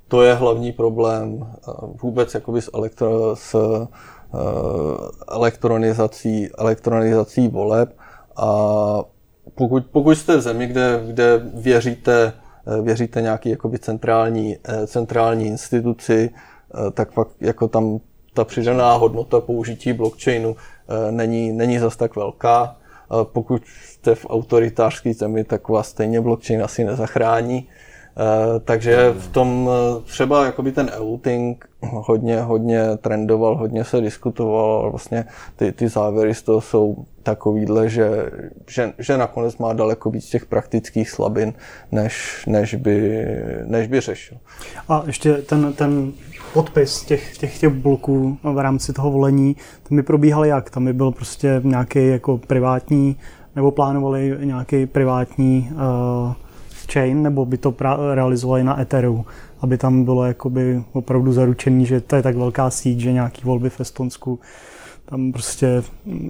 to 0.07 0.23
je 0.23 0.33
hlavní 0.33 0.71
problém 0.71 1.39
eh, 1.43 1.71
vůbec 2.01 2.33
jakoby 2.33 2.61
s, 2.61 2.69
elektro, 2.73 3.35
s 3.35 3.55
elektronizací, 5.27 6.49
elektronizací 6.57 7.47
voleb 7.47 7.97
a 8.35 9.03
pokud, 9.55 9.85
pokud 9.91 10.15
jste 10.15 10.37
v 10.37 10.41
zemi, 10.41 10.67
kde, 10.67 11.03
kde 11.07 11.41
věříte, 11.53 12.33
eh, 12.67 12.81
věříte 12.81 13.21
nějaký 13.21 13.49
jakoby 13.49 13.79
centrální, 13.79 14.57
eh, 14.63 14.87
centrální 14.87 15.47
instituci, 15.47 16.29
eh, 16.29 16.91
tak 16.91 17.13
pak 17.13 17.27
jako 17.39 17.67
tam 17.67 17.99
ta 18.33 18.43
přidaná 18.43 18.93
hodnota 18.93 19.39
použití 19.39 19.93
blockchainu 19.93 20.55
není, 21.11 21.51
není 21.51 21.79
zas 21.79 21.97
tak 21.97 22.15
velká. 22.15 22.77
Pokud 23.23 23.61
jste 23.65 24.15
v 24.15 24.25
autoritářské 24.29 25.13
zemi, 25.13 25.43
tak 25.43 25.69
vás 25.69 25.89
stejně 25.89 26.21
blockchain 26.21 26.63
asi 26.63 26.83
nezachrání. 26.83 27.67
Eh, 28.17 28.59
takže 28.59 29.13
v 29.17 29.27
tom 29.27 29.69
eh, 29.69 30.01
třeba 30.05 30.45
jakoby 30.45 30.71
ten 30.71 30.91
outing 30.99 31.65
hodně, 31.81 32.41
hodně 32.41 32.97
trendoval, 32.97 33.57
hodně 33.57 33.83
se 33.83 34.01
diskutoval, 34.01 34.91
vlastně 34.91 35.25
ty, 35.55 35.71
ty 35.71 35.87
závěry 35.87 36.35
z 36.35 36.41
toho 36.41 36.61
jsou 36.61 37.05
takovýhle, 37.23 37.89
že, 37.89 38.31
že, 38.67 38.93
že 38.99 39.17
nakonec 39.17 39.57
má 39.57 39.73
daleko 39.73 40.09
víc 40.09 40.29
těch 40.29 40.45
praktických 40.45 41.09
slabin, 41.09 41.53
než, 41.91 42.43
než, 42.47 42.75
by, 42.75 43.25
než 43.65 43.87
by 43.87 43.99
řešil. 43.99 44.37
A 44.89 45.03
ještě 45.05 45.33
ten, 45.33 45.73
ten 45.73 46.13
podpis 46.53 47.01
těch, 47.01 47.37
těch, 47.37 47.59
těch 47.59 47.69
bloků 47.69 48.37
v 48.43 48.59
rámci 48.59 48.93
toho 48.93 49.11
volení, 49.11 49.55
ten 49.83 49.97
by 49.97 50.03
probíhal 50.03 50.45
jak? 50.45 50.69
Tam 50.69 50.85
by 50.85 50.93
byl 50.93 51.11
prostě 51.11 51.61
nějaký 51.63 52.07
jako 52.07 52.37
privátní, 52.37 53.15
nebo 53.55 53.71
plánovali 53.71 54.37
nějaký 54.41 54.85
privátní 54.85 55.69
uh, 55.71 56.33
chain, 56.93 57.23
nebo 57.23 57.45
by 57.45 57.57
to 57.57 57.75
realizovali 58.13 58.63
na 58.63 58.81
Ethereum, 58.81 59.25
aby 59.61 59.77
tam 59.77 60.03
bylo 60.03 60.25
jakoby 60.25 60.83
opravdu 60.93 61.33
zaručený, 61.33 61.85
že 61.85 62.01
to 62.01 62.15
je 62.15 62.21
tak 62.21 62.35
velká 62.35 62.69
síť, 62.69 62.99
že 62.99 63.13
nějaký 63.13 63.41
volby 63.45 63.69
v 63.69 63.79
Estonsku 63.79 64.39
tam 65.05 65.31
prostě, 65.31 65.83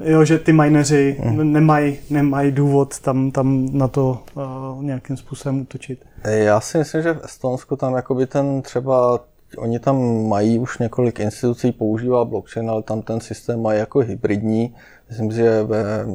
jo, 0.03 0.25
že 0.25 0.39
ty 0.39 0.53
mineři 0.53 1.17
hmm. 1.19 1.53
nemají, 1.53 1.97
nemají 2.09 2.51
důvod 2.51 2.99
tam, 2.99 3.31
tam 3.31 3.67
na 3.71 3.87
to 3.87 4.23
uh, 4.35 4.83
nějakým 4.83 5.17
způsobem 5.17 5.61
útočit. 5.61 6.05
Já 6.25 6.59
si 6.59 6.77
myslím, 6.77 7.01
že 7.01 7.13
v 7.13 7.25
Estonsku 7.25 7.75
tam 7.75 7.93
jakoby 7.93 8.27
ten 8.27 8.61
třeba 8.61 9.19
Oni 9.57 9.79
tam 9.79 10.27
mají 10.27 10.59
už 10.59 10.77
několik 10.77 11.19
institucí, 11.19 11.71
používá 11.71 12.25
blockchain, 12.25 12.69
ale 12.69 12.83
tam 12.83 13.01
ten 13.01 13.19
systém 13.19 13.61
mají 13.61 13.79
jako 13.79 13.99
hybridní. 13.99 14.75
Myslím 15.09 15.31
si, 15.31 15.37
že 15.37 15.63
ve 15.63 16.05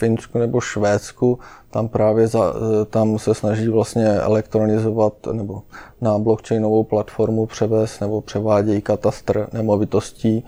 Finsku 0.00 0.38
nebo 0.38 0.60
Švédsku 0.60 1.38
tam 1.70 1.88
právě 1.88 2.26
za, 2.26 2.54
tam 2.90 3.18
se 3.18 3.34
snaží 3.34 3.68
vlastně 3.68 4.08
elektronizovat 4.08 5.12
nebo 5.32 5.62
na 6.00 6.18
blockchainovou 6.18 6.84
platformu 6.84 7.46
převést 7.46 8.00
nebo 8.00 8.20
převádějí 8.20 8.82
katastr 8.82 9.48
nemovitostí. 9.52 10.44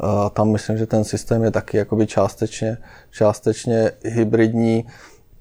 A 0.00 0.30
tam 0.30 0.52
myslím, 0.52 0.78
že 0.78 0.86
ten 0.86 1.04
systém 1.04 1.42
je 1.42 1.50
taky 1.50 1.76
jakoby 1.76 2.06
částečně, 2.06 2.76
částečně 3.10 3.90
hybridní. 4.04 4.86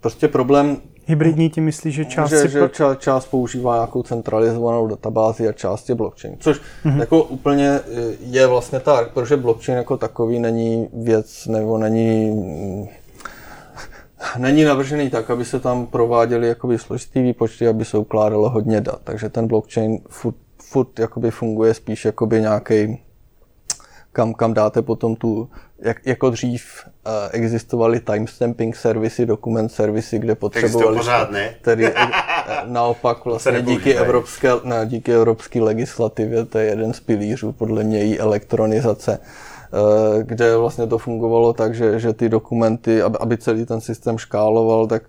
Prostě 0.01 0.28
problém 0.28 0.78
Hybridní 1.08 1.49
tím 1.49 1.64
myslí, 1.64 1.91
že 1.91 2.06
část, 2.06 2.30
že, 2.30 2.47
že 2.47 2.70
ča, 2.70 2.95
část 2.95 3.26
používá 3.26 3.76
nějakou 3.76 4.03
centralizovanou 4.03 4.88
databázi 4.88 5.47
a 5.47 5.51
část 5.51 5.89
je 5.89 5.95
blockchain. 5.95 6.36
Což 6.39 6.62
mm-hmm. 6.86 6.99
jako 6.99 7.24
úplně 7.24 7.80
je 8.20 8.47
vlastně 8.47 8.80
tak, 8.80 9.14
protože 9.14 9.38
blockchain 9.38 9.78
jako 9.78 9.97
takový 9.97 10.39
není 10.39 10.88
věc 10.93 11.45
nebo 11.45 11.78
není 11.78 12.89
není 14.38 14.63
navržený 14.63 15.09
tak, 15.09 15.30
aby 15.30 15.45
se 15.45 15.59
tam 15.59 15.86
prováděly 15.86 16.47
jakoby 16.47 16.78
složitý 16.78 17.21
výpočty, 17.21 17.67
aby 17.67 17.86
se 17.86 17.97
ukládalo 17.97 18.49
hodně 18.49 18.82
dat. 18.82 18.99
Takže 19.03 19.30
ten 19.30 19.47
blockchain 19.47 19.99
furt, 20.09 20.36
furt 20.61 20.99
jakoby 20.99 21.32
funguje 21.32 21.73
spíš 21.73 22.05
jakoby 22.05 22.41
nějaký 22.41 22.99
kam, 24.15 24.34
kam 24.34 24.53
dáte 24.53 24.82
potom 24.82 25.15
tu, 25.15 25.49
jak, 25.80 25.97
jako 26.05 26.30
dřív 26.30 26.63
uh, 26.86 27.11
existovaly 27.32 27.99
timestamping 27.99 28.76
servisy, 28.76 29.26
dokument 29.26 29.69
servisy, 29.69 30.19
kde 30.19 30.36
potřebovali... 30.36 30.97
pořád, 30.97 31.32
ne? 31.32 31.55
Tedy 31.61 31.93
uh, 31.93 31.99
naopak 32.65 33.26
vlastně 33.26 33.61
díky 33.61 33.95
evropské, 33.95 34.49
ne, 34.63 34.86
díky 34.86 35.13
evropské 35.13 35.61
legislativě, 35.61 36.45
to 36.45 36.57
je 36.57 36.65
jeden 36.65 36.93
z 36.93 36.99
pilířů 36.99 37.51
podle 37.51 37.84
mě 37.84 37.99
její 37.99 38.19
elektronizace, 38.19 39.19
Eh, 39.19 39.21
kde 40.21 40.57
vlastně 40.57 40.88
to 40.88 40.97
fungovalo 40.97 41.53
tak, 41.53 41.76
že, 41.76 41.99
že 41.99 42.13
ty 42.13 42.30
dokumenty, 42.30 43.01
aby 43.01 43.38
celý 43.38 43.65
ten 43.65 43.82
systém 43.82 44.17
škáloval, 44.17 44.88
tak 44.88 45.03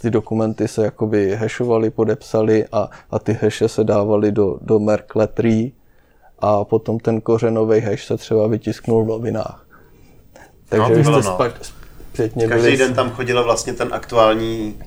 ty 0.00 0.10
dokumenty 0.10 0.68
se 0.68 0.84
jakoby 0.84 1.36
hashovaly, 1.36 1.90
podepsaly 1.90 2.64
a, 2.72 2.90
a 3.10 3.18
ty 3.18 3.38
hashe 3.42 3.68
se 3.68 3.84
dávaly 3.84 4.32
do, 4.32 4.58
do 4.60 4.78
Merkle 4.78 5.26
tree 5.26 5.72
a 6.38 6.64
potom 6.64 6.98
ten 6.98 7.20
kořenový 7.20 7.80
hash 7.80 8.04
se 8.04 8.16
třeba 8.16 8.46
vytisknul 8.46 9.04
v 9.04 9.08
novinách. 9.08 9.66
Takže 10.68 10.88
no, 10.88 10.96
vy 10.96 11.04
jste 11.04 11.30
no. 11.30 11.38
zpětně 12.12 12.48
Každý 12.48 12.66
byli... 12.66 12.76
den 12.76 12.94
tam 12.94 13.10
chodila 13.10 13.42
vlastně 13.42 13.72
ten 13.72 13.88
aktuální 13.92 14.78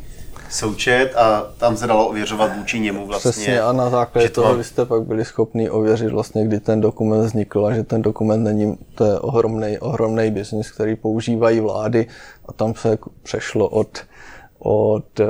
součet 0.56 1.12
a 1.16 1.48
tam 1.58 1.78
se 1.78 1.88
dalo 1.88 2.08
ověřovat 2.08 2.58
vůči 2.58 2.80
němu 2.80 3.08
vlastně. 3.08 3.32
Přesně 3.32 3.62
a 3.62 3.72
na 3.72 3.90
základě 3.90 4.30
toho 4.30 4.50
to... 4.50 4.58
vy 4.58 4.64
jste 4.64 4.86
pak 4.86 5.04
byli 5.04 5.26
schopni 5.26 5.70
ověřit 5.70 6.12
vlastně, 6.12 6.46
kdy 6.46 6.60
ten 6.60 6.82
dokument 6.82 7.26
vznikl 7.26 7.66
a 7.66 7.74
že 7.74 7.84
ten 7.84 8.02
dokument 8.02 8.44
není, 8.44 8.78
to 8.96 9.06
je 9.06 9.20
ohromný, 9.20 9.80
ohromný 9.80 10.32
biznis, 10.32 10.72
který 10.72 10.96
používají 10.96 11.60
vlády 11.60 12.08
a 12.46 12.54
tam 12.54 12.76
se 12.76 12.98
přešlo 13.24 13.70
od 13.70 13.88
od 14.60 15.20
uh, 15.20 15.28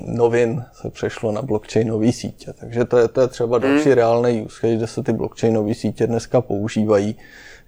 novin 0.00 0.64
se 0.72 0.90
přešlo 0.90 1.32
na 1.32 1.42
blockchainové 1.42 2.12
sítě. 2.12 2.52
Takže 2.60 2.84
to 2.84 2.98
je, 2.98 3.08
to 3.08 3.20
je 3.20 3.28
třeba 3.28 3.58
další 3.58 3.84
hmm. 3.84 3.94
reálný 3.94 4.42
use 4.42 4.60
case, 4.60 4.76
kde 4.76 4.86
se 4.86 5.02
ty 5.02 5.12
blockchainové 5.12 5.74
sítě 5.74 6.06
dneska 6.06 6.40
používají 6.40 7.16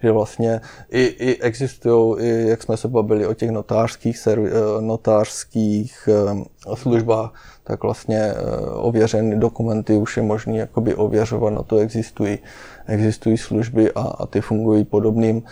že 0.03 0.11
vlastně 0.11 0.61
i, 0.89 1.01
i 1.03 1.41
existují, 1.41 2.15
i 2.19 2.47
jak 2.49 2.63
jsme 2.63 2.77
se 2.77 2.87
bavili 2.87 3.27
o 3.27 3.33
těch 3.33 3.51
notářských, 3.51 4.17
servi, 4.17 4.49
eh, 4.49 4.81
notářských 4.81 6.09
eh, 6.11 6.75
službách, 6.75 7.33
tak 7.63 7.83
vlastně 7.83 8.19
eh, 8.19 8.35
ověřené 8.69 9.35
dokumenty 9.35 9.97
už 9.97 10.17
je 10.17 10.23
možné 10.23 10.57
jakoby 10.57 10.95
ověřovat, 10.95 11.53
na 11.53 11.63
to 11.63 11.77
existují, 11.77 12.39
existují 12.87 13.37
služby 13.37 13.91
a, 13.91 14.01
a 14.01 14.25
ty 14.25 14.41
fungují 14.41 14.83
podobným, 14.83 15.43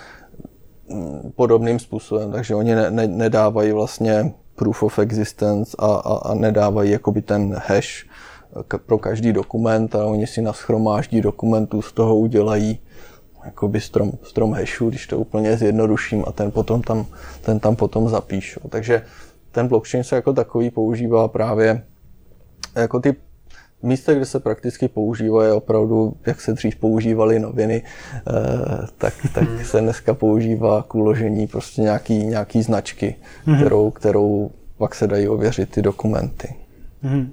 podobným 1.35 1.79
způsobem, 1.79 2.31
takže 2.31 2.55
oni 2.55 2.75
ne, 2.75 2.91
ne, 2.91 3.07
nedávají 3.07 3.71
vlastně 3.71 4.33
proof 4.55 4.83
of 4.83 4.99
existence 4.99 5.77
a, 5.79 5.85
a, 5.85 6.31
a 6.31 6.33
nedávají 6.33 6.91
jakoby 6.91 7.21
ten 7.21 7.55
hash 7.67 8.05
pro 8.85 8.97
každý 8.97 9.33
dokument 9.33 9.95
a 9.95 10.05
oni 10.05 10.27
si 10.27 10.41
na 10.41 10.53
schromáždí 10.53 11.21
dokumentů 11.21 11.81
z 11.81 11.93
toho 11.93 12.15
udělají 12.15 12.79
jakoby 13.45 13.81
strom, 13.81 14.11
strom 14.23 14.53
hashu, 14.53 14.89
když 14.89 15.07
to 15.07 15.19
úplně 15.19 15.57
zjednoduším 15.57 16.23
a 16.27 16.31
ten, 16.31 16.51
potom 16.51 16.81
tam, 16.81 17.05
ten 17.41 17.59
tam 17.59 17.75
potom 17.75 18.09
zapíšu. 18.09 18.59
Takže 18.69 19.01
ten 19.51 19.67
blockchain 19.67 20.03
se 20.03 20.15
jako 20.15 20.33
takový 20.33 20.69
používá 20.69 21.27
právě 21.27 21.83
jako 22.75 22.99
ty 22.99 23.15
místa, 23.83 24.13
kde 24.13 24.25
se 24.25 24.39
prakticky 24.39 24.87
používá, 24.87 25.45
je 25.45 25.53
opravdu, 25.53 26.13
jak 26.25 26.41
se 26.41 26.53
dřív 26.53 26.75
používaly 26.75 27.39
noviny, 27.39 27.83
eh, 28.13 28.21
tak, 28.97 29.13
tak 29.33 29.49
hmm. 29.49 29.65
se 29.65 29.81
dneska 29.81 30.13
používá 30.13 30.83
k 30.83 30.95
uložení 30.95 31.47
prostě 31.47 31.81
nějaký, 31.81 32.25
nějaký 32.25 32.61
značky, 32.61 33.15
hmm. 33.45 33.55
kterou, 33.55 33.91
kterou 33.91 34.51
pak 34.77 34.95
se 34.95 35.07
dají 35.07 35.27
ověřit 35.27 35.69
ty 35.71 35.81
dokumenty. 35.81 36.55
Hmm. 37.01 37.31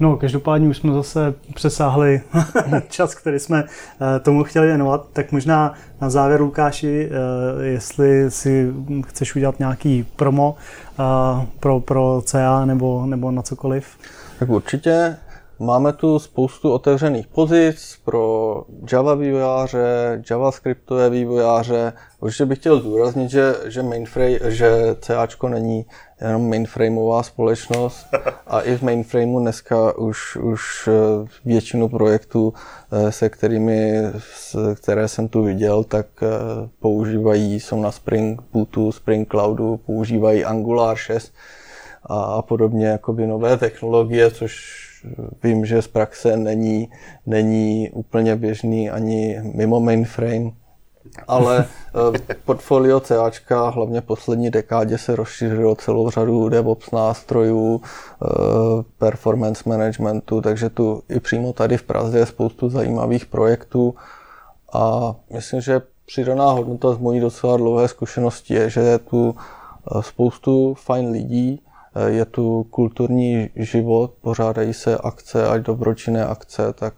No, 0.00 0.16
každopádně 0.16 0.68
už 0.68 0.76
jsme 0.76 0.92
zase 0.92 1.34
přesáhli 1.54 2.20
čas, 2.88 3.14
který 3.14 3.38
jsme 3.38 3.64
eh, 3.64 4.20
tomu 4.20 4.44
chtěli 4.44 4.66
věnovat, 4.66 5.06
tak 5.12 5.32
možná 5.32 5.74
na 6.00 6.10
závěr, 6.10 6.40
Lukáši, 6.40 7.10
eh, 7.10 7.64
jestli 7.64 8.30
si 8.30 8.72
chceš 9.06 9.36
udělat 9.36 9.58
nějaký 9.58 10.06
promo 10.16 10.56
eh, 10.98 11.46
pro, 11.60 11.80
pro 11.80 12.22
CA 12.24 12.64
nebo, 12.64 13.06
nebo 13.06 13.30
na 13.30 13.42
cokoliv. 13.42 13.86
Tak 14.38 14.48
určitě. 14.48 15.16
Máme 15.58 15.92
tu 15.92 16.18
spoustu 16.18 16.72
otevřených 16.72 17.26
pozic 17.26 17.98
pro 18.04 18.64
Java 18.92 19.14
vývojáře, 19.14 20.22
JavaScriptové 20.30 21.10
vývojáře. 21.10 21.92
Určitě 22.20 22.46
bych 22.46 22.58
chtěl 22.58 22.80
zdůraznit, 22.80 23.30
že, 23.30 23.54
že, 23.64 23.82
mainframe, 23.82 24.38
že 24.48 24.96
CAčko 25.00 25.48
není 25.48 25.86
jenom 26.20 26.48
mainframeová 26.48 27.22
společnost 27.22 28.06
a 28.46 28.60
i 28.60 28.76
v 28.76 28.82
mainframeu 28.82 29.40
dneska 29.40 29.98
už, 29.98 30.36
už 30.36 30.88
eh, 30.88 31.28
většinu 31.44 31.88
projektů, 31.88 32.52
eh, 32.92 33.12
se 33.12 33.28
kterými, 33.28 34.02
které 34.74 35.08
jsem 35.08 35.28
tu 35.28 35.42
viděl, 35.42 35.84
tak 35.84 36.06
eh, 36.22 36.28
používají, 36.80 37.60
jsou 37.60 37.82
na 37.82 37.92
Spring 37.92 38.42
Bootu, 38.52 38.92
Spring 38.92 39.30
Cloudu, 39.30 39.76
používají 39.76 40.44
Angular 40.44 40.96
6 40.96 41.32
a 42.06 42.42
podobně 42.42 42.86
jakoby 42.86 43.26
nové 43.26 43.56
technologie, 43.56 44.30
což 44.30 44.84
vím, 45.42 45.66
že 45.66 45.82
z 45.82 45.88
praxe 45.88 46.36
není, 46.36 46.88
není 47.26 47.90
úplně 47.90 48.36
běžný 48.36 48.90
ani 48.90 49.40
mimo 49.54 49.80
mainframe, 49.80 50.50
ale 51.28 51.66
eh, 52.30 52.34
portfolio 52.44 53.00
CAčka 53.00 53.68
hlavně 53.68 54.00
v 54.00 54.04
poslední 54.04 54.50
dekádě 54.50 54.98
se 54.98 55.16
rozšířilo 55.16 55.74
celou 55.74 56.10
řadu 56.10 56.48
DevOps 56.48 56.90
nástrojů, 56.90 57.80
eh, 57.82 58.26
performance 58.98 59.62
managementu, 59.66 60.40
takže 60.40 60.70
tu 60.70 61.02
i 61.08 61.20
přímo 61.20 61.52
tady 61.52 61.76
v 61.76 61.82
Praze 61.82 62.18
je 62.18 62.26
spoustu 62.26 62.68
zajímavých 62.68 63.26
projektů. 63.26 63.94
A 64.72 65.14
myslím, 65.32 65.60
že 65.60 65.82
přidaná 66.06 66.50
hodnota 66.50 66.92
z 66.92 66.98
mojí 66.98 67.20
docela 67.20 67.56
dlouhé 67.56 67.88
zkušenosti 67.88 68.54
je, 68.54 68.70
že 68.70 68.80
je 68.80 68.98
tu 68.98 69.34
eh, 69.36 70.02
spoustu 70.02 70.74
fajn 70.74 71.10
lidí, 71.10 71.60
je 72.06 72.24
tu 72.24 72.66
kulturní 72.70 73.48
život, 73.56 74.12
pořádají 74.20 74.74
se 74.74 74.98
akce, 74.98 75.48
ať 75.48 75.62
dobročinné 75.62 76.26
akce, 76.26 76.72
tak 76.72 76.94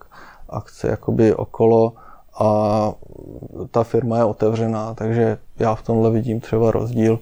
akce 0.49 0.89
jakoby 0.89 1.35
okolo 1.35 1.93
a 2.41 2.93
ta 3.71 3.85
firma 3.85 4.19
je 4.19 4.25
otevřená, 4.25 4.95
takže 4.95 5.39
já 5.59 5.75
v 5.75 5.83
tomhle 5.83 6.11
vidím 6.11 6.41
třeba 6.41 6.71
rozdíl 6.71 7.19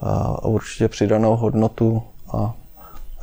a 0.00 0.44
určitě 0.44 0.88
přidanou 0.88 1.36
hodnotu 1.36 2.02
a 2.32 2.54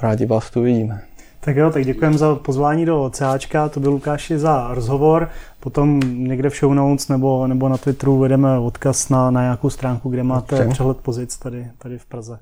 rádi 0.02 0.26
vás 0.26 0.50
tu 0.50 0.62
vidíme. 0.62 1.02
Tak 1.40 1.56
jo, 1.56 1.72
tak 1.72 1.86
děkujeme 1.86 2.18
za 2.18 2.36
pozvání 2.36 2.86
do 2.86 3.10
CAčka, 3.14 3.70
to 3.70 3.80
byl 3.80 3.92
Lukáši 3.92 4.40
za 4.40 4.74
rozhovor. 4.74 5.30
Potom 5.60 6.00
někde 6.00 6.50
v 6.50 6.56
show 6.60 6.74
notes 6.74 7.08
nebo, 7.08 7.48
nebo 7.48 7.70
na 7.70 7.78
Twitteru 7.78 8.18
vedeme 8.18 8.60
odkaz 8.60 9.10
na, 9.10 9.32
na 9.32 9.42
nějakou 9.42 9.70
stránku, 9.70 10.10
kde 10.10 10.24
máte 10.24 10.56
Dobře. 10.56 10.74
přehled 10.74 10.98
pozic 10.98 11.38
tady, 11.38 11.68
tady 11.78 11.98
v 11.98 12.06
Praze. 12.06 12.40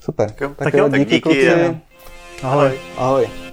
Super. 0.00 0.30
Tak, 0.30 0.56
tak 0.56 0.74
jo, 0.74 0.88
tak 0.88 1.00
díky, 1.00 1.10
díky 1.10 1.20
kluci. 1.20 1.50
Ahoj. 2.42 2.78
Ahoj. 2.96 3.45